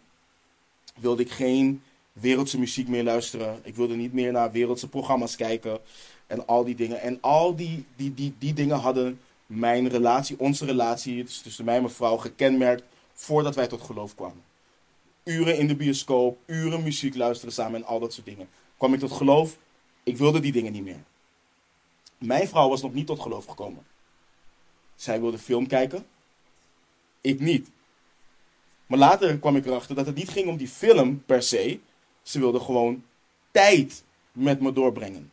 wilde 0.95 1.23
ik 1.23 1.31
geen 1.31 1.83
wereldse 2.13 2.59
muziek 2.59 2.89
meer 2.89 3.05
luisteren. 3.05 3.61
Ik 3.63 3.75
wilde 3.75 3.95
niet 3.95 4.13
meer 4.13 4.33
naar 4.33 4.53
wereldse 4.53 4.89
programma's 4.89 5.37
kijken. 5.37 5.79
En 6.27 6.47
al 6.47 6.65
die 6.65 6.75
dingen. 6.75 7.01
En 7.01 7.19
al 7.21 7.57
die, 7.57 7.85
die, 7.97 8.15
die, 8.15 8.35
die 8.39 8.55
dingen 8.55 8.79
hadden 8.79 9.21
mijn 9.47 9.89
relatie, 9.89 10.39
onze 10.39 10.65
relatie 10.65 11.25
dus 11.25 11.41
tussen 11.41 11.65
mij 11.65 11.77
en 11.77 11.83
mijn 11.83 11.95
vrouw 11.95 12.17
gekenmerkt 12.17 12.83
voordat 13.13 13.55
wij 13.55 13.67
tot 13.67 13.83
geloof 13.83 14.15
kwamen. 14.15 14.43
Uren 15.25 15.59
in 15.59 15.67
de 15.67 15.77
bioscoop, 15.77 16.39
uren 16.47 16.83
muziek 16.83 17.17
luisteren 17.17 17.55
samen 17.55 17.81
en 17.81 17.87
al 17.87 18.01
dat 18.01 18.13
soort 18.13 18.27
dingen. 18.27 18.49
Kwam 18.77 18.95
ik 18.95 19.01
tot 19.01 19.13
geloof, 19.13 19.59
ik 20.03 20.17
wilde 20.17 20.41
die 20.41 20.53
dingen 20.53 20.73
niet 20.73 20.85
meer. 20.85 21.05
Mijn 22.23 22.49
vrouw 22.49 22.69
was 22.69 22.83
nog 22.83 22.93
niet 22.93 23.07
tot 23.07 23.21
geloof 23.21 23.47
gekomen. 23.47 23.87
Zij 24.95 25.21
wilde 25.21 25.39
film 25.39 25.67
kijken, 25.67 26.07
ik 27.21 27.41
niet. 27.41 27.71
Maar 28.87 28.99
later 28.99 29.39
kwam 29.39 29.57
ik 29.57 29.67
erachter 29.67 29.95
dat 29.95 30.07
het 30.07 30.15
niet 30.15 30.29
ging 30.29 30.49
om 30.49 30.57
die 30.57 30.69
film 30.69 31.23
per 31.25 31.43
se. 31.43 31.81
Ze 32.23 32.39
wilde 32.39 32.61
gewoon 32.61 33.05
tijd 33.51 34.05
met 34.33 34.61
me 34.61 34.73
doorbrengen. 34.73 35.33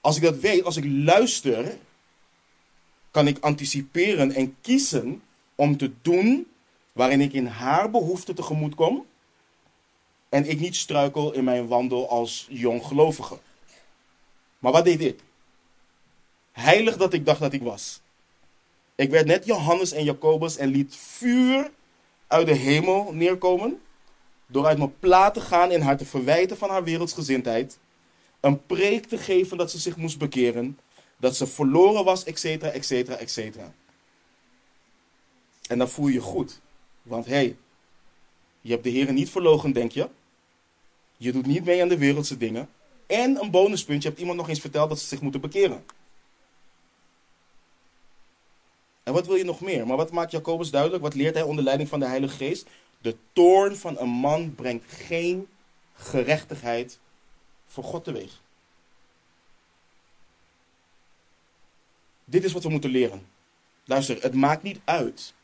Als 0.00 0.16
ik 0.16 0.22
dat 0.22 0.36
weet, 0.36 0.64
als 0.64 0.76
ik 0.76 0.84
luister, 0.86 1.76
kan 3.10 3.26
ik 3.26 3.38
anticiperen 3.38 4.32
en 4.32 4.56
kiezen 4.60 5.22
om 5.54 5.76
te 5.76 5.92
doen 6.02 6.46
waarin 6.92 7.20
ik 7.20 7.32
in 7.32 7.46
haar 7.46 7.90
behoefte 7.90 8.34
tegemoet 8.34 8.74
kom 8.74 9.06
en 10.28 10.48
ik 10.48 10.60
niet 10.60 10.76
struikel 10.76 11.32
in 11.32 11.44
mijn 11.44 11.66
wandel 11.66 12.08
als 12.08 12.46
jong 12.50 12.84
gelovige. 12.84 13.38
Maar 14.64 14.72
wat 14.72 14.84
deed 14.84 15.00
ik? 15.00 15.20
Heilig 16.52 16.96
dat 16.96 17.12
ik 17.12 17.24
dacht 17.24 17.40
dat 17.40 17.52
ik 17.52 17.62
was. 17.62 18.00
Ik 18.94 19.10
werd 19.10 19.26
net 19.26 19.44
Johannes 19.44 19.92
en 19.92 20.04
Jacobus 20.04 20.56
en 20.56 20.68
liet 20.68 20.96
vuur 20.96 21.70
uit 22.26 22.46
de 22.46 22.54
hemel 22.54 23.12
neerkomen. 23.12 23.80
Door 24.46 24.66
uit 24.66 24.78
mijn 24.78 24.98
plaat 24.98 25.34
te 25.34 25.40
gaan 25.40 25.70
en 25.70 25.82
haar 25.82 25.96
te 25.96 26.04
verwijten 26.04 26.56
van 26.56 26.70
haar 26.70 26.84
wereldsgezindheid. 26.84 27.78
Een 28.40 28.66
preek 28.66 29.06
te 29.06 29.18
geven 29.18 29.56
dat 29.56 29.70
ze 29.70 29.78
zich 29.78 29.96
moest 29.96 30.18
bekeren. 30.18 30.78
Dat 31.16 31.36
ze 31.36 31.46
verloren 31.46 32.04
was, 32.04 32.24
et 32.24 32.38
cetera, 32.38 32.70
et 32.70 32.84
cetera, 32.84 33.16
et 33.16 33.30
cetera. 33.30 33.72
En 35.68 35.78
dan 35.78 35.88
voel 35.88 36.08
je 36.08 36.20
goed. 36.20 36.60
Want 37.02 37.26
hé, 37.26 37.34
hey, 37.34 37.56
je 38.60 38.70
hebt 38.70 38.84
de 38.84 38.90
Heer 38.90 39.12
niet 39.12 39.30
verlogen, 39.30 39.72
denk 39.72 39.92
je. 39.92 40.08
Je 41.16 41.32
doet 41.32 41.46
niet 41.46 41.64
mee 41.64 41.82
aan 41.82 41.88
de 41.88 41.98
wereldse 41.98 42.36
dingen. 42.36 42.68
En 43.14 43.40
een 43.40 43.50
bonuspunt, 43.50 44.02
je 44.02 44.08
hebt 44.08 44.20
iemand 44.20 44.38
nog 44.38 44.48
eens 44.48 44.60
verteld 44.60 44.88
dat 44.88 44.98
ze 44.98 45.06
zich 45.06 45.20
moeten 45.20 45.40
bekeren. 45.40 45.84
En 49.02 49.12
wat 49.12 49.26
wil 49.26 49.36
je 49.36 49.44
nog 49.44 49.60
meer? 49.60 49.86
Maar 49.86 49.96
wat 49.96 50.10
maakt 50.10 50.30
Jacobus 50.30 50.70
duidelijk? 50.70 51.02
Wat 51.02 51.14
leert 51.14 51.34
hij 51.34 51.42
onder 51.42 51.64
leiding 51.64 51.88
van 51.88 52.00
de 52.00 52.06
Heilige 52.06 52.36
Geest? 52.36 52.66
De 53.00 53.16
toorn 53.32 53.76
van 53.76 53.98
een 53.98 54.08
man 54.08 54.54
brengt 54.54 54.92
geen 54.92 55.48
gerechtigheid 55.94 56.98
voor 57.66 57.84
God 57.84 58.04
teweeg. 58.04 58.40
Dit 62.24 62.44
is 62.44 62.52
wat 62.52 62.62
we 62.62 62.68
moeten 62.68 62.90
leren. 62.90 63.26
Luister, 63.84 64.22
het 64.22 64.34
maakt 64.34 64.62
niet 64.62 64.80
uit. 64.84 65.34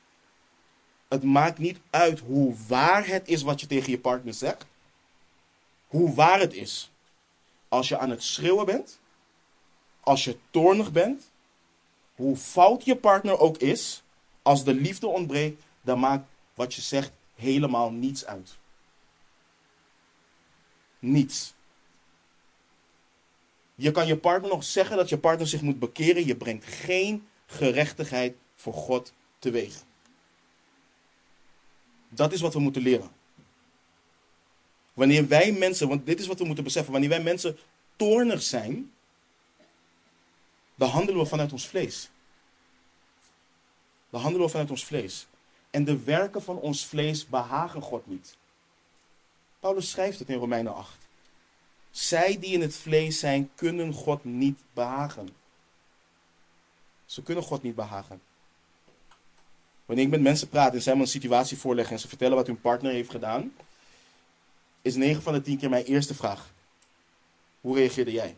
Het 1.09 1.23
maakt 1.23 1.59
niet 1.59 1.81
uit 1.91 2.21
hoe 2.21 2.55
waar 2.69 3.07
het 3.07 3.29
is 3.29 3.43
wat 3.43 3.61
je 3.61 3.67
tegen 3.67 3.91
je 3.91 3.99
partner 3.99 4.35
zegt. 4.35 4.67
Hoe 5.87 6.15
waar 6.15 6.41
het 6.41 6.55
is. 6.55 6.91
Als 7.71 7.89
je 7.89 7.99
aan 7.99 8.11
het 8.11 8.23
schreeuwen 8.23 8.67
bent. 8.67 9.01
Als 10.01 10.25
je 10.25 10.39
toornig 10.51 10.93
bent. 10.93 11.31
Hoe 12.15 12.37
fout 12.37 12.85
je 12.85 12.97
partner 12.97 13.39
ook 13.39 13.57
is. 13.57 14.03
Als 14.43 14.65
de 14.65 14.75
liefde 14.75 15.07
ontbreekt, 15.07 15.63
dan 15.81 15.99
maakt 15.99 16.25
wat 16.55 16.75
je 16.75 16.81
zegt 16.81 17.13
helemaal 17.35 17.91
niets 17.91 18.27
uit. 18.27 18.59
Niets. 20.99 21.55
Je 23.75 23.91
kan 23.91 24.07
je 24.07 24.17
partner 24.17 24.51
nog 24.51 24.65
zeggen 24.65 24.97
dat 24.97 25.09
je 25.09 25.19
partner 25.19 25.47
zich 25.47 25.63
moet 25.63 25.79
bekeren. 25.79 26.27
Je 26.27 26.37
brengt 26.37 26.65
geen 26.65 27.29
gerechtigheid 27.47 28.37
voor 28.55 28.75
God 28.75 29.13
teweeg. 29.39 29.85
Dat 32.09 32.33
is 32.33 32.41
wat 32.41 32.55
we 32.55 32.61
moeten 32.61 32.83
leren. 32.83 33.20
Wanneer 35.01 35.29
wij 35.29 35.53
mensen, 35.53 35.89
want 35.89 36.07
dit 36.07 36.21
is 36.21 36.27
wat 36.27 36.39
we 36.39 36.45
moeten 36.45 36.65
beseffen, 36.65 36.93
wanneer 36.93 37.11
wij 37.11 37.23
mensen 37.23 37.59
toornig 37.97 38.43
zijn, 38.43 38.93
dan 40.75 40.89
handelen 40.89 41.21
we 41.21 41.27
vanuit 41.27 41.53
ons 41.53 41.67
vlees. 41.67 42.11
Dan 44.11 44.21
handelen 44.21 44.47
we 44.47 44.53
vanuit 44.53 44.71
ons 44.71 44.85
vlees. 44.85 45.27
En 45.71 45.85
de 45.85 46.03
werken 46.03 46.43
van 46.43 46.57
ons 46.57 46.87
vlees 46.87 47.27
behagen 47.27 47.83
God 47.83 48.07
niet. 48.07 48.37
Paulus 49.61 49.91
schrijft 49.91 50.19
het 50.19 50.29
in 50.29 50.39
Romeinen 50.39 50.75
8. 50.75 50.99
Zij 51.91 52.39
die 52.39 52.53
in 52.53 52.61
het 52.61 52.77
vlees 52.77 53.19
zijn, 53.19 53.51
kunnen 53.55 53.93
God 53.93 54.25
niet 54.25 54.59
behagen. 54.73 55.29
Ze 57.05 57.23
kunnen 57.23 57.45
God 57.45 57.63
niet 57.63 57.75
behagen. 57.75 58.21
Wanneer 59.87 60.05
ik 60.05 60.11
met 60.11 60.21
mensen 60.21 60.49
praat 60.49 60.75
en 60.75 60.83
zij 60.83 60.95
me 60.95 61.01
een 61.01 61.07
situatie 61.07 61.59
voorleggen 61.59 61.95
en 61.95 62.01
ze 62.01 62.09
vertellen 62.09 62.37
wat 62.37 62.47
hun 62.47 62.61
partner 62.61 62.93
heeft 62.93 63.11
gedaan, 63.11 63.53
is 64.83 64.95
9 64.95 65.23
van 65.23 65.33
de 65.33 65.43
10 65.43 65.59
keer 65.59 65.69
mijn 65.69 65.85
eerste 65.85 66.15
vraag. 66.15 66.53
Hoe 67.61 67.77
reageerde 67.77 68.13
jij? 68.13 68.37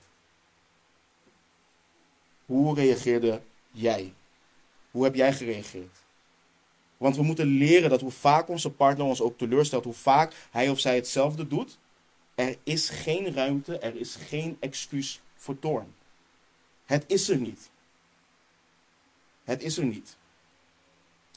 Hoe 2.47 2.75
reageerde 2.75 3.41
jij? 3.71 4.13
Hoe 4.91 5.05
heb 5.05 5.15
jij 5.15 5.33
gereageerd? 5.33 5.99
Want 6.97 7.17
we 7.17 7.23
moeten 7.23 7.47
leren 7.47 7.91
dat 7.91 8.01
hoe 8.01 8.11
vaak 8.11 8.49
onze 8.49 8.71
partner 8.71 9.07
ons 9.07 9.21
ook 9.21 9.39
teleurstelt, 9.39 9.85
hoe 9.85 9.95
vaak 9.95 10.35
hij 10.51 10.69
of 10.69 10.81
zij 10.81 10.95
hetzelfde 10.95 11.49
doet, 11.49 11.79
er 12.35 12.57
is 12.63 12.89
geen 12.89 13.35
ruimte, 13.35 13.79
er 13.79 13.97
is 13.97 14.15
geen 14.15 14.57
excuus 14.61 15.21
voor 15.37 15.59
toorn. 15.59 15.95
Het 16.85 17.05
is 17.07 17.29
er 17.29 17.37
niet. 17.37 17.71
Het 19.45 19.63
is 19.63 19.79
er 19.79 19.85
niet. 19.85 20.17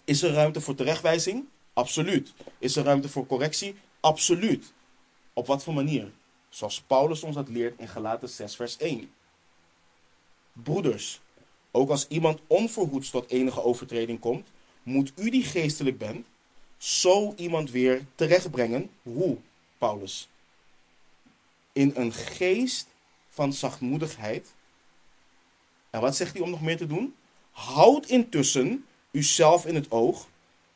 Is 0.03 0.21
er 0.21 0.31
ruimte 0.31 0.61
voor 0.61 0.75
terechtwijzing? 0.75 1.45
Absoluut. 1.73 2.33
Is 2.59 2.75
er 2.75 2.83
ruimte 2.83 3.09
voor 3.09 3.25
correctie? 3.25 3.75
Absoluut. 3.99 4.73
Op 5.37 5.47
wat 5.47 5.63
voor 5.63 5.73
manier? 5.73 6.11
Zoals 6.49 6.81
Paulus 6.81 7.23
ons 7.23 7.35
dat 7.35 7.49
leert 7.49 7.79
in 7.79 7.87
Galaten 7.87 8.29
6, 8.29 8.55
vers 8.55 8.77
1. 8.77 9.11
Broeders, 10.53 11.21
ook 11.71 11.89
als 11.89 12.07
iemand 12.07 12.39
onverhoeds 12.47 13.09
tot 13.09 13.29
enige 13.29 13.63
overtreding 13.63 14.19
komt, 14.19 14.47
moet 14.83 15.11
u 15.15 15.29
die 15.29 15.43
geestelijk 15.43 15.97
bent, 15.97 16.25
zo 16.77 17.33
iemand 17.33 17.71
weer 17.71 18.05
terechtbrengen. 18.15 18.89
Hoe, 19.01 19.37
Paulus? 19.77 20.29
In 21.71 21.91
een 21.95 22.13
geest 22.13 22.87
van 23.29 23.53
zachtmoedigheid. 23.53 24.53
En 25.89 26.01
wat 26.01 26.15
zegt 26.15 26.33
hij 26.33 26.41
om 26.41 26.49
nog 26.49 26.61
meer 26.61 26.77
te 26.77 26.87
doen? 26.87 27.15
Houd 27.51 28.05
intussen 28.05 28.85
uzelf 29.11 29.65
in 29.65 29.75
het 29.75 29.91
oog, 29.91 30.27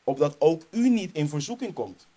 opdat 0.03 0.35
ook 0.39 0.63
u 0.71 0.89
niet 0.89 1.13
in 1.13 1.29
verzoeking 1.29 1.73
komt. 1.73 2.07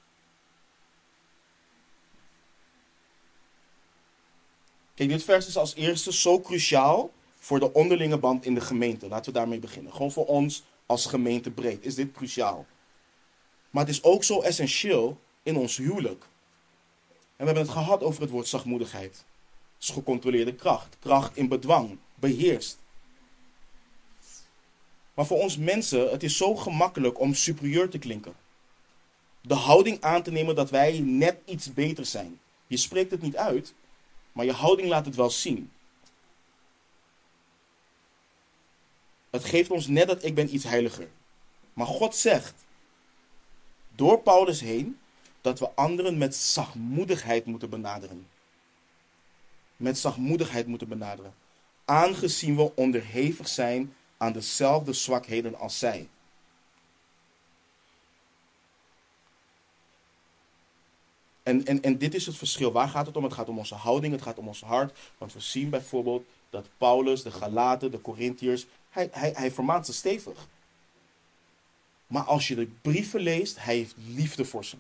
Kijk, 4.95 5.09
dit 5.09 5.25
vers 5.25 5.47
is 5.47 5.57
als 5.57 5.75
eerste 5.75 6.13
zo 6.13 6.41
cruciaal 6.41 7.13
voor 7.39 7.61
de 7.61 7.73
onderlinge 7.73 8.19
band 8.19 8.45
in 8.45 8.55
de 8.55 8.61
gemeente. 8.61 9.09
Laten 9.09 9.33
we 9.33 9.39
daarmee 9.39 9.59
beginnen. 9.59 9.93
Gewoon 9.93 10.13
voor 10.13 10.27
ons 10.27 10.63
als 10.87 11.07
gemeente 11.07 11.51
breed 11.51 11.85
is 11.85 11.95
dit 11.95 12.13
cruciaal. 12.13 12.67
Maar 13.71 13.85
het 13.85 13.95
is 13.95 14.03
ook 14.03 14.25
zo 14.25 14.41
essentieel 14.41 15.21
in 15.43 15.57
ons 15.57 15.77
huwelijk. 15.77 16.23
En 17.13 17.49
we 17.49 17.53
hebben 17.53 17.63
het 17.63 17.73
gehad 17.73 18.03
over 18.03 18.23
het 18.23 18.31
woord 18.31 18.49
zachtmoedigheid. 18.49 19.13
Het 19.75 19.83
is 19.83 19.89
gecontroleerde 19.89 20.55
kracht. 20.55 20.97
Kracht 21.01 21.37
in 21.37 21.49
bedwang. 21.49 21.99
Beheerst. 22.15 22.79
Maar 25.15 25.27
voor 25.27 25.39
ons 25.39 25.57
mensen, 25.57 26.11
het 26.11 26.23
is 26.23 26.37
zo 26.37 26.57
gemakkelijk 26.57 27.21
om 27.21 27.35
superieur 27.35 27.89
te 27.89 27.99
klinken. 27.99 28.35
De 29.41 29.55
houding 29.55 30.01
aan 30.01 30.23
te 30.23 30.31
nemen 30.31 30.55
dat 30.55 30.71
wij 30.71 31.01
net 31.01 31.37
iets 31.45 31.73
beter 31.73 32.07
zijn. 32.07 32.41
Je 32.67 32.77
spreekt 32.77 33.11
het 33.11 33.23
niet 33.23 33.37
uit, 33.37 33.75
maar 34.33 34.45
je 34.45 34.53
houding 34.53 34.89
laat 34.89 35.07
het 35.07 35.15
wel 35.15 35.31
zien. 35.31 35.71
Het 39.31 39.45
geeft 39.45 39.71
ons 39.71 39.87
net 39.87 40.07
dat 40.07 40.25
ik 40.25 40.35
ben 40.35 40.55
iets 40.55 40.65
heiliger. 40.65 41.09
Maar 41.73 41.87
God 41.87 42.15
zegt, 42.15 42.55
door 43.95 44.21
Paulus 44.21 44.61
heen, 44.61 44.99
dat 45.41 45.59
we 45.59 45.71
anderen 45.75 46.19
met 46.19 46.35
zachtmoedigheid 46.37 47.45
moeten 47.45 47.71
benaderen. 47.71 48.29
Met 49.77 49.99
zachtmoedigheid 49.99 50.67
moeten 50.67 50.89
benaderen. 50.89 51.35
Aangezien 51.85 52.57
we 52.57 52.75
onderhevig 52.75 53.49
zijn 53.49 53.95
aan 54.17 54.33
dezelfde 54.33 54.93
zwakheden 54.93 55.59
als 55.59 55.79
zij. 55.79 56.09
En, 61.43 61.65
en, 61.65 61.83
en 61.83 61.99
dit 61.99 62.15
is 62.15 62.27
het 62.27 62.37
verschil. 62.37 62.73
Waar 62.73 62.89
gaat 62.89 63.07
het 63.07 63.17
om? 63.17 63.25
Het 63.25 63.33
gaat 63.33 63.49
om 63.49 63.59
onze 63.59 63.75
houding, 63.75 64.13
het 64.13 64.23
gaat 64.23 64.39
om 64.39 64.49
ons 64.49 64.61
hart. 64.61 64.99
Want 65.19 65.33
we 65.33 65.41
zien 65.41 65.71
bijvoorbeeld 65.71 66.27
dat 66.51 66.69
Paulus, 66.79 67.23
de 67.23 67.31
Galaten, 67.31 67.91
de 67.91 68.01
Corinthiërs, 68.01 68.67
hij, 68.91 69.09
hij, 69.13 69.33
hij 69.37 69.51
vermaant 69.51 69.87
ze 69.87 69.93
stevig. 69.93 70.47
Maar 72.07 72.23
als 72.23 72.49
je 72.49 72.55
de 72.55 72.67
brieven 72.67 73.21
leest, 73.21 73.65
hij 73.65 73.77
heeft 73.77 73.95
liefde 73.97 74.45
voor 74.45 74.65
ze. 74.65 74.77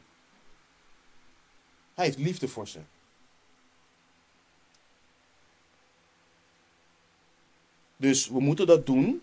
Hij 1.95 2.05
heeft 2.05 2.19
liefde 2.19 2.49
voor 2.49 2.69
ze. 2.69 2.81
Dus 7.97 8.29
we 8.29 8.41
moeten 8.41 8.67
dat 8.67 8.87
doen 8.87 9.23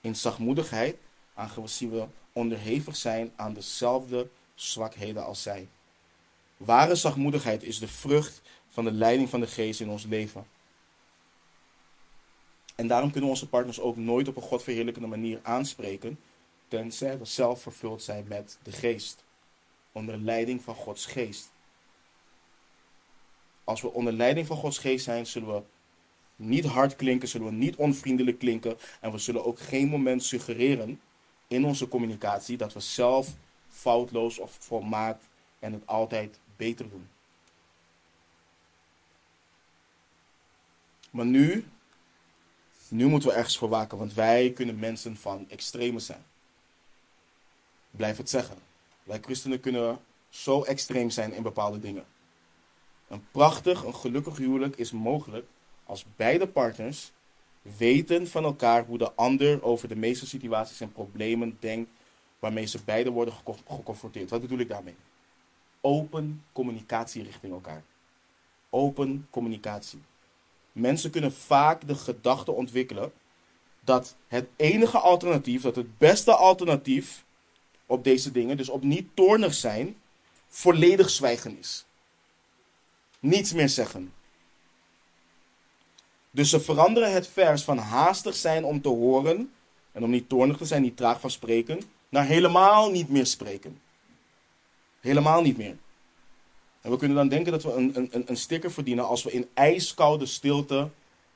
in 0.00 0.16
zachtmoedigheid, 0.16 0.96
aangezien 1.34 1.90
we 1.90 2.06
onderhevig 2.32 2.96
zijn 2.96 3.32
aan 3.36 3.54
dezelfde 3.54 4.28
zwakheden 4.54 5.24
als 5.24 5.42
zij. 5.42 5.68
Ware 6.64 6.94
zachtmoedigheid 6.94 7.62
is 7.62 7.78
de 7.78 7.88
vrucht 7.88 8.42
van 8.68 8.84
de 8.84 8.92
leiding 8.92 9.28
van 9.28 9.40
de 9.40 9.46
geest 9.46 9.80
in 9.80 9.88
ons 9.88 10.04
leven. 10.04 10.46
En 12.74 12.86
daarom 12.86 13.10
kunnen 13.10 13.30
onze 13.30 13.48
partners 13.48 13.80
ook 13.80 13.96
nooit 13.96 14.28
op 14.28 14.36
een 14.36 14.42
godverheerlijkende 14.42 15.08
manier 15.08 15.40
aanspreken, 15.42 16.20
tenzij 16.68 17.18
we 17.18 17.24
zelf 17.24 17.62
vervuld 17.62 18.02
zijn 18.02 18.24
met 18.28 18.58
de 18.62 18.72
geest. 18.72 19.24
Onder 19.92 20.18
leiding 20.18 20.62
van 20.62 20.74
Gods 20.74 21.06
geest. 21.06 21.52
Als 23.64 23.80
we 23.80 23.92
onder 23.92 24.12
leiding 24.12 24.46
van 24.46 24.56
Gods 24.56 24.78
geest 24.78 25.04
zijn, 25.04 25.26
zullen 25.26 25.54
we 25.54 25.62
niet 26.36 26.64
hard 26.64 26.96
klinken, 26.96 27.28
zullen 27.28 27.46
we 27.46 27.52
niet 27.52 27.76
onvriendelijk 27.76 28.38
klinken. 28.38 28.78
En 29.00 29.12
we 29.12 29.18
zullen 29.18 29.44
ook 29.44 29.60
geen 29.60 29.88
moment 29.88 30.24
suggereren 30.24 31.00
in 31.48 31.64
onze 31.64 31.88
communicatie 31.88 32.56
dat 32.56 32.72
we 32.72 32.80
zelf 32.80 33.28
foutloos 33.68 34.38
of 34.38 34.56
volmaakt 34.60 35.28
en 35.58 35.72
het 35.72 35.86
altijd 35.86 36.38
beter 36.60 36.90
doen. 36.90 37.08
Maar 41.10 41.26
nu, 41.26 41.64
nu 42.88 43.06
moeten 43.06 43.28
we 43.28 43.34
ergens 43.34 43.58
voor 43.58 43.68
waken, 43.68 43.98
want 43.98 44.14
wij 44.14 44.52
kunnen 44.52 44.78
mensen 44.78 45.16
van 45.16 45.46
extreme 45.48 45.98
zijn. 45.98 46.24
Blijf 47.90 48.16
het 48.16 48.30
zeggen. 48.30 48.56
Wij 49.02 49.18
christenen 49.20 49.60
kunnen 49.60 49.98
zo 50.28 50.62
extreem 50.62 51.10
zijn 51.10 51.32
in 51.32 51.42
bepaalde 51.42 51.78
dingen. 51.78 52.04
Een 53.08 53.24
prachtig, 53.30 53.84
een 53.84 53.94
gelukkig 53.94 54.36
huwelijk 54.36 54.76
is 54.76 54.90
mogelijk 54.90 55.46
als 55.84 56.04
beide 56.16 56.48
partners 56.48 57.10
weten 57.62 58.28
van 58.28 58.44
elkaar 58.44 58.84
hoe 58.84 58.98
de 58.98 59.12
ander 59.12 59.62
over 59.62 59.88
de 59.88 59.96
meeste 59.96 60.26
situaties 60.26 60.80
en 60.80 60.92
problemen 60.92 61.56
denkt 61.60 61.90
waarmee 62.38 62.66
ze 62.66 62.78
beiden 62.84 63.12
worden 63.12 63.34
geconfronteerd. 63.66 64.30
Wat 64.30 64.40
bedoel 64.40 64.58
ik 64.58 64.68
daarmee? 64.68 64.96
Open 65.80 66.44
communicatie 66.52 67.22
richting 67.22 67.52
elkaar. 67.52 67.82
Open 68.70 69.26
communicatie. 69.30 70.00
Mensen 70.72 71.10
kunnen 71.10 71.32
vaak 71.32 71.86
de 71.86 71.94
gedachte 71.94 72.52
ontwikkelen 72.52 73.12
dat 73.80 74.16
het 74.28 74.48
enige 74.56 74.98
alternatief, 74.98 75.62
dat 75.62 75.76
het 75.76 75.98
beste 75.98 76.34
alternatief 76.34 77.24
op 77.86 78.04
deze 78.04 78.30
dingen, 78.30 78.56
dus 78.56 78.68
op 78.68 78.82
niet 78.82 79.08
toornig 79.14 79.54
zijn, 79.54 79.96
volledig 80.48 81.10
zwijgen 81.10 81.58
is. 81.58 81.84
Niets 83.20 83.52
meer 83.52 83.68
zeggen. 83.68 84.12
Dus 86.30 86.50
ze 86.50 86.60
veranderen 86.60 87.12
het 87.12 87.26
vers 87.26 87.62
van 87.62 87.78
haastig 87.78 88.34
zijn 88.34 88.64
om 88.64 88.80
te 88.80 88.88
horen 88.88 89.52
en 89.92 90.04
om 90.04 90.10
niet 90.10 90.28
toornig 90.28 90.56
te 90.56 90.64
zijn, 90.64 90.82
niet 90.82 90.96
traag 90.96 91.20
van 91.20 91.30
spreken, 91.30 91.80
naar 92.08 92.26
helemaal 92.26 92.90
niet 92.90 93.08
meer 93.08 93.26
spreken. 93.26 93.80
Helemaal 95.00 95.42
niet 95.42 95.56
meer. 95.56 95.76
En 96.80 96.90
we 96.90 96.96
kunnen 96.96 97.16
dan 97.16 97.28
denken 97.28 97.52
dat 97.52 97.62
we 97.62 97.72
een, 97.72 97.96
een, 97.96 98.24
een 98.30 98.36
sticker 98.36 98.72
verdienen 98.72 99.06
als 99.06 99.22
we 99.22 99.32
in 99.32 99.48
ijskoude 99.54 100.26
stilte 100.26 100.90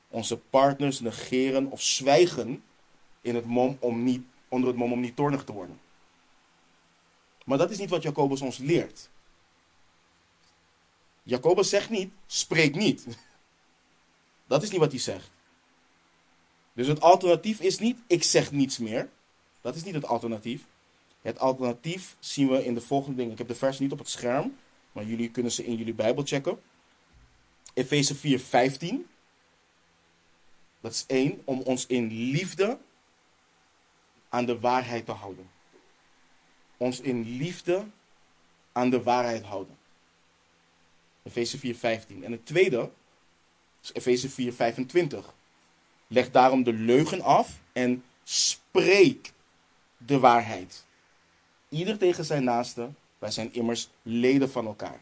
onze 0.09 0.37
partners 0.37 0.99
negeren 0.99 1.71
of 1.71 1.81
zwijgen 1.81 2.63
in 3.21 3.35
het 3.35 3.45
mom 3.45 3.77
om 3.79 4.03
niet, 4.03 4.25
onder 4.47 4.69
het 4.69 4.77
mom 4.77 4.91
om 4.91 4.99
niet 4.99 5.15
toornig 5.15 5.43
te 5.43 5.53
worden. 5.53 5.79
Maar 7.45 7.57
dat 7.57 7.71
is 7.71 7.77
niet 7.77 7.89
wat 7.89 8.01
Jacobus 8.01 8.41
ons 8.41 8.57
leert. 8.57 9.09
Jacobus 11.23 11.69
zegt 11.69 11.89
niet, 11.89 12.13
spreek 12.25 12.75
niet. 12.75 13.05
Dat 14.47 14.63
is 14.63 14.69
niet 14.69 14.79
wat 14.79 14.91
hij 14.91 14.99
zegt. 14.99 15.29
Dus 16.73 16.87
het 16.87 17.01
alternatief 17.01 17.59
is 17.59 17.79
niet, 17.79 17.97
ik 18.07 18.23
zeg 18.23 18.51
niets 18.51 18.77
meer. 18.77 19.09
Dat 19.61 19.75
is 19.75 19.83
niet 19.83 19.93
het 19.93 20.05
alternatief. 20.05 20.65
Het 21.25 21.39
alternatief 21.39 22.15
zien 22.19 22.49
we 22.49 22.65
in 22.65 22.73
de 22.73 22.81
volgende 22.81 23.17
dingen. 23.17 23.31
Ik 23.31 23.37
heb 23.37 23.47
de 23.47 23.55
vers 23.55 23.79
niet 23.79 23.91
op 23.91 23.97
het 23.97 24.09
scherm, 24.09 24.57
maar 24.91 25.05
jullie 25.05 25.31
kunnen 25.31 25.51
ze 25.51 25.65
in 25.65 25.75
jullie 25.75 25.93
Bijbel 25.93 26.23
checken. 26.25 26.61
Efeze 27.73 28.15
4, 28.15 28.39
15. 28.39 29.07
Dat 30.81 30.91
is 30.91 31.03
één, 31.07 31.41
om 31.45 31.61
ons 31.61 31.85
in 31.85 32.07
liefde 32.11 32.77
aan 34.29 34.45
de 34.45 34.59
waarheid 34.59 35.05
te 35.05 35.11
houden. 35.11 35.49
Ons 36.77 36.99
in 36.99 37.37
liefde 37.37 37.85
aan 38.71 38.89
de 38.89 39.03
waarheid 39.03 39.43
houden. 39.43 39.77
Efeze 41.23 41.57
4, 41.57 41.75
15. 41.75 42.23
En 42.23 42.31
het 42.31 42.45
tweede, 42.45 42.91
is 43.81 43.93
Efeze 43.93 44.29
4, 44.29 44.53
25. 44.53 45.33
Leg 46.07 46.31
daarom 46.31 46.63
de 46.63 46.73
leugen 46.73 47.21
af 47.21 47.59
en 47.73 48.03
spreek 48.23 49.31
de 49.97 50.19
waarheid. 50.19 50.85
Ieder 51.75 51.97
tegen 51.97 52.25
zijn 52.25 52.43
naaste, 52.43 52.89
wij 53.19 53.31
zijn 53.31 53.53
immers 53.53 53.89
leden 54.01 54.51
van 54.51 54.65
elkaar. 54.65 55.01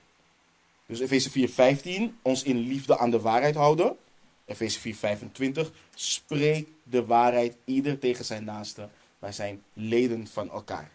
Dus 0.85 0.99
Efeze 0.99 1.29
4, 1.29 1.49
15, 1.49 2.17
ons 2.21 2.43
in 2.43 2.57
liefde 2.57 2.97
aan 2.97 3.11
de 3.11 3.19
waarheid 3.19 3.55
houden. 3.55 3.97
Efeze 4.45 4.79
4, 4.79 4.95
25, 4.95 5.71
spreek 5.95 6.67
de 6.83 7.05
waarheid, 7.05 7.55
ieder 7.65 7.99
tegen 7.99 8.25
zijn 8.25 8.43
naaste, 8.43 8.89
wij 9.19 9.31
zijn 9.31 9.63
leden 9.73 10.27
van 10.27 10.51
elkaar. 10.51 10.91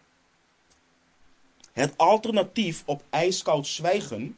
Het 1.71 1.97
alternatief 1.97 2.83
op 2.85 3.03
ijskoud 3.09 3.67
zwijgen 3.67 4.37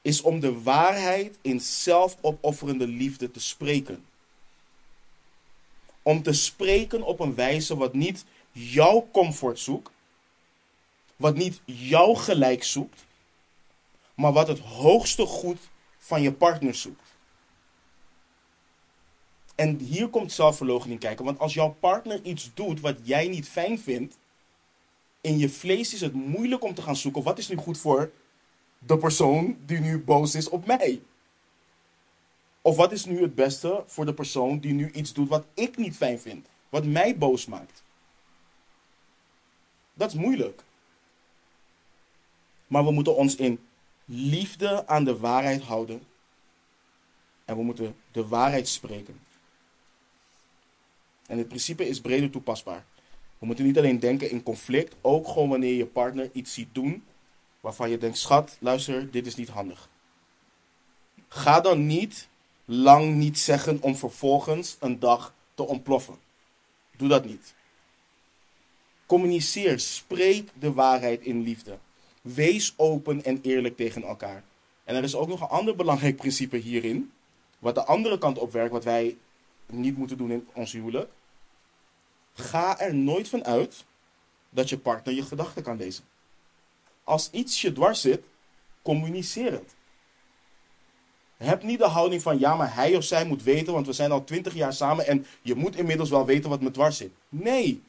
is 0.00 0.20
om 0.20 0.40
de 0.40 0.62
waarheid 0.62 1.38
in 1.40 1.60
zelfopofferende 1.60 2.86
liefde 2.86 3.30
te 3.30 3.40
spreken. 3.40 4.04
Om 6.02 6.22
te 6.22 6.32
spreken 6.32 7.02
op 7.02 7.20
een 7.20 7.34
wijze 7.34 7.76
wat 7.76 7.94
niet 7.94 8.24
jouw 8.52 9.08
comfort 9.12 9.58
zoekt, 9.58 9.90
wat 11.16 11.34
niet 11.34 11.60
jouw 11.64 12.14
gelijk 12.14 12.64
zoekt, 12.64 13.04
maar 14.14 14.32
wat 14.32 14.48
het 14.48 14.58
hoogste 14.58 15.26
goed 15.26 15.58
van 15.98 16.22
je 16.22 16.32
partner 16.32 16.74
zoekt. 16.74 17.10
En 19.54 19.78
hier 19.78 20.08
komt 20.08 20.32
zelfverloochening 20.32 21.00
kijken, 21.00 21.24
want 21.24 21.38
als 21.38 21.54
jouw 21.54 21.76
partner 21.80 22.22
iets 22.22 22.50
doet 22.54 22.80
wat 22.80 22.96
jij 23.02 23.28
niet 23.28 23.48
fijn 23.48 23.78
vindt, 23.78 24.18
in 25.20 25.38
je 25.38 25.48
vlees 25.48 25.94
is 25.94 26.00
het 26.00 26.12
moeilijk 26.12 26.64
om 26.64 26.74
te 26.74 26.82
gaan 26.82 26.96
zoeken 26.96 27.22
wat 27.22 27.38
is 27.38 27.48
nu 27.48 27.56
goed 27.56 27.78
voor 27.78 28.12
de 28.78 28.98
persoon 28.98 29.56
die 29.66 29.78
nu 29.78 29.98
boos 29.98 30.34
is 30.34 30.48
op 30.48 30.66
mij. 30.66 31.02
Of 32.60 32.76
wat 32.76 32.92
is 32.92 33.04
nu 33.04 33.22
het 33.22 33.34
beste 33.34 33.84
voor 33.86 34.06
de 34.06 34.14
persoon 34.14 34.58
die 34.58 34.72
nu 34.72 34.90
iets 34.90 35.12
doet 35.12 35.28
wat 35.28 35.44
ik 35.54 35.76
niet 35.76 35.96
fijn 35.96 36.20
vind, 36.20 36.46
wat 36.68 36.84
mij 36.84 37.18
boos 37.18 37.46
maakt. 37.46 37.82
Dat 39.94 40.08
is 40.08 40.18
moeilijk. 40.18 40.62
Maar 42.72 42.84
we 42.84 42.90
moeten 42.90 43.16
ons 43.16 43.36
in 43.36 43.60
liefde 44.04 44.86
aan 44.86 45.04
de 45.04 45.18
waarheid 45.18 45.62
houden. 45.62 46.02
En 47.44 47.56
we 47.56 47.62
moeten 47.62 47.96
de 48.12 48.28
waarheid 48.28 48.68
spreken. 48.68 49.20
En 51.26 51.38
het 51.38 51.48
principe 51.48 51.88
is 51.88 52.00
breder 52.00 52.30
toepasbaar. 52.30 52.84
We 53.38 53.46
moeten 53.46 53.64
niet 53.64 53.78
alleen 53.78 53.98
denken 53.98 54.30
in 54.30 54.42
conflict, 54.42 54.94
ook 55.00 55.28
gewoon 55.28 55.48
wanneer 55.48 55.74
je 55.74 55.86
partner 55.86 56.30
iets 56.32 56.52
ziet 56.52 56.68
doen 56.74 57.04
waarvan 57.60 57.90
je 57.90 57.98
denkt, 57.98 58.18
schat, 58.18 58.56
luister, 58.60 59.10
dit 59.10 59.26
is 59.26 59.34
niet 59.34 59.48
handig. 59.48 59.88
Ga 61.28 61.60
dan 61.60 61.86
niet 61.86 62.28
lang 62.64 63.14
niet 63.14 63.38
zeggen 63.38 63.82
om 63.82 63.96
vervolgens 63.96 64.76
een 64.80 64.98
dag 64.98 65.34
te 65.54 65.62
ontploffen. 65.62 66.18
Doe 66.96 67.08
dat 67.08 67.24
niet. 67.24 67.54
Communiceer, 69.06 69.80
spreek 69.80 70.50
de 70.58 70.72
waarheid 70.72 71.20
in 71.20 71.42
liefde. 71.42 71.78
Wees 72.22 72.74
open 72.76 73.24
en 73.24 73.40
eerlijk 73.42 73.76
tegen 73.76 74.02
elkaar. 74.02 74.44
En 74.84 74.96
er 74.96 75.02
is 75.02 75.14
ook 75.14 75.28
nog 75.28 75.40
een 75.40 75.48
ander 75.48 75.76
belangrijk 75.76 76.16
principe 76.16 76.56
hierin, 76.56 77.12
wat 77.58 77.74
de 77.74 77.84
andere 77.84 78.18
kant 78.18 78.38
op 78.38 78.52
werkt, 78.52 78.72
wat 78.72 78.84
wij 78.84 79.16
niet 79.66 79.96
moeten 79.96 80.16
doen 80.16 80.30
in 80.30 80.48
ons 80.52 80.72
huwelijk. 80.72 81.10
Ga 82.34 82.80
er 82.80 82.94
nooit 82.94 83.28
van 83.28 83.44
uit 83.44 83.84
dat 84.50 84.68
je 84.68 84.78
partner 84.78 85.14
je 85.14 85.22
gedachten 85.22 85.62
kan 85.62 85.76
lezen. 85.76 86.04
Als 87.04 87.30
iets 87.30 87.60
je 87.60 87.72
dwars 87.72 88.00
zit, 88.00 88.24
communiceer 88.82 89.52
het. 89.52 89.74
Heb 91.36 91.62
niet 91.62 91.78
de 91.78 91.86
houding 91.86 92.22
van 92.22 92.38
ja, 92.38 92.56
maar 92.56 92.74
hij 92.74 92.96
of 92.96 93.04
zij 93.04 93.24
moet 93.26 93.42
weten, 93.42 93.72
want 93.72 93.86
we 93.86 93.92
zijn 93.92 94.12
al 94.12 94.24
twintig 94.24 94.54
jaar 94.54 94.72
samen 94.72 95.06
en 95.06 95.26
je 95.42 95.54
moet 95.54 95.76
inmiddels 95.76 96.10
wel 96.10 96.26
weten 96.26 96.50
wat 96.50 96.60
me 96.60 96.70
dwars 96.70 96.96
zit. 96.96 97.12
Nee. 97.28 97.82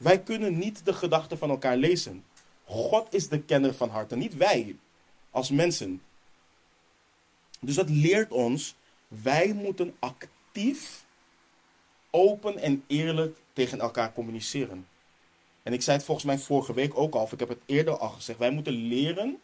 Wij 0.00 0.22
kunnen 0.22 0.58
niet 0.58 0.84
de 0.84 0.92
gedachten 0.92 1.38
van 1.38 1.50
elkaar 1.50 1.76
lezen. 1.76 2.24
God 2.64 3.14
is 3.14 3.28
de 3.28 3.42
kenner 3.42 3.74
van 3.74 3.88
harten, 3.88 4.18
niet 4.18 4.36
wij 4.36 4.76
als 5.30 5.50
mensen. 5.50 6.02
Dus 7.60 7.74
dat 7.74 7.88
leert 7.88 8.30
ons, 8.30 8.74
wij 9.08 9.52
moeten 9.52 9.96
actief, 9.98 11.04
open 12.10 12.58
en 12.58 12.84
eerlijk 12.86 13.38
tegen 13.52 13.80
elkaar 13.80 14.12
communiceren. 14.12 14.86
En 15.62 15.72
ik 15.72 15.82
zei 15.82 15.96
het 15.96 16.06
volgens 16.06 16.26
mij 16.26 16.38
vorige 16.38 16.74
week 16.74 16.98
ook 16.98 17.14
al, 17.14 17.22
of 17.22 17.32
ik 17.32 17.38
heb 17.38 17.48
het 17.48 17.62
eerder 17.66 17.98
al 17.98 18.08
gezegd. 18.08 18.38
Wij 18.38 18.50
moeten 18.50 18.72
leren, 18.74 19.40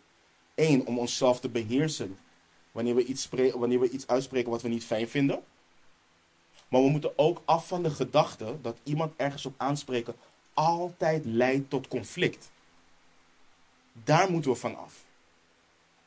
één, 0.54 0.86
om 0.86 0.98
onszelf 0.98 1.40
te 1.40 1.48
beheersen. 1.48 2.18
Wanneer 2.72 2.94
we 2.94 3.04
iets, 3.04 3.28
wanneer 3.54 3.80
we 3.80 3.90
iets 3.90 4.06
uitspreken 4.06 4.50
wat 4.50 4.62
we 4.62 4.68
niet 4.68 4.84
fijn 4.84 5.08
vinden. 5.08 5.42
Maar 6.68 6.82
we 6.82 6.88
moeten 6.88 7.18
ook 7.18 7.42
af 7.44 7.68
van 7.68 7.82
de 7.82 7.90
gedachte 7.90 8.56
dat 8.62 8.78
iemand 8.82 9.12
ergens 9.16 9.46
op 9.46 9.54
aanspreken 9.56 10.14
altijd 10.56 11.24
leidt 11.24 11.70
tot 11.70 11.88
conflict. 11.88 12.50
Daar 13.92 14.30
moeten 14.30 14.50
we 14.50 14.56
van 14.56 14.76
af. 14.76 15.04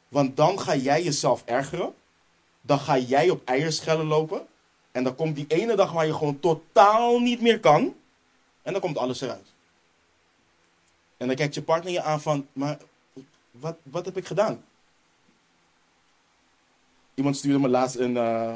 Want 0.08 0.38
dan 0.38 0.60
ga 0.60 0.76
jij 0.76 1.04
jezelf 1.04 1.44
ergeren. 1.46 1.94
Dan 2.62 2.80
ga 2.80 2.98
jij 2.98 3.30
op 3.30 3.42
eierschellen 3.46 4.06
lopen. 4.06 4.48
En 4.92 5.04
dan 5.04 5.16
komt 5.16 5.36
die 5.36 5.48
ene 5.48 5.76
dag 5.76 5.92
waar 5.92 6.06
je 6.06 6.14
gewoon 6.14 6.40
totaal 6.40 7.20
niet 7.20 7.42
meer 7.42 7.60
kan. 7.60 7.96
En 8.62 8.72
dan 8.72 8.82
komt 8.82 8.98
alles 8.98 9.22
eruit. 9.22 9.54
En 11.18 11.28
dan 11.28 11.36
kijkt 11.36 11.56
je 11.56 11.62
partner 11.62 11.92
je 11.92 12.02
aan 12.02 12.22
van, 12.22 12.48
maar 12.54 12.78
wat, 13.52 13.78
wat 13.84 14.06
heb 14.06 14.18
ik 14.18 14.26
gedaan? 14.26 14.64
Iemand 17.14 17.38
stuurde 17.38 17.60
me 17.60 17.68
laatst 17.68 17.96
een, 17.96 18.16
uh, 18.16 18.56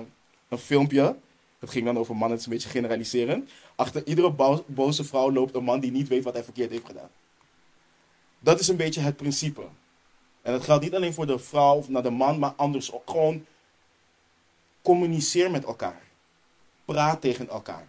een 0.49 0.57
filmpje. 0.57 1.15
Dat 1.63 1.71
ging 1.71 1.85
dan 1.85 1.97
over 1.97 2.15
mannen, 2.15 2.31
het 2.31 2.39
is 2.39 2.45
een 2.45 2.53
beetje 2.53 2.69
generaliseren. 2.69 3.49
Achter 3.75 4.07
iedere 4.07 4.61
boze 4.67 5.03
vrouw 5.03 5.31
loopt 5.31 5.55
een 5.55 5.63
man 5.63 5.79
die 5.79 5.91
niet 5.91 6.07
weet 6.07 6.23
wat 6.23 6.33
hij 6.33 6.43
verkeerd 6.43 6.71
heeft 6.71 6.85
gedaan. 6.85 7.09
Dat 8.39 8.59
is 8.59 8.67
een 8.67 8.75
beetje 8.75 9.01
het 9.01 9.15
principe. 9.15 9.61
En 10.41 10.51
dat 10.51 10.63
geldt 10.63 10.83
niet 10.83 10.95
alleen 10.95 11.13
voor 11.13 11.25
de 11.25 11.39
vrouw 11.39 11.75
of 11.75 11.89
naar 11.89 12.03
de 12.03 12.09
man, 12.09 12.39
maar 12.39 12.53
anders 12.55 12.91
ook. 12.91 13.09
Gewoon 13.09 13.45
communiceer 14.81 15.51
met 15.51 15.63
elkaar. 15.63 16.01
Praat 16.85 17.21
tegen 17.21 17.49
elkaar. 17.49 17.87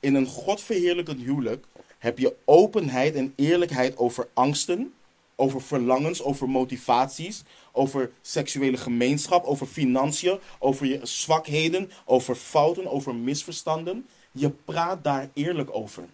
In 0.00 0.14
een 0.14 0.26
godverheerlijkend 0.26 1.20
huwelijk 1.20 1.66
heb 1.98 2.18
je 2.18 2.36
openheid 2.44 3.14
en 3.14 3.32
eerlijkheid 3.36 3.96
over 3.96 4.28
angsten, 4.32 4.94
over 5.40 5.62
verlangens, 5.62 6.22
over 6.22 6.48
motivaties, 6.48 7.42
over 7.72 8.12
seksuele 8.22 8.76
gemeenschap, 8.76 9.44
over 9.44 9.66
financiën, 9.66 10.38
over 10.58 10.86
je 10.86 11.00
zwakheden, 11.02 11.90
over 12.04 12.34
fouten, 12.34 12.86
over 12.90 13.14
misverstanden. 13.14 14.08
Je 14.32 14.50
praat 14.50 15.04
daar 15.04 15.30
eerlijk 15.32 15.74
over. 15.74 16.08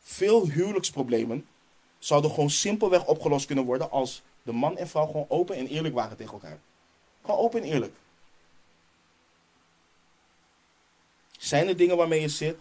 Veel 0.00 0.48
huwelijksproblemen 0.48 1.46
zouden 1.98 2.30
gewoon 2.30 2.50
simpelweg 2.50 3.06
opgelost 3.06 3.46
kunnen 3.46 3.64
worden 3.64 3.90
als 3.90 4.22
de 4.42 4.52
man 4.52 4.76
en 4.76 4.88
vrouw 4.88 5.06
gewoon 5.06 5.26
open 5.28 5.56
en 5.56 5.66
eerlijk 5.66 5.94
waren 5.94 6.16
tegen 6.16 6.32
elkaar. 6.32 6.58
Gewoon 7.24 7.40
open 7.40 7.62
en 7.62 7.68
eerlijk. 7.68 7.94
Zijn 11.38 11.68
er 11.68 11.76
dingen 11.76 11.96
waarmee 11.96 12.20
je 12.20 12.28
zit? 12.28 12.56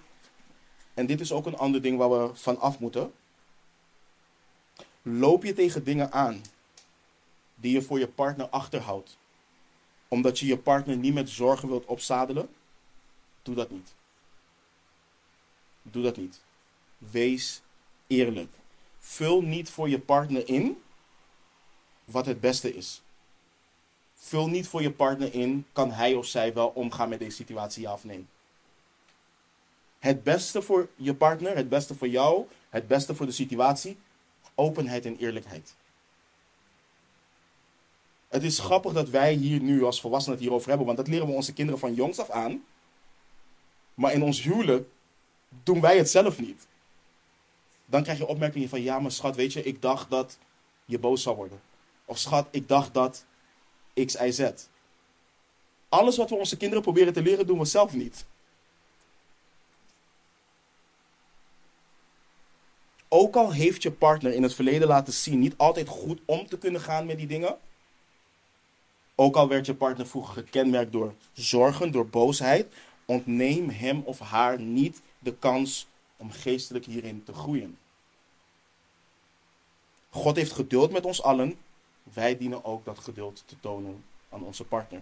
En 0.93 1.05
dit 1.05 1.19
is 1.19 1.31
ook 1.31 1.45
een 1.45 1.57
ander 1.57 1.81
ding 1.81 1.97
waar 1.97 2.09
we 2.09 2.29
van 2.33 2.59
af 2.59 2.79
moeten. 2.79 3.13
Loop 5.05 5.43
je 5.43 5.53
tegen 5.53 5.83
dingen 5.83 6.11
aan 6.11 6.41
die 7.55 7.73
je 7.73 7.81
voor 7.81 7.99
je 7.99 8.07
partner 8.07 8.47
achterhoudt, 8.49 9.17
omdat 10.07 10.39
je 10.39 10.45
je 10.45 10.57
partner 10.57 10.97
niet 10.97 11.13
met 11.13 11.29
zorgen 11.29 11.67
wilt 11.67 11.85
opzadelen? 11.85 12.49
Doe 13.41 13.55
dat 13.55 13.69
niet. 13.69 13.93
Doe 15.81 16.03
dat 16.03 16.17
niet. 16.17 16.41
Wees 16.97 17.61
eerlijk. 18.07 18.51
Vul 18.99 19.41
niet 19.41 19.69
voor 19.69 19.89
je 19.89 19.99
partner 19.99 20.47
in 20.47 20.81
wat 22.05 22.25
het 22.25 22.39
beste 22.39 22.75
is. 22.75 23.01
Vul 24.15 24.47
niet 24.47 24.67
voor 24.67 24.81
je 24.81 24.91
partner 24.91 25.33
in, 25.33 25.65
kan 25.73 25.91
hij 25.91 26.13
of 26.13 26.25
zij 26.25 26.53
wel 26.53 26.67
omgaan 26.67 27.09
met 27.09 27.19
deze 27.19 27.35
situatie, 27.35 27.81
ja 27.81 27.93
of 27.93 28.03
nee. 28.03 28.25
Het 29.99 30.23
beste 30.23 30.61
voor 30.61 30.89
je 30.95 31.15
partner, 31.15 31.55
het 31.55 31.69
beste 31.69 31.95
voor 31.95 32.07
jou, 32.07 32.45
het 32.69 32.87
beste 32.87 33.15
voor 33.15 33.25
de 33.25 33.31
situatie, 33.31 33.97
openheid 34.55 35.05
en 35.05 35.17
eerlijkheid. 35.17 35.75
Het 38.27 38.43
is 38.43 38.59
grappig 38.59 38.93
dat 38.93 39.09
wij 39.09 39.33
hier 39.33 39.61
nu 39.61 39.83
als 39.83 40.01
volwassenen 40.01 40.35
het 40.37 40.45
hierover 40.45 40.69
hebben, 40.69 40.85
want 40.85 40.97
dat 40.97 41.07
leren 41.07 41.27
we 41.27 41.33
onze 41.33 41.53
kinderen 41.53 41.79
van 41.79 41.93
jongs 41.93 42.19
af 42.19 42.29
aan. 42.29 42.63
Maar 43.93 44.13
in 44.13 44.23
ons 44.23 44.41
huwelijk 44.41 44.87
doen 45.63 45.81
wij 45.81 45.97
het 45.97 46.09
zelf 46.09 46.39
niet. 46.39 46.67
Dan 47.85 48.03
krijg 48.03 48.17
je 48.17 48.27
opmerkingen 48.27 48.69
van, 48.69 48.81
ja 48.81 48.99
maar 48.99 49.11
schat, 49.11 49.35
weet 49.35 49.53
je, 49.53 49.63
ik 49.63 49.81
dacht 49.81 50.09
dat 50.09 50.37
je 50.85 50.99
boos 50.99 51.21
zou 51.21 51.35
worden. 51.35 51.61
Of 52.05 52.17
schat, 52.17 52.47
ik 52.51 52.67
dacht 52.67 52.93
dat 52.93 53.25
X, 54.05 54.15
Y, 54.15 54.31
Z. 54.31 54.51
Alles 55.89 56.17
wat 56.17 56.29
we 56.29 56.35
onze 56.35 56.57
kinderen 56.57 56.83
proberen 56.83 57.13
te 57.13 57.21
leren, 57.21 57.47
doen 57.47 57.59
we 57.59 57.65
zelf 57.65 57.93
niet. 57.93 58.25
Ook 63.15 63.35
al 63.35 63.51
heeft 63.51 63.83
je 63.83 63.91
partner 63.91 64.33
in 64.33 64.43
het 64.43 64.53
verleden 64.53 64.87
laten 64.87 65.13
zien 65.13 65.39
niet 65.39 65.57
altijd 65.57 65.87
goed 65.87 66.19
om 66.25 66.47
te 66.47 66.57
kunnen 66.57 66.81
gaan 66.81 67.05
met 67.05 67.17
die 67.17 67.27
dingen. 67.27 67.57
Ook 69.15 69.35
al 69.35 69.47
werd 69.47 69.65
je 69.65 69.75
partner 69.75 70.07
vroeger 70.07 70.33
gekenmerkt 70.33 70.91
door 70.91 71.13
zorgen, 71.33 71.91
door 71.91 72.07
boosheid. 72.07 72.73
Ontneem 73.05 73.69
hem 73.69 74.01
of 74.05 74.19
haar 74.19 74.59
niet 74.59 75.01
de 75.19 75.35
kans 75.35 75.87
om 76.17 76.31
geestelijk 76.31 76.85
hierin 76.85 77.23
te 77.23 77.33
groeien. 77.33 77.77
God 80.09 80.35
heeft 80.35 80.51
geduld 80.51 80.91
met 80.91 81.05
ons 81.05 81.21
allen. 81.21 81.57
Wij 82.03 82.37
dienen 82.37 82.65
ook 82.65 82.85
dat 82.85 82.99
geduld 82.99 83.43
te 83.45 83.55
tonen 83.59 84.03
aan 84.29 84.43
onze 84.43 84.63
partner. 84.63 85.01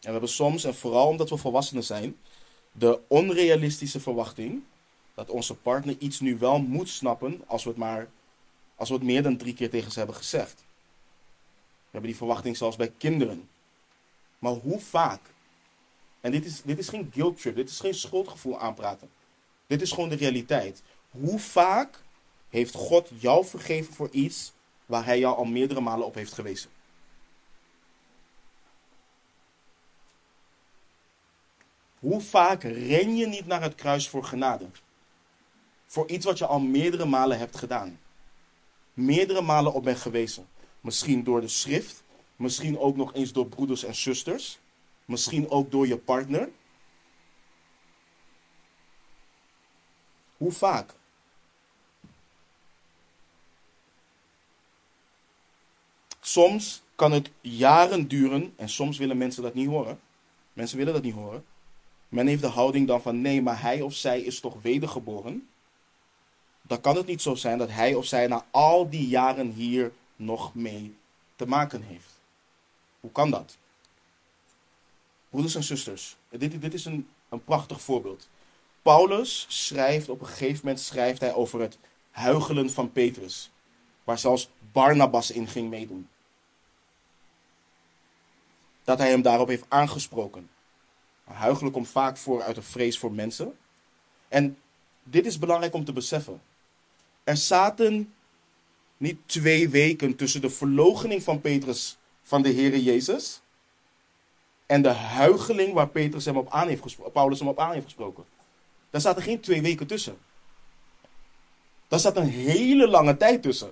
En 0.00 0.06
we 0.06 0.10
hebben 0.10 0.28
soms, 0.28 0.64
en 0.64 0.74
vooral 0.74 1.08
omdat 1.08 1.30
we 1.30 1.36
volwassenen 1.36 1.84
zijn, 1.84 2.16
de 2.78 3.00
onrealistische 3.06 4.00
verwachting 4.00 4.62
dat 5.14 5.30
onze 5.30 5.54
partner 5.54 5.96
iets 5.98 6.20
nu 6.20 6.38
wel 6.38 6.58
moet 6.58 6.88
snappen 6.88 7.42
als 7.46 7.64
we 7.64 7.68
het 7.68 7.78
maar 7.78 8.08
als 8.76 8.88
we 8.88 8.94
het 8.94 9.04
meer 9.04 9.22
dan 9.22 9.36
drie 9.36 9.54
keer 9.54 9.70
tegen 9.70 9.92
ze 9.92 9.98
hebben 9.98 10.16
gezegd. 10.16 10.54
We 10.56 11.92
hebben 11.92 12.10
die 12.10 12.18
verwachting 12.18 12.56
zelfs 12.56 12.76
bij 12.76 12.92
kinderen. 12.98 13.48
Maar 14.38 14.52
hoe 14.52 14.80
vaak? 14.80 15.20
En 16.20 16.30
dit 16.30 16.44
is, 16.44 16.62
dit 16.62 16.78
is 16.78 16.88
geen 16.88 17.10
guilt 17.14 17.40
trip, 17.40 17.54
dit 17.56 17.70
is 17.70 17.80
geen 17.80 17.94
schuldgevoel 17.94 18.60
aanpraten. 18.60 19.08
Dit 19.66 19.82
is 19.82 19.92
gewoon 19.92 20.08
de 20.08 20.16
realiteit. 20.16 20.82
Hoe 21.10 21.38
vaak 21.38 22.02
heeft 22.48 22.74
God 22.74 23.10
jou 23.18 23.44
vergeven 23.44 23.94
voor 23.94 24.08
iets 24.10 24.52
waar 24.86 25.04
hij 25.04 25.18
jou 25.18 25.36
al 25.36 25.44
meerdere 25.44 25.80
malen 25.80 26.06
op 26.06 26.14
heeft 26.14 26.32
gewezen? 26.32 26.70
Hoe 32.06 32.20
vaak 32.20 32.62
ren 32.62 33.16
je 33.16 33.26
niet 33.26 33.46
naar 33.46 33.62
het 33.62 33.74
kruis 33.74 34.08
voor 34.08 34.24
genade? 34.24 34.66
Voor 35.86 36.08
iets 36.08 36.24
wat 36.24 36.38
je 36.38 36.46
al 36.46 36.60
meerdere 36.60 37.04
malen 37.04 37.38
hebt 37.38 37.56
gedaan. 37.56 38.00
Meerdere 38.94 39.40
malen 39.40 39.72
op 39.72 39.84
bent 39.84 39.98
gewezen. 39.98 40.48
Misschien 40.80 41.24
door 41.24 41.40
de 41.40 41.48
schrift, 41.48 42.02
misschien 42.36 42.78
ook 42.78 42.96
nog 42.96 43.14
eens 43.14 43.32
door 43.32 43.46
broeders 43.46 43.84
en 43.84 43.94
zusters, 43.94 44.58
misschien 45.04 45.50
ook 45.50 45.70
door 45.70 45.86
je 45.86 45.96
partner. 45.96 46.48
Hoe 50.36 50.52
vaak? 50.52 50.94
Soms 56.20 56.82
kan 56.94 57.12
het 57.12 57.30
jaren 57.40 58.08
duren 58.08 58.52
en 58.56 58.68
soms 58.68 58.98
willen 58.98 59.16
mensen 59.16 59.42
dat 59.42 59.54
niet 59.54 59.68
horen. 59.68 60.00
Mensen 60.52 60.78
willen 60.78 60.92
dat 60.92 61.02
niet 61.02 61.14
horen. 61.14 61.44
Men 62.08 62.26
heeft 62.26 62.42
de 62.42 62.48
houding 62.48 62.86
dan 62.86 63.02
van 63.02 63.20
nee, 63.20 63.42
maar 63.42 63.60
hij 63.60 63.80
of 63.80 63.94
zij 63.94 64.20
is 64.20 64.40
toch 64.40 64.62
wedergeboren. 64.62 65.48
Dan 66.62 66.80
kan 66.80 66.96
het 66.96 67.06
niet 67.06 67.22
zo 67.22 67.34
zijn 67.34 67.58
dat 67.58 67.70
hij 67.70 67.94
of 67.94 68.04
zij 68.04 68.26
na 68.26 68.46
al 68.50 68.90
die 68.90 69.08
jaren 69.08 69.50
hier 69.50 69.92
nog 70.16 70.54
mee 70.54 70.96
te 71.36 71.46
maken 71.46 71.82
heeft. 71.82 72.20
Hoe 73.00 73.10
kan 73.10 73.30
dat? 73.30 73.56
Broeders 75.30 75.54
en 75.54 75.62
zusters, 75.62 76.16
dit, 76.28 76.60
dit 76.60 76.74
is 76.74 76.84
een, 76.84 77.08
een 77.28 77.44
prachtig 77.44 77.80
voorbeeld. 77.80 78.28
Paulus 78.82 79.46
schrijft, 79.48 80.08
op 80.08 80.20
een 80.20 80.26
gegeven 80.26 80.60
moment 80.62 80.80
schrijft 80.80 81.20
hij 81.20 81.34
over 81.34 81.60
het 81.60 81.78
huigelen 82.10 82.70
van 82.70 82.92
Petrus. 82.92 83.50
Waar 84.04 84.18
zelfs 84.18 84.48
Barnabas 84.72 85.30
in 85.30 85.48
ging 85.48 85.70
meedoen. 85.70 86.08
Dat 88.84 88.98
hij 88.98 89.10
hem 89.10 89.22
daarop 89.22 89.48
heeft 89.48 89.64
aangesproken. 89.68 90.48
Huigelijk 91.32 91.74
komt 91.74 91.88
vaak 91.88 92.16
voor 92.16 92.42
uit 92.42 92.56
een 92.56 92.62
vrees 92.62 92.98
voor 92.98 93.12
mensen. 93.12 93.56
En 94.28 94.58
dit 95.02 95.26
is 95.26 95.38
belangrijk 95.38 95.74
om 95.74 95.84
te 95.84 95.92
beseffen. 95.92 96.40
Er 97.24 97.36
zaten 97.36 98.14
niet 98.96 99.18
twee 99.26 99.68
weken 99.68 100.16
tussen 100.16 100.40
de 100.40 100.50
verloochening 100.50 101.22
van 101.22 101.40
Petrus 101.40 101.98
van 102.22 102.42
de 102.42 102.52
Heere 102.52 102.82
Jezus 102.82 103.40
en 104.66 104.82
de 104.82 104.88
huicheling 104.88 105.72
waar 105.72 105.88
Petrus 105.88 106.24
hem 106.24 106.36
op 106.36 106.50
aan 106.50 106.68
heeft 106.68 106.82
gesproken, 106.82 107.12
Paulus 107.12 107.38
hem 107.38 107.48
op 107.48 107.58
aan 107.58 107.72
heeft 107.72 107.84
gesproken. 107.84 108.24
Daar 108.90 109.00
zaten 109.00 109.22
geen 109.22 109.40
twee 109.40 109.62
weken 109.62 109.86
tussen. 109.86 110.18
Daar 111.88 112.00
zat 112.00 112.16
een 112.16 112.28
hele 112.28 112.88
lange 112.88 113.16
tijd 113.16 113.42
tussen. 113.42 113.70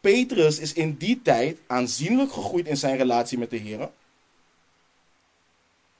Petrus 0.00 0.58
is 0.58 0.72
in 0.72 0.96
die 0.96 1.22
tijd 1.22 1.58
aanzienlijk 1.66 2.32
gegroeid 2.32 2.66
in 2.66 2.76
zijn 2.76 2.96
relatie 2.96 3.38
met 3.38 3.50
de 3.50 3.56
Heer. 3.56 3.90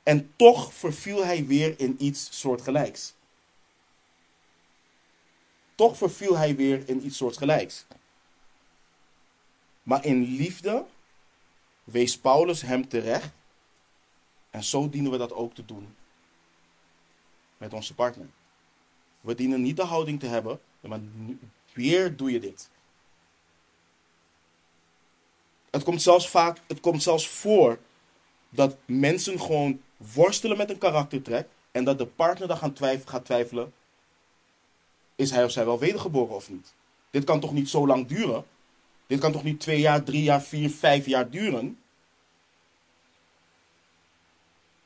En 0.02 0.32
toch 0.36 0.74
verviel 0.74 1.24
hij 1.24 1.46
weer 1.46 1.80
in 1.80 1.96
iets 1.98 2.40
soortgelijks. 2.40 3.14
Toch 5.74 5.96
verviel 5.96 6.36
hij 6.36 6.56
weer 6.56 6.88
in 6.88 7.06
iets 7.06 7.16
soortgelijks. 7.16 7.86
Maar 9.82 10.04
in 10.04 10.22
liefde 10.22 10.84
wees 11.84 12.18
Paulus 12.18 12.62
hem 12.62 12.88
terecht. 12.88 13.30
En 14.50 14.64
zo 14.64 14.88
dienen 14.88 15.10
we 15.10 15.18
dat 15.18 15.32
ook 15.32 15.54
te 15.54 15.64
doen 15.64 15.94
met 17.56 17.72
onze 17.72 17.94
partner. 17.94 18.26
We 19.20 19.34
dienen 19.34 19.62
niet 19.62 19.76
de 19.76 19.84
houding 19.84 20.20
te 20.20 20.26
hebben, 20.26 20.60
maar 20.80 21.00
weer 21.72 22.16
doe 22.16 22.30
je 22.30 22.40
dit. 22.40 22.70
Het 25.70 25.82
komt 25.82 26.02
zelfs 26.02 26.28
vaak, 26.28 26.58
het 26.66 26.80
komt 26.80 27.02
zelfs 27.02 27.28
voor 27.28 27.78
dat 28.48 28.76
mensen 28.84 29.40
gewoon 29.40 29.80
worstelen 29.96 30.56
met 30.56 30.70
een 30.70 30.78
karaktertrek 30.78 31.48
en 31.70 31.84
dat 31.84 31.98
de 31.98 32.06
partner 32.06 32.48
dan 32.48 32.56
gaan 32.56 32.72
twijf, 32.72 33.04
gaat 33.04 33.24
twijfelen, 33.24 33.72
is 35.16 35.30
hij 35.30 35.44
of 35.44 35.50
zij 35.50 35.64
wel 35.64 35.78
wedergeboren 35.78 36.34
of 36.34 36.50
niet? 36.50 36.74
Dit 37.10 37.24
kan 37.24 37.40
toch 37.40 37.52
niet 37.52 37.68
zo 37.68 37.86
lang 37.86 38.06
duren? 38.06 38.44
Dit 39.06 39.20
kan 39.20 39.32
toch 39.32 39.42
niet 39.42 39.60
twee 39.60 39.80
jaar, 39.80 40.02
drie 40.02 40.22
jaar, 40.22 40.42
vier, 40.42 40.70
vijf 40.70 41.06
jaar 41.06 41.30
duren? 41.30 41.78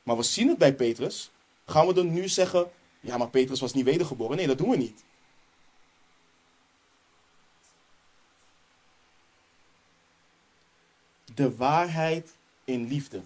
Maar 0.03 0.17
we 0.17 0.23
zien 0.23 0.47
het 0.47 0.57
bij 0.57 0.73
Petrus. 0.73 1.31
Gaan 1.65 1.87
we 1.87 1.93
dan 1.93 2.13
nu 2.13 2.27
zeggen, 2.27 2.71
ja 2.99 3.17
maar 3.17 3.29
Petrus 3.29 3.59
was 3.59 3.73
niet 3.73 3.85
wedergeboren? 3.85 4.37
Nee, 4.37 4.47
dat 4.47 4.57
doen 4.57 4.69
we 4.69 4.77
niet. 4.77 5.03
De 11.35 11.55
waarheid 11.55 12.35
in 12.63 12.87
liefde. 12.87 13.21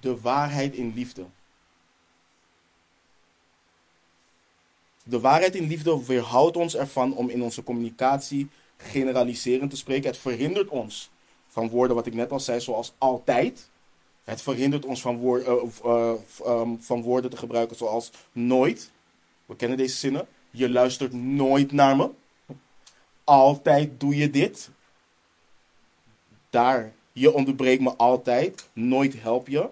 De 0.00 0.20
waarheid 0.20 0.74
in 0.74 0.92
liefde. 0.94 1.24
De 5.02 5.20
waarheid 5.20 5.54
in 5.54 5.66
liefde 5.66 6.06
weerhoudt 6.06 6.56
ons 6.56 6.76
ervan 6.76 7.14
om 7.14 7.28
in 7.28 7.42
onze 7.42 7.62
communicatie 7.62 8.48
generaliserend 8.76 9.70
te 9.70 9.76
spreken. 9.76 10.10
Het 10.10 10.18
verhindert 10.18 10.68
ons 10.68 11.10
van 11.48 11.68
woorden, 11.68 11.96
wat 11.96 12.06
ik 12.06 12.14
net 12.14 12.32
al 12.32 12.40
zei, 12.40 12.60
zoals 12.60 12.92
altijd. 12.98 13.68
Het 14.24 14.42
verhindert 14.42 14.84
ons 14.84 15.00
van, 15.00 15.20
uh, 15.22 15.46
uh, 15.84 16.12
um, 16.46 16.82
van 16.82 17.02
woorden 17.02 17.30
te 17.30 17.36
gebruiken 17.36 17.76
zoals 17.76 18.10
nooit. 18.32 18.90
We 19.46 19.56
kennen 19.56 19.78
deze 19.78 19.96
zinnen. 19.96 20.26
Je 20.50 20.70
luistert 20.70 21.12
nooit 21.12 21.72
naar 21.72 21.96
me. 21.96 22.10
Altijd 23.24 24.00
doe 24.00 24.16
je 24.16 24.30
dit. 24.30 24.70
Daar. 26.56 26.92
Je 27.12 27.32
onderbreekt 27.32 27.82
me 27.82 27.96
altijd. 27.96 28.68
Nooit 28.72 29.20
help 29.20 29.48
je. 29.48 29.68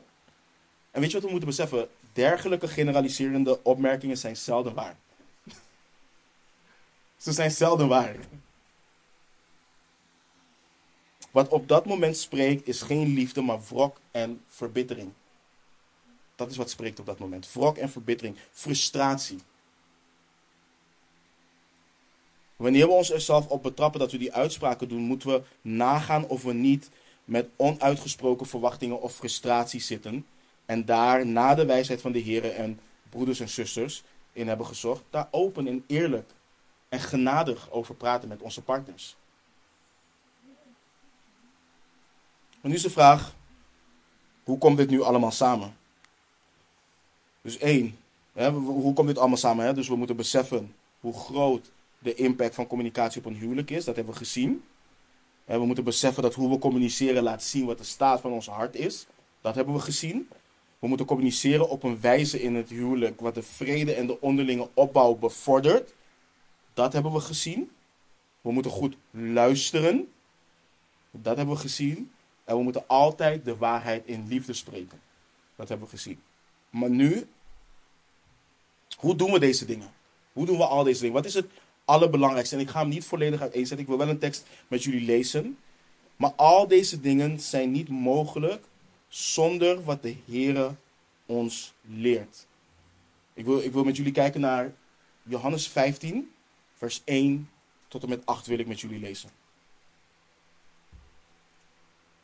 En 0.91 1.01
weet 1.01 1.11
je 1.11 1.14
wat 1.14 1.22
we 1.24 1.30
moeten 1.30 1.49
beseffen? 1.49 1.89
Dergelijke 2.12 2.68
generaliserende 2.68 3.62
opmerkingen 3.62 4.16
zijn 4.16 4.37
zelden 4.37 4.74
waar. 4.74 4.97
Ze 7.24 7.32
zijn 7.32 7.51
zelden 7.51 7.89
waar. 7.89 8.16
Wat 11.30 11.49
op 11.49 11.68
dat 11.68 11.87
moment 11.87 12.16
spreekt 12.16 12.68
is 12.68 12.82
geen 12.82 13.14
liefde, 13.14 13.43
maar 13.43 13.61
wrok 13.68 14.01
en 14.11 14.43
verbittering. 14.47 15.12
Dat 16.35 16.51
is 16.51 16.57
wat 16.57 16.70
spreekt 16.70 17.01
op 17.01 17.07
dat 17.07 17.18
moment. 17.18 17.53
Wrok 17.53 17.76
en 17.76 17.91
verbittering. 17.91 18.37
Frustratie. 18.53 19.39
Wanneer 22.57 22.87
we 22.87 22.93
ons 22.93 23.11
er 23.11 23.21
zelf 23.21 23.47
op 23.49 23.63
betrappen 23.63 24.01
dat 24.01 24.13
we 24.13 24.19
die 24.19 24.33
uitspraken 24.33 24.89
doen, 24.89 25.03
moeten 25.03 25.29
we 25.29 25.43
nagaan 25.61 26.27
of 26.27 26.43
we 26.43 26.53
niet 26.53 26.91
met 27.25 27.49
onuitgesproken 27.57 28.47
verwachtingen 28.47 29.01
of 29.01 29.15
frustratie 29.15 29.81
zitten. 29.81 30.27
En 30.67 30.85
daar 30.85 31.27
na 31.27 31.55
de 31.55 31.65
wijsheid 31.65 32.01
van 32.01 32.13
de 32.13 32.19
heren 32.19 32.57
en 32.57 32.81
broeders 33.09 33.41
en 33.41 33.49
zusters 33.49 34.03
in 34.33 34.49
hebben 34.49 34.67
gezocht, 34.67 35.03
daar 35.11 35.29
open 35.31 35.67
en 35.67 35.85
eerlijk 35.87 36.31
en 36.89 37.01
genadig 37.01 37.71
over 37.71 37.95
praten 37.95 38.29
met 38.29 38.43
onze 38.43 38.63
partners. 38.63 39.17
Maar 42.61 42.71
nu 42.71 42.75
is 42.75 42.83
de 42.83 42.91
vraag, 42.91 43.35
hoe 44.45 44.59
komt 44.59 44.77
dit 44.77 44.91
nu 44.91 45.03
allemaal 45.03 45.31
samen? 45.31 45.77
Dus 47.43 47.59
één, 47.59 47.99
hè, 48.33 48.51
hoe 48.51 48.95
komt 48.95 49.09
dit 49.09 49.19
allemaal 49.19 49.37
samen? 49.37 49.65
Hè? 49.65 49.75
Dus 49.75 49.89
we 49.89 49.97
moeten 49.97 50.17
beseffen 50.17 50.75
hoe 51.01 51.15
groot 51.15 51.71
de 52.05 52.15
impact 52.15 52.55
van 52.55 52.67
communicatie 52.67 53.21
op 53.21 53.27
een 53.27 53.37
huwelijk 53.37 53.71
is. 53.71 53.85
Dat 53.85 53.97
hebben 53.97 54.13
we 54.13 54.19
gezien. 54.19 54.65
we 55.45 55.67
moeten 55.67 55.85
beseffen 55.85 56.23
dat 56.23 56.35
hoe 56.35 56.51
we 56.51 56.59
communiceren 56.59 57.23
laat 57.23 57.43
zien 57.43 57.67
wat 57.67 57.79
de 57.79 57.85
staat 57.85 58.21
van 58.21 58.33
ons 58.33 58.47
hart 58.47 58.75
is. 58.75 59.07
Dat 59.41 59.55
hebben 59.55 59.75
we 59.75 59.81
gezien. 59.81 60.29
We 60.79 60.89
moeten 60.89 61.07
communiceren 61.07 61.69
op 61.69 61.83
een 61.83 62.01
wijze 62.01 62.43
in 62.43 62.55
het 62.55 62.69
huwelijk 62.69 63.21
wat 63.21 63.35
de 63.35 63.43
vrede 63.43 63.95
en 63.95 64.07
de 64.07 64.21
onderlinge 64.21 64.69
opbouw 64.75 65.15
bevordert. 65.15 65.95
Dat 66.75 66.93
hebben 66.93 67.13
we 67.13 67.21
gezien. 67.21 67.71
We 68.41 68.53
moeten 68.53 68.71
goed 68.71 68.97
luisteren. 69.11 70.13
Dat 71.11 71.37
hebben 71.37 71.55
we 71.55 71.61
gezien. 71.61 72.13
En 72.45 72.57
we 72.57 72.63
moeten 72.63 72.85
altijd 72.87 73.45
de 73.45 73.57
waarheid 73.57 74.07
in 74.07 74.29
liefde 74.29 74.53
spreken. 74.53 75.01
Dat 75.57 75.69
hebben 75.69 75.87
we 75.87 75.97
gezien. 75.97 76.21
Maar 76.71 76.91
nu, 76.91 77.27
hoe 78.97 79.17
doen 79.17 79.33
we 79.33 79.39
deze 79.39 79.65
dingen? 79.65 79.93
Hoe 80.33 80.47
doen 80.47 80.57
we 80.57 80.67
al 80.67 80.85
deze 80.85 81.01
dingen? 81.01 81.15
Wat 81.15 81.25
is 81.25 81.35
het 81.35 81.47
allerbelangrijkste? 81.85 82.55
En 82.55 82.61
ik 82.61 82.68
ga 82.68 82.80
hem 82.80 82.89
niet 82.89 83.05
volledig 83.05 83.41
uiteenzetten. 83.41 83.78
Ik 83.78 83.87
wil 83.87 83.99
wel 83.99 84.09
een 84.09 84.18
tekst 84.18 84.47
met 84.68 84.82
jullie 84.82 85.05
lezen. 85.05 85.59
Maar 86.16 86.32
al 86.32 86.68
deze 86.68 87.01
dingen 87.01 87.41
zijn 87.41 87.70
niet 87.70 87.89
mogelijk 87.89 88.64
zonder 89.09 89.85
wat 89.85 90.03
de 90.03 90.16
Heer 90.26 90.76
ons 91.26 91.72
leert. 91.80 92.47
Ik 93.32 93.45
wil, 93.45 93.61
ik 93.61 93.72
wil 93.72 93.85
met 93.85 93.97
jullie 93.97 94.12
kijken 94.12 94.41
naar 94.41 94.74
Johannes 95.22 95.68
15, 95.68 96.32
vers 96.74 97.03
1 97.05 97.51
tot 97.89 98.03
en 98.03 98.09
met 98.09 98.26
8 98.26 98.47
wil 98.47 98.59
ik 98.59 98.66
met 98.66 98.80
jullie 98.80 98.99
lezen. 98.99 99.30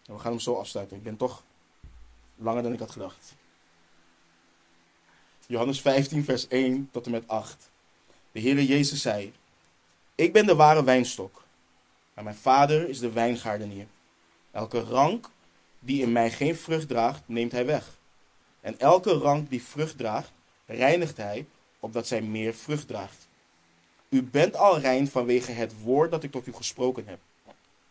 En 0.06 0.14
we 0.14 0.18
gaan 0.18 0.30
hem 0.30 0.40
zo 0.40 0.54
afsluiten. 0.54 0.96
Ik 0.96 1.02
ben 1.02 1.16
toch 1.16 1.42
langer 2.36 2.62
dan 2.62 2.72
ik 2.72 2.78
had 2.78 2.90
gedacht. 2.90 3.34
Johannes 5.46 5.80
15, 5.80 6.24
vers 6.24 6.48
1 6.48 6.88
tot 6.90 7.06
en 7.06 7.10
met 7.10 7.28
8. 7.28 7.70
De 8.32 8.40
Heere 8.40 8.66
Jezus 8.66 9.02
zei: 9.02 9.32
Ik 10.20 10.32
ben 10.32 10.46
de 10.46 10.54
ware 10.54 10.84
wijnstok. 10.84 11.42
En 12.14 12.24
mijn 12.24 12.36
vader 12.36 12.88
is 12.88 12.98
de 12.98 13.10
wijngaardenier. 13.10 13.86
Elke 14.50 14.80
rank 14.80 15.30
die 15.78 16.02
in 16.02 16.12
mij 16.12 16.30
geen 16.30 16.56
vrucht 16.56 16.88
draagt, 16.88 17.22
neemt 17.26 17.52
hij 17.52 17.66
weg. 17.66 17.98
En 18.60 18.78
elke 18.78 19.12
rank 19.12 19.50
die 19.50 19.62
vrucht 19.62 19.98
draagt, 19.98 20.32
reinigt 20.66 21.16
hij, 21.16 21.46
opdat 21.78 22.06
zij 22.06 22.22
meer 22.22 22.54
vrucht 22.54 22.86
draagt. 22.86 23.28
U 24.08 24.22
bent 24.22 24.56
al 24.56 24.78
rein 24.78 25.08
vanwege 25.08 25.52
het 25.52 25.82
woord 25.82 26.10
dat 26.10 26.22
ik 26.22 26.30
tot 26.30 26.46
u 26.46 26.52
gesproken 26.52 27.06
heb. 27.06 27.18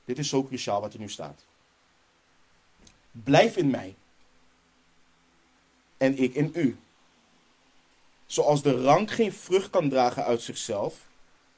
Dit 0.05 0.17
is 0.17 0.29
zo 0.29 0.43
cruciaal 0.43 0.81
wat 0.81 0.93
er 0.93 0.99
nu 0.99 1.09
staat. 1.09 1.45
Blijf 3.11 3.57
in 3.57 3.69
mij. 3.69 3.95
En 5.97 6.17
ik 6.17 6.33
in 6.33 6.51
u. 6.53 6.77
Zoals 8.25 8.61
de 8.61 8.81
rank 8.81 9.11
geen 9.11 9.33
vrucht 9.33 9.69
kan 9.69 9.89
dragen 9.89 10.23
uit 10.25 10.41
zichzelf, 10.41 11.07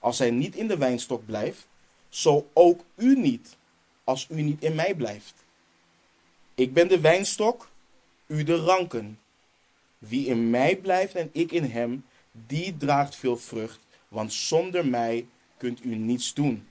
als 0.01 0.19
hij 0.19 0.31
niet 0.31 0.55
in 0.55 0.67
de 0.67 0.77
wijnstok 0.77 1.25
blijft, 1.25 1.67
zo 2.09 2.49
ook 2.53 2.83
u 2.95 3.19
niet, 3.19 3.57
als 4.03 4.27
u 4.29 4.41
niet 4.41 4.63
in 4.63 4.75
mij 4.75 4.95
blijft. 4.95 5.33
Ik 6.55 6.73
ben 6.73 6.87
de 6.87 6.99
wijnstok, 6.99 7.69
u 8.27 8.43
de 8.43 8.55
ranken. 8.55 9.19
Wie 9.97 10.25
in 10.25 10.49
mij 10.49 10.75
blijft 10.75 11.15
en 11.15 11.29
ik 11.31 11.51
in 11.51 11.63
hem, 11.63 12.05
die 12.31 12.77
draagt 12.77 13.15
veel 13.15 13.37
vrucht, 13.37 13.79
want 14.07 14.33
zonder 14.33 14.85
mij 14.85 15.25
kunt 15.57 15.83
u 15.83 15.95
niets 15.95 16.33
doen. 16.33 16.67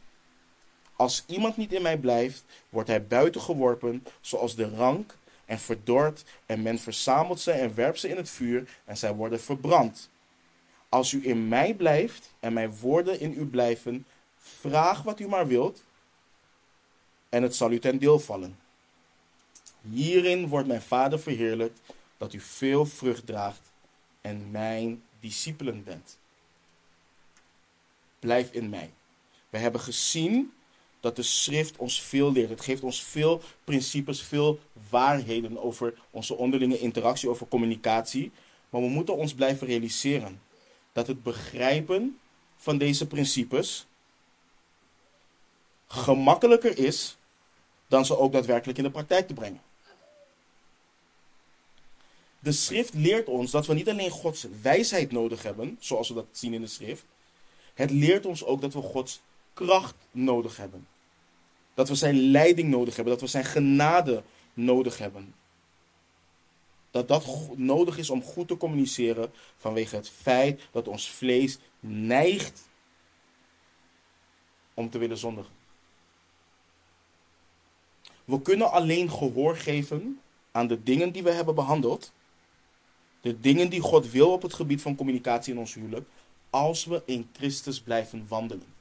Als 0.97 1.25
iemand 1.27 1.57
niet 1.57 1.73
in 1.73 1.83
mij 1.83 1.99
blijft, 1.99 2.45
wordt 2.69 2.89
hij 2.89 3.07
buiten 3.07 3.41
geworpen, 3.41 4.05
zoals 4.21 4.55
de 4.55 4.69
rank, 4.69 5.19
en 5.45 5.59
verdord, 5.59 6.25
en 6.47 6.63
men 6.63 6.79
verzamelt 6.79 7.41
ze 7.41 7.51
en 7.51 7.75
werpt 7.75 8.01
ze 8.01 8.09
in 8.09 8.17
het 8.17 8.31
vuur, 8.31 8.69
en 8.85 8.97
zij 8.97 9.15
worden 9.15 9.41
verbrand. 9.41 10.11
Als 10.91 11.13
u 11.13 11.29
in 11.29 11.49
mij 11.49 11.75
blijft 11.75 12.33
en 12.41 12.53
mijn 12.53 12.77
woorden 12.77 13.21
in 13.21 13.33
u 13.33 13.47
blijven, 13.47 14.07
vraag 14.39 15.03
wat 15.03 15.21
u 15.21 15.29
maar 15.29 15.47
wilt, 15.47 15.85
en 17.29 17.43
het 17.43 17.57
zal 17.57 17.71
u 17.71 17.79
ten 17.79 17.99
deel 17.99 18.19
vallen. 18.19 18.59
Hierin 19.81 20.49
wordt 20.49 20.69
mijn 20.69 20.83
Vader 20.83 21.21
verheerlijkt, 21.21 21.81
dat 22.17 22.33
u 22.33 22.41
veel 22.41 22.87
vrucht 22.87 23.27
draagt 23.27 23.61
en 24.21 24.51
mijn 24.51 25.03
discipelen 25.21 25.85
bent. 25.85 26.19
Blijf 28.19 28.53
in 28.53 28.69
mij. 28.69 28.91
We 29.51 29.59
hebben 29.59 29.81
gezien 29.81 30.53
dat 31.01 31.17
de 31.17 31.23
schrift 31.23 31.77
ons 31.77 32.03
veel 32.03 32.33
leert. 32.33 32.51
Het 32.51 32.61
geeft 32.61 32.83
ons 32.83 33.03
veel 33.03 33.43
principes, 33.65 34.23
veel 34.23 34.61
waarheden 34.91 35.63
over 35.63 35.95
onze 36.11 36.35
onderlinge 36.37 36.79
interactie, 36.79 37.29
over 37.29 37.49
communicatie. 37.49 38.33
Maar 38.71 38.81
we 38.81 38.89
moeten 38.89 39.17
ons 39.17 39.35
blijven 39.35 39.67
realiseren 39.67 40.41
dat 40.93 41.07
het 41.07 41.23
begrijpen 41.23 42.19
van 42.57 42.79
deze 42.79 43.07
principes 43.07 43.87
gemakkelijker 45.87 46.79
is 46.79 47.17
dan 47.87 48.05
ze 48.05 48.19
ook 48.19 48.33
daadwerkelijk 48.33 48.79
in 48.79 48.85
de 48.85 48.91
praktijk 48.91 49.27
te 49.27 49.35
brengen. 49.35 49.61
De 52.39 52.53
schrift 52.53 52.95
leert 52.95 53.29
ons 53.29 53.51
dat 53.51 53.67
we 53.67 53.75
niet 53.75 53.89
alleen 53.89 54.11
Gods 54.11 54.47
wijsheid 54.63 55.13
nodig 55.13 55.43
hebben, 55.43 55.77
zoals 55.81 56.09
we 56.09 56.15
dat 56.15 56.27
zien 56.33 56.55
in 56.55 56.61
de 56.61 56.67
schrift. 56.67 57.05
Het 57.75 57.91
leert 57.91 58.27
ons 58.27 58.45
ook 58.45 58.61
dat 58.61 58.73
we 58.73 58.81
Gods 58.81 59.21
kracht 59.55 59.95
nodig 60.11 60.57
hebben. 60.57 60.87
Dat 61.75 61.89
we 61.89 61.95
zijn 61.95 62.31
leiding 62.31 62.69
nodig 62.69 62.97
hebben, 62.97 63.13
dat 63.13 63.23
we 63.23 63.29
zijn 63.29 63.45
genade 63.45 64.23
nodig 64.55 64.99
hebben. 64.99 65.35
Dat 66.91 67.09
dat 67.09 67.27
nodig 67.57 67.99
is 67.99 68.11
om 68.11 68.23
goed 68.23 68.49
te 68.49 68.57
communiceren 68.57 69.33
vanwege 69.57 69.97
het 69.97 70.09
feit 70.09 70.69
dat 70.71 70.89
ons 70.89 71.11
vlees 71.11 71.59
neigt 71.81 72.69
om 74.75 74.91
te 74.91 74.99
willen 74.99 75.19
zondigen. 75.19 75.53
We 78.25 78.43
kunnen 78.43 78.71
alleen 78.71 79.11
gehoor 79.11 79.57
geven 79.57 80.21
aan 80.51 80.67
de 80.67 80.83
dingen 80.83 81.13
die 81.13 81.23
we 81.23 81.31
hebben 81.31 81.55
behandeld. 81.55 82.13
De 83.21 83.41
dingen 83.41 83.71
die 83.71 83.81
God 83.81 84.11
wil 84.11 84.33
op 84.33 84.43
het 84.43 84.55
gebied 84.55 84.83
van 84.83 84.97
communicatie 84.97 85.53
in 85.53 85.59
ons 85.59 85.75
huwelijk. 85.75 86.09
Als 86.51 86.85
we 86.85 87.03
in 87.05 87.29
Christus 87.33 87.81
blijven 87.81 88.27
wandelen. 88.29 88.80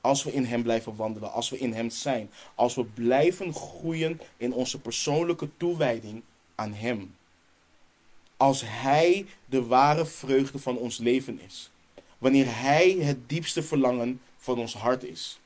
Als 0.00 0.22
we 0.22 0.32
in 0.32 0.44
Hem 0.44 0.62
blijven 0.62 0.96
wandelen. 0.96 1.32
Als 1.32 1.48
we 1.50 1.58
in 1.58 1.72
Hem 1.72 1.90
zijn. 1.90 2.30
Als 2.54 2.74
we 2.74 2.84
blijven 2.84 3.54
groeien 3.54 4.20
in 4.36 4.52
onze 4.52 4.80
persoonlijke 4.80 5.48
toewijding 5.56 6.22
aan 6.54 6.72
Hem. 6.72 7.14
Als 8.36 8.62
Hij 8.64 9.26
de 9.46 9.66
ware 9.66 10.06
vreugde 10.06 10.58
van 10.58 10.76
ons 10.76 10.98
leven 10.98 11.40
is. 11.40 11.70
Wanneer 12.18 12.46
Hij 12.60 12.90
het 12.90 13.28
diepste 13.28 13.62
verlangen 13.62 14.20
van 14.36 14.58
ons 14.58 14.74
hart 14.74 15.04
is. 15.04 15.40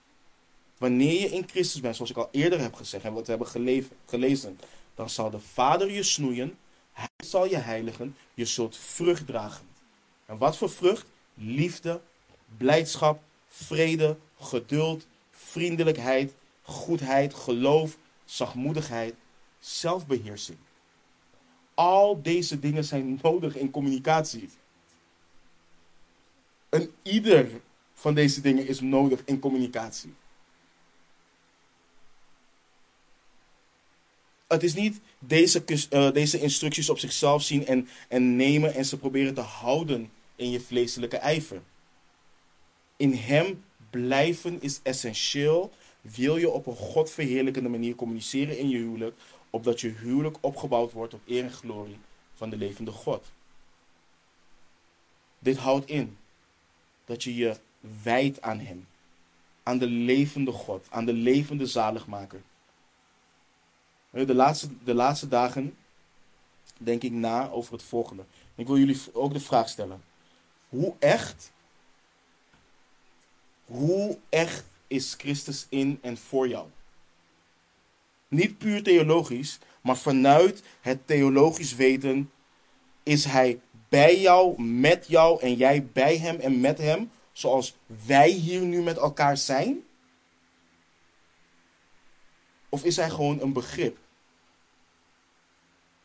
Wanneer 0.79 1.21
je 1.21 1.29
in 1.29 1.49
Christus 1.49 1.81
bent, 1.81 1.97
zoals 1.97 2.11
ik 2.11 2.17
al 2.17 2.29
eerder 2.31 2.61
heb 2.61 2.75
gezegd 2.75 3.05
en 3.05 3.13
wat 3.13 3.27
we 3.27 3.31
hebben 3.31 3.87
gelezen, 4.07 4.59
dan 4.95 5.11
zal 5.11 5.31
de 5.31 5.41
Vader 5.41 5.91
je 5.91 6.03
snoeien, 6.03 6.59
Hij 6.93 7.09
zal 7.27 7.47
je 7.47 7.57
heiligen, 7.57 8.17
je 8.35 8.45
zult 8.45 8.77
vrucht 8.77 9.27
dragen. 9.27 9.67
En 10.27 10.39
wat 10.39 10.57
voor 10.57 10.71
vrucht? 10.71 11.07
Liefde, 11.35 12.01
blijdschap, 12.57 13.23
vrede, 13.49 14.17
geduld, 14.45 15.07
vriendelijkheid, 15.31 16.35
goedheid, 16.63 17.35
geloof, 17.35 17.99
zachtmoedigheid, 18.25 19.15
zelfbeheersing. 19.59 20.59
Al 21.75 22.23
deze 22.23 22.59
dingen 22.59 22.85
zijn 22.85 23.19
nodig 23.23 23.57
in 23.57 23.71
communicatie. 23.71 24.49
En 26.69 26.95
ieder 27.03 27.61
van 27.95 28.15
deze 28.15 28.41
dingen 28.41 28.67
is 28.67 28.81
nodig 28.81 29.23
in 29.25 29.39
communicatie. 29.39 30.15
Het 34.47 34.63
is 34.63 34.75
niet 34.75 35.01
deze, 35.19 35.65
uh, 35.91 36.13
deze 36.13 36.41
instructies 36.41 36.91
op 36.91 36.99
zichzelf 36.99 37.43
zien 37.43 37.67
en, 37.67 37.89
en 38.09 38.37
nemen 38.37 38.75
en 38.75 38.85
ze 38.85 38.99
proberen 38.99 39.35
te 39.35 39.41
houden 39.41 40.11
in 40.37 40.51
je 40.51 40.61
vleeselijke 40.61 41.17
ijver. 41.17 41.63
In 42.97 43.13
Hem 43.13 43.65
blijven 44.01 44.63
is 44.63 44.81
essentieel. 44.83 45.73
Wil 46.01 46.37
je 46.37 46.51
op 46.51 46.67
een 46.67 46.77
godverheerlijkende 46.77 47.69
manier 47.69 47.95
communiceren 47.95 48.59
in 48.59 48.69
je 48.69 48.77
huwelijk, 48.77 49.17
opdat 49.51 49.81
je 49.81 49.89
huwelijk 49.89 50.37
opgebouwd 50.41 50.93
wordt 50.93 51.15
op 51.15 51.21
eer 51.27 51.45
en 51.45 51.53
glorie 51.53 51.99
van 52.35 52.51
de 52.51 52.57
levende 52.57 52.91
God. 52.91 53.25
Dit 55.39 55.57
houdt 55.57 55.89
in 55.89 56.17
dat 57.05 57.23
je 57.23 57.35
je 57.35 57.57
wijdt 58.03 58.43
aan 58.43 58.59
Hem, 58.59 58.87
aan 59.63 59.79
de 59.79 59.87
levende 59.87 60.53
God, 60.53 60.87
aan 60.91 61.05
de 61.05 61.13
levende 61.13 61.67
zaligmaker. 61.67 62.43
De 64.11 64.35
laatste, 64.35 64.69
de 64.85 64.95
laatste 64.95 65.29
dagen 65.29 65.77
denk 66.79 67.03
ik 67.03 67.13
na 67.13 67.51
over 67.51 67.73
het 67.73 67.83
volgende. 67.83 68.25
Ik 68.55 68.67
wil 68.67 68.79
jullie 68.79 69.01
ook 69.13 69.33
de 69.33 69.41
vraag 69.41 69.69
stellen. 69.69 70.03
Hoe 70.69 70.95
echt, 70.99 71.53
hoe 73.75 74.19
echt 74.29 74.65
is 74.87 75.15
Christus 75.19 75.67
in 75.69 75.99
en 76.03 76.17
voor 76.17 76.49
jou? 76.49 76.67
Niet 78.29 78.59
puur 78.59 78.83
theologisch, 78.83 79.59
maar 79.81 79.97
vanuit 79.97 80.63
het 80.81 81.07
theologisch 81.07 81.75
weten 81.75 82.31
is 83.03 83.25
Hij 83.25 83.61
bij 83.89 84.21
jou, 84.21 84.63
met 84.63 85.07
jou 85.09 85.41
en 85.41 85.55
jij 85.55 85.87
bij 85.87 86.19
Hem 86.19 86.41
en 86.41 86.61
met 86.61 86.79
Hem, 86.79 87.11
zoals 87.33 87.77
wij 88.07 88.31
hier 88.31 88.61
nu 88.61 88.83
met 88.83 88.97
elkaar 88.97 89.37
zijn? 89.37 89.85
Of 92.69 92.85
is 92.85 92.97
Hij 92.97 93.11
gewoon 93.11 93.41
een 93.41 93.53
begrip? 93.53 93.99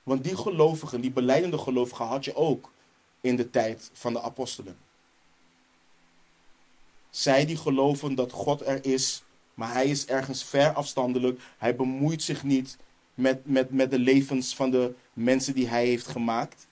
Want 0.03 0.23
die 0.23 0.35
gelovigen, 0.35 1.01
die 1.01 1.11
beleidende 1.11 1.57
gelovigen, 1.57 2.05
had 2.05 2.25
je 2.25 2.35
ook 2.35 2.71
in 3.21 3.35
de 3.35 3.49
tijd 3.49 3.89
van 3.93 4.13
de 4.13 4.21
apostelen. 4.21 4.77
Zij 7.09 7.45
die 7.45 7.57
geloven 7.57 8.15
dat 8.15 8.31
God 8.31 8.61
er 8.65 8.85
is, 8.85 9.23
maar 9.53 9.73
hij 9.73 9.87
is 9.87 10.05
ergens 10.05 10.43
ver 10.43 10.73
afstandelijk. 10.73 11.41
Hij 11.57 11.75
bemoeit 11.75 12.23
zich 12.23 12.43
niet 12.43 12.77
met, 13.13 13.45
met, 13.45 13.71
met 13.71 13.91
de 13.91 13.99
levens 13.99 14.55
van 14.55 14.71
de 14.71 14.93
mensen 15.13 15.53
die 15.53 15.67
hij 15.67 15.85
heeft 15.85 16.07
gemaakt. 16.07 16.67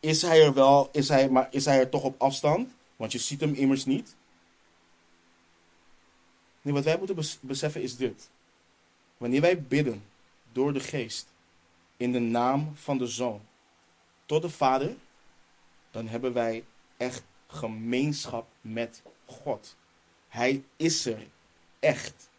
Is 0.00 0.22
hij 0.22 0.42
er 0.42 0.54
wel, 0.54 0.88
is 0.92 1.08
hij, 1.08 1.28
maar 1.28 1.48
is 1.50 1.64
hij 1.64 1.78
er 1.78 1.88
toch 1.88 2.02
op 2.02 2.22
afstand? 2.22 2.70
Want 2.96 3.12
je 3.12 3.18
ziet 3.18 3.40
hem 3.40 3.54
immers 3.54 3.84
niet. 3.84 4.16
Nee, 6.62 6.74
wat 6.74 6.84
wij 6.84 6.98
moeten 6.98 7.16
beseffen 7.40 7.82
is 7.82 7.96
dit. 7.96 8.28
Wanneer 9.16 9.40
wij 9.40 9.62
bidden 9.62 10.04
door 10.52 10.72
de 10.72 10.80
geest 10.80 11.26
in 11.96 12.12
de 12.12 12.18
naam 12.18 12.72
van 12.74 12.98
de 12.98 13.06
Zoon 13.06 13.40
tot 14.26 14.42
de 14.42 14.50
Vader, 14.50 14.96
dan 15.98 16.08
hebben 16.08 16.32
wij 16.32 16.64
echt 16.96 17.22
gemeenschap 17.46 18.48
met 18.60 19.02
God. 19.24 19.76
Hij 20.28 20.64
is 20.76 21.06
er 21.06 21.26
echt. 21.78 22.30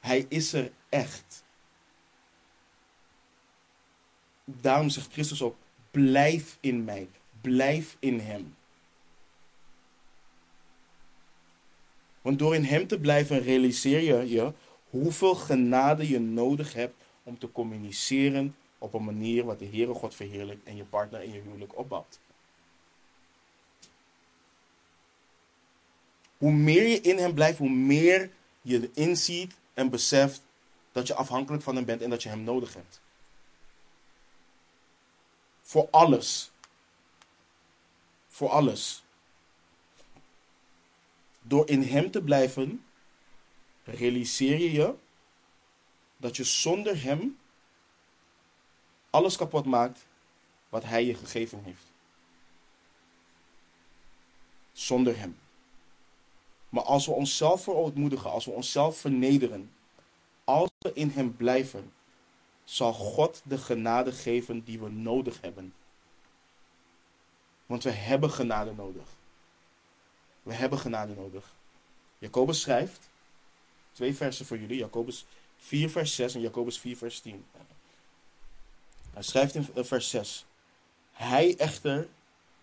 Hij 0.00 0.26
is 0.28 0.52
er 0.52 0.72
echt. 0.88 1.44
Daarom 4.44 4.88
zegt 4.88 5.12
Christus 5.12 5.42
ook: 5.42 5.56
blijf 5.90 6.58
in 6.60 6.84
mij, 6.84 7.08
blijf 7.40 7.96
in 7.98 8.20
Hem. 8.20 8.56
Want 12.22 12.38
door 12.38 12.54
in 12.54 12.64
Hem 12.64 12.86
te 12.86 12.98
blijven 12.98 13.42
realiseer 13.42 14.00
je 14.00 14.28
je 14.28 14.52
hoeveel 14.90 15.34
genade 15.34 16.08
je 16.08 16.18
nodig 16.18 16.72
hebt 16.72 16.94
om 17.22 17.38
te 17.38 17.52
communiceren 17.52 18.54
op 18.86 18.94
een 18.94 19.04
manier 19.04 19.44
wat 19.44 19.58
de 19.58 19.66
Heere 19.66 19.94
God 19.94 20.14
verheerlijkt 20.14 20.64
en 20.64 20.76
je 20.76 20.84
partner 20.84 21.22
in 21.22 21.32
je 21.32 21.40
huwelijk 21.40 21.78
opbouwt. 21.78 22.18
Hoe 26.38 26.52
meer 26.52 26.86
je 26.86 27.00
in 27.00 27.18
Hem 27.18 27.34
blijft, 27.34 27.58
hoe 27.58 27.70
meer 27.70 28.30
je 28.62 28.90
inziet 28.94 29.54
en 29.74 29.90
beseft 29.90 30.42
dat 30.92 31.06
je 31.06 31.14
afhankelijk 31.14 31.62
van 31.62 31.76
Hem 31.76 31.84
bent 31.84 32.02
en 32.02 32.10
dat 32.10 32.22
je 32.22 32.28
Hem 32.28 32.42
nodig 32.42 32.74
hebt. 32.74 33.00
Voor 35.62 35.88
alles. 35.90 36.50
Voor 38.28 38.48
alles. 38.48 39.02
Door 41.42 41.68
in 41.68 41.82
Hem 41.82 42.10
te 42.10 42.22
blijven, 42.22 42.84
realiseer 43.84 44.58
je 44.58 44.72
je 44.72 44.94
dat 46.16 46.36
je 46.36 46.44
zonder 46.44 47.02
Hem 47.02 47.38
alles 49.16 49.36
kapot 49.36 49.64
maakt 49.64 50.06
wat 50.68 50.84
Hij 50.84 51.04
je 51.04 51.14
gegeven 51.14 51.62
heeft. 51.64 51.92
Zonder 54.72 55.18
Hem. 55.18 55.38
Maar 56.68 56.82
als 56.82 57.06
we 57.06 57.12
onszelf 57.12 57.62
verootmoedigen, 57.62 58.30
als 58.30 58.44
we 58.44 58.50
onszelf 58.50 58.98
vernederen, 58.98 59.72
als 60.44 60.70
we 60.78 60.92
in 60.92 61.10
Hem 61.10 61.36
blijven, 61.36 61.92
zal 62.64 62.92
God 62.92 63.42
de 63.44 63.58
genade 63.58 64.12
geven 64.12 64.64
die 64.64 64.78
we 64.78 64.90
nodig 64.90 65.40
hebben. 65.40 65.74
Want 67.66 67.82
we 67.82 67.90
hebben 67.90 68.30
genade 68.30 68.72
nodig. 68.72 69.08
We 70.42 70.54
hebben 70.54 70.78
genade 70.78 71.14
nodig. 71.14 71.54
Jacobus 72.18 72.60
schrijft, 72.60 73.08
twee 73.92 74.14
versen 74.14 74.46
voor 74.46 74.58
jullie, 74.58 74.78
Jacobus 74.78 75.26
4 75.56 75.90
vers 75.90 76.14
6 76.14 76.34
en 76.34 76.40
Jacobus 76.40 76.78
4 76.78 76.96
vers 76.96 77.20
10. 77.20 77.44
Hij 79.16 79.24
schrijft 79.24 79.54
in 79.54 79.84
vers 79.84 80.10
6, 80.10 80.46
Hij 81.12 81.56
echter 81.56 82.08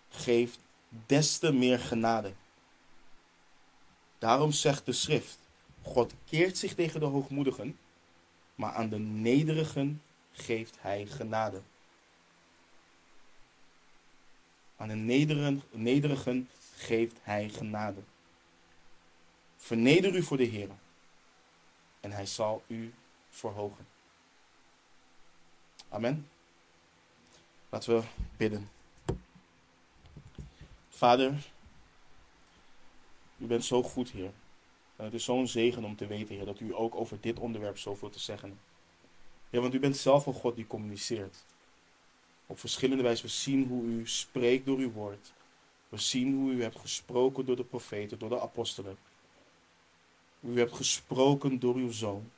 geeft 0.08 0.58
des 1.06 1.38
te 1.38 1.52
meer 1.52 1.78
genade. 1.78 2.32
Daarom 4.18 4.52
zegt 4.52 4.86
de 4.86 4.92
schrift, 4.92 5.38
God 5.82 6.14
keert 6.24 6.58
zich 6.58 6.74
tegen 6.74 7.00
de 7.00 7.06
hoogmoedigen, 7.06 7.78
maar 8.54 8.72
aan 8.72 8.88
de 8.88 8.98
nederigen 8.98 10.02
geeft 10.32 10.76
hij 10.80 11.06
genade. 11.06 11.62
Aan 14.76 14.88
de 14.88 14.94
nederigen, 14.94 15.62
nederigen 15.70 16.48
geeft 16.76 17.16
hij 17.22 17.48
genade. 17.48 18.00
Verneder 19.56 20.14
u 20.14 20.22
voor 20.22 20.36
de 20.36 20.44
Heer 20.44 20.68
en 22.00 22.12
hij 22.12 22.26
zal 22.26 22.62
u 22.66 22.94
verhogen. 23.30 23.86
Amen. 25.88 26.28
Laten 27.74 27.96
we 27.96 28.02
bidden. 28.36 28.70
Vader, 30.88 31.52
u 33.38 33.46
bent 33.46 33.64
zo 33.64 33.82
goed, 33.82 34.10
Heer. 34.10 34.32
En 34.96 35.04
het 35.04 35.14
is 35.14 35.24
zo'n 35.24 35.48
zegen 35.48 35.84
om 35.84 35.96
te 35.96 36.06
weten, 36.06 36.34
Heer, 36.34 36.44
dat 36.44 36.60
u 36.60 36.74
ook 36.74 36.94
over 36.94 37.20
dit 37.20 37.38
onderwerp 37.38 37.78
zoveel 37.78 38.10
te 38.10 38.18
zeggen 38.18 38.48
hebt. 38.48 38.60
Ja, 39.50 39.60
want 39.60 39.74
u 39.74 39.78
bent 39.78 39.96
zelf 39.96 40.26
een 40.26 40.34
God 40.34 40.56
die 40.56 40.66
communiceert. 40.66 41.44
Op 42.46 42.58
verschillende 42.58 43.02
wijzen. 43.02 43.24
We 43.24 43.30
zien 43.30 43.66
hoe 43.66 43.84
u 43.84 44.08
spreekt 44.08 44.66
door 44.66 44.78
uw 44.78 44.92
woord. 44.92 45.32
We 45.88 45.98
zien 45.98 46.34
hoe 46.34 46.52
u 46.52 46.62
hebt 46.62 46.78
gesproken 46.78 47.46
door 47.46 47.56
de 47.56 47.64
profeten, 47.64 48.18
door 48.18 48.28
de 48.28 48.40
apostelen. 48.40 48.96
U 50.40 50.58
hebt 50.58 50.76
gesproken 50.76 51.58
door 51.58 51.74
uw 51.74 51.90
zoon. 51.90 52.30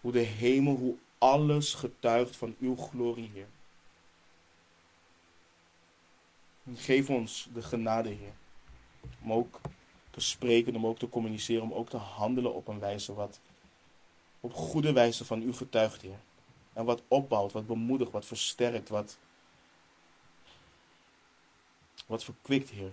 Hoe 0.00 0.12
de 0.12 0.18
hemel, 0.18 0.76
hoe 0.76 0.96
alles 1.24 1.74
getuigt 1.74 2.36
van 2.36 2.56
uw 2.60 2.76
glorie, 2.76 3.30
Heer. 3.32 3.48
Geef 6.74 7.10
ons 7.10 7.48
de 7.54 7.62
genade, 7.62 8.08
Heer. 8.08 8.32
Om 9.22 9.32
ook 9.32 9.60
te 10.10 10.20
spreken, 10.20 10.76
om 10.76 10.86
ook 10.86 10.98
te 10.98 11.08
communiceren, 11.08 11.62
om 11.62 11.72
ook 11.72 11.88
te 11.88 11.96
handelen 11.96 12.54
op 12.54 12.68
een 12.68 12.78
wijze 12.78 13.14
wat 13.14 13.40
op 14.40 14.52
goede 14.52 14.92
wijze 14.92 15.24
van 15.24 15.42
u 15.42 15.52
getuigt, 15.52 16.02
Heer. 16.02 16.20
En 16.72 16.84
wat 16.84 17.02
opbouwt, 17.08 17.52
wat 17.52 17.66
bemoedigt, 17.66 18.10
wat 18.10 18.26
versterkt, 18.26 18.88
wat, 18.88 19.18
wat 22.06 22.24
verkwikt, 22.24 22.70
Heer. 22.70 22.92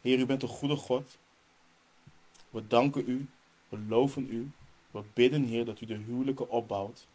Heer, 0.00 0.18
u 0.18 0.26
bent 0.26 0.42
een 0.42 0.48
goede 0.48 0.76
God. 0.76 1.18
We 2.50 2.66
danken 2.66 3.08
u, 3.08 3.28
we 3.68 3.78
loven 3.78 4.34
u, 4.34 4.52
we 4.90 5.02
bidden, 5.12 5.44
Heer, 5.44 5.64
dat 5.64 5.80
u 5.80 5.86
de 5.86 5.96
huwelijken 5.96 6.50
opbouwt. 6.50 7.06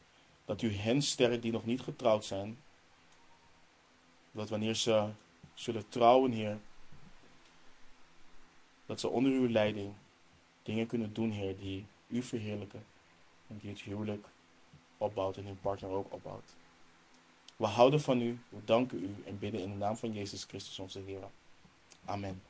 Dat 0.45 0.61
u 0.61 0.73
hen 0.73 1.01
sterkt 1.01 1.41
die 1.41 1.51
nog 1.51 1.65
niet 1.65 1.81
getrouwd 1.81 2.25
zijn. 2.25 2.57
Dat 4.31 4.49
wanneer 4.49 4.75
ze 4.75 5.09
zullen 5.53 5.89
trouwen, 5.89 6.31
Heer, 6.31 6.57
dat 8.85 8.99
ze 8.99 9.09
onder 9.09 9.31
uw 9.31 9.49
leiding 9.49 9.93
dingen 10.63 10.87
kunnen 10.87 11.13
doen, 11.13 11.31
Heer, 11.31 11.57
die 11.57 11.85
u 12.07 12.21
verheerlijken. 12.21 12.85
En 13.47 13.57
die 13.61 13.69
het 13.69 13.81
huwelijk 13.81 14.27
opbouwt 14.97 15.37
en 15.37 15.47
uw 15.47 15.57
partner 15.61 15.89
ook 15.89 16.13
opbouwt. 16.13 16.55
We 17.55 17.65
houden 17.65 18.01
van 18.01 18.21
u, 18.21 18.39
we 18.49 18.59
danken 18.65 19.03
u 19.03 19.15
en 19.25 19.39
bidden 19.39 19.61
in 19.61 19.69
de 19.69 19.77
naam 19.77 19.97
van 19.97 20.13
Jezus 20.13 20.43
Christus 20.43 20.79
onze 20.79 20.99
Heer. 20.99 21.23
Amen. 22.05 22.41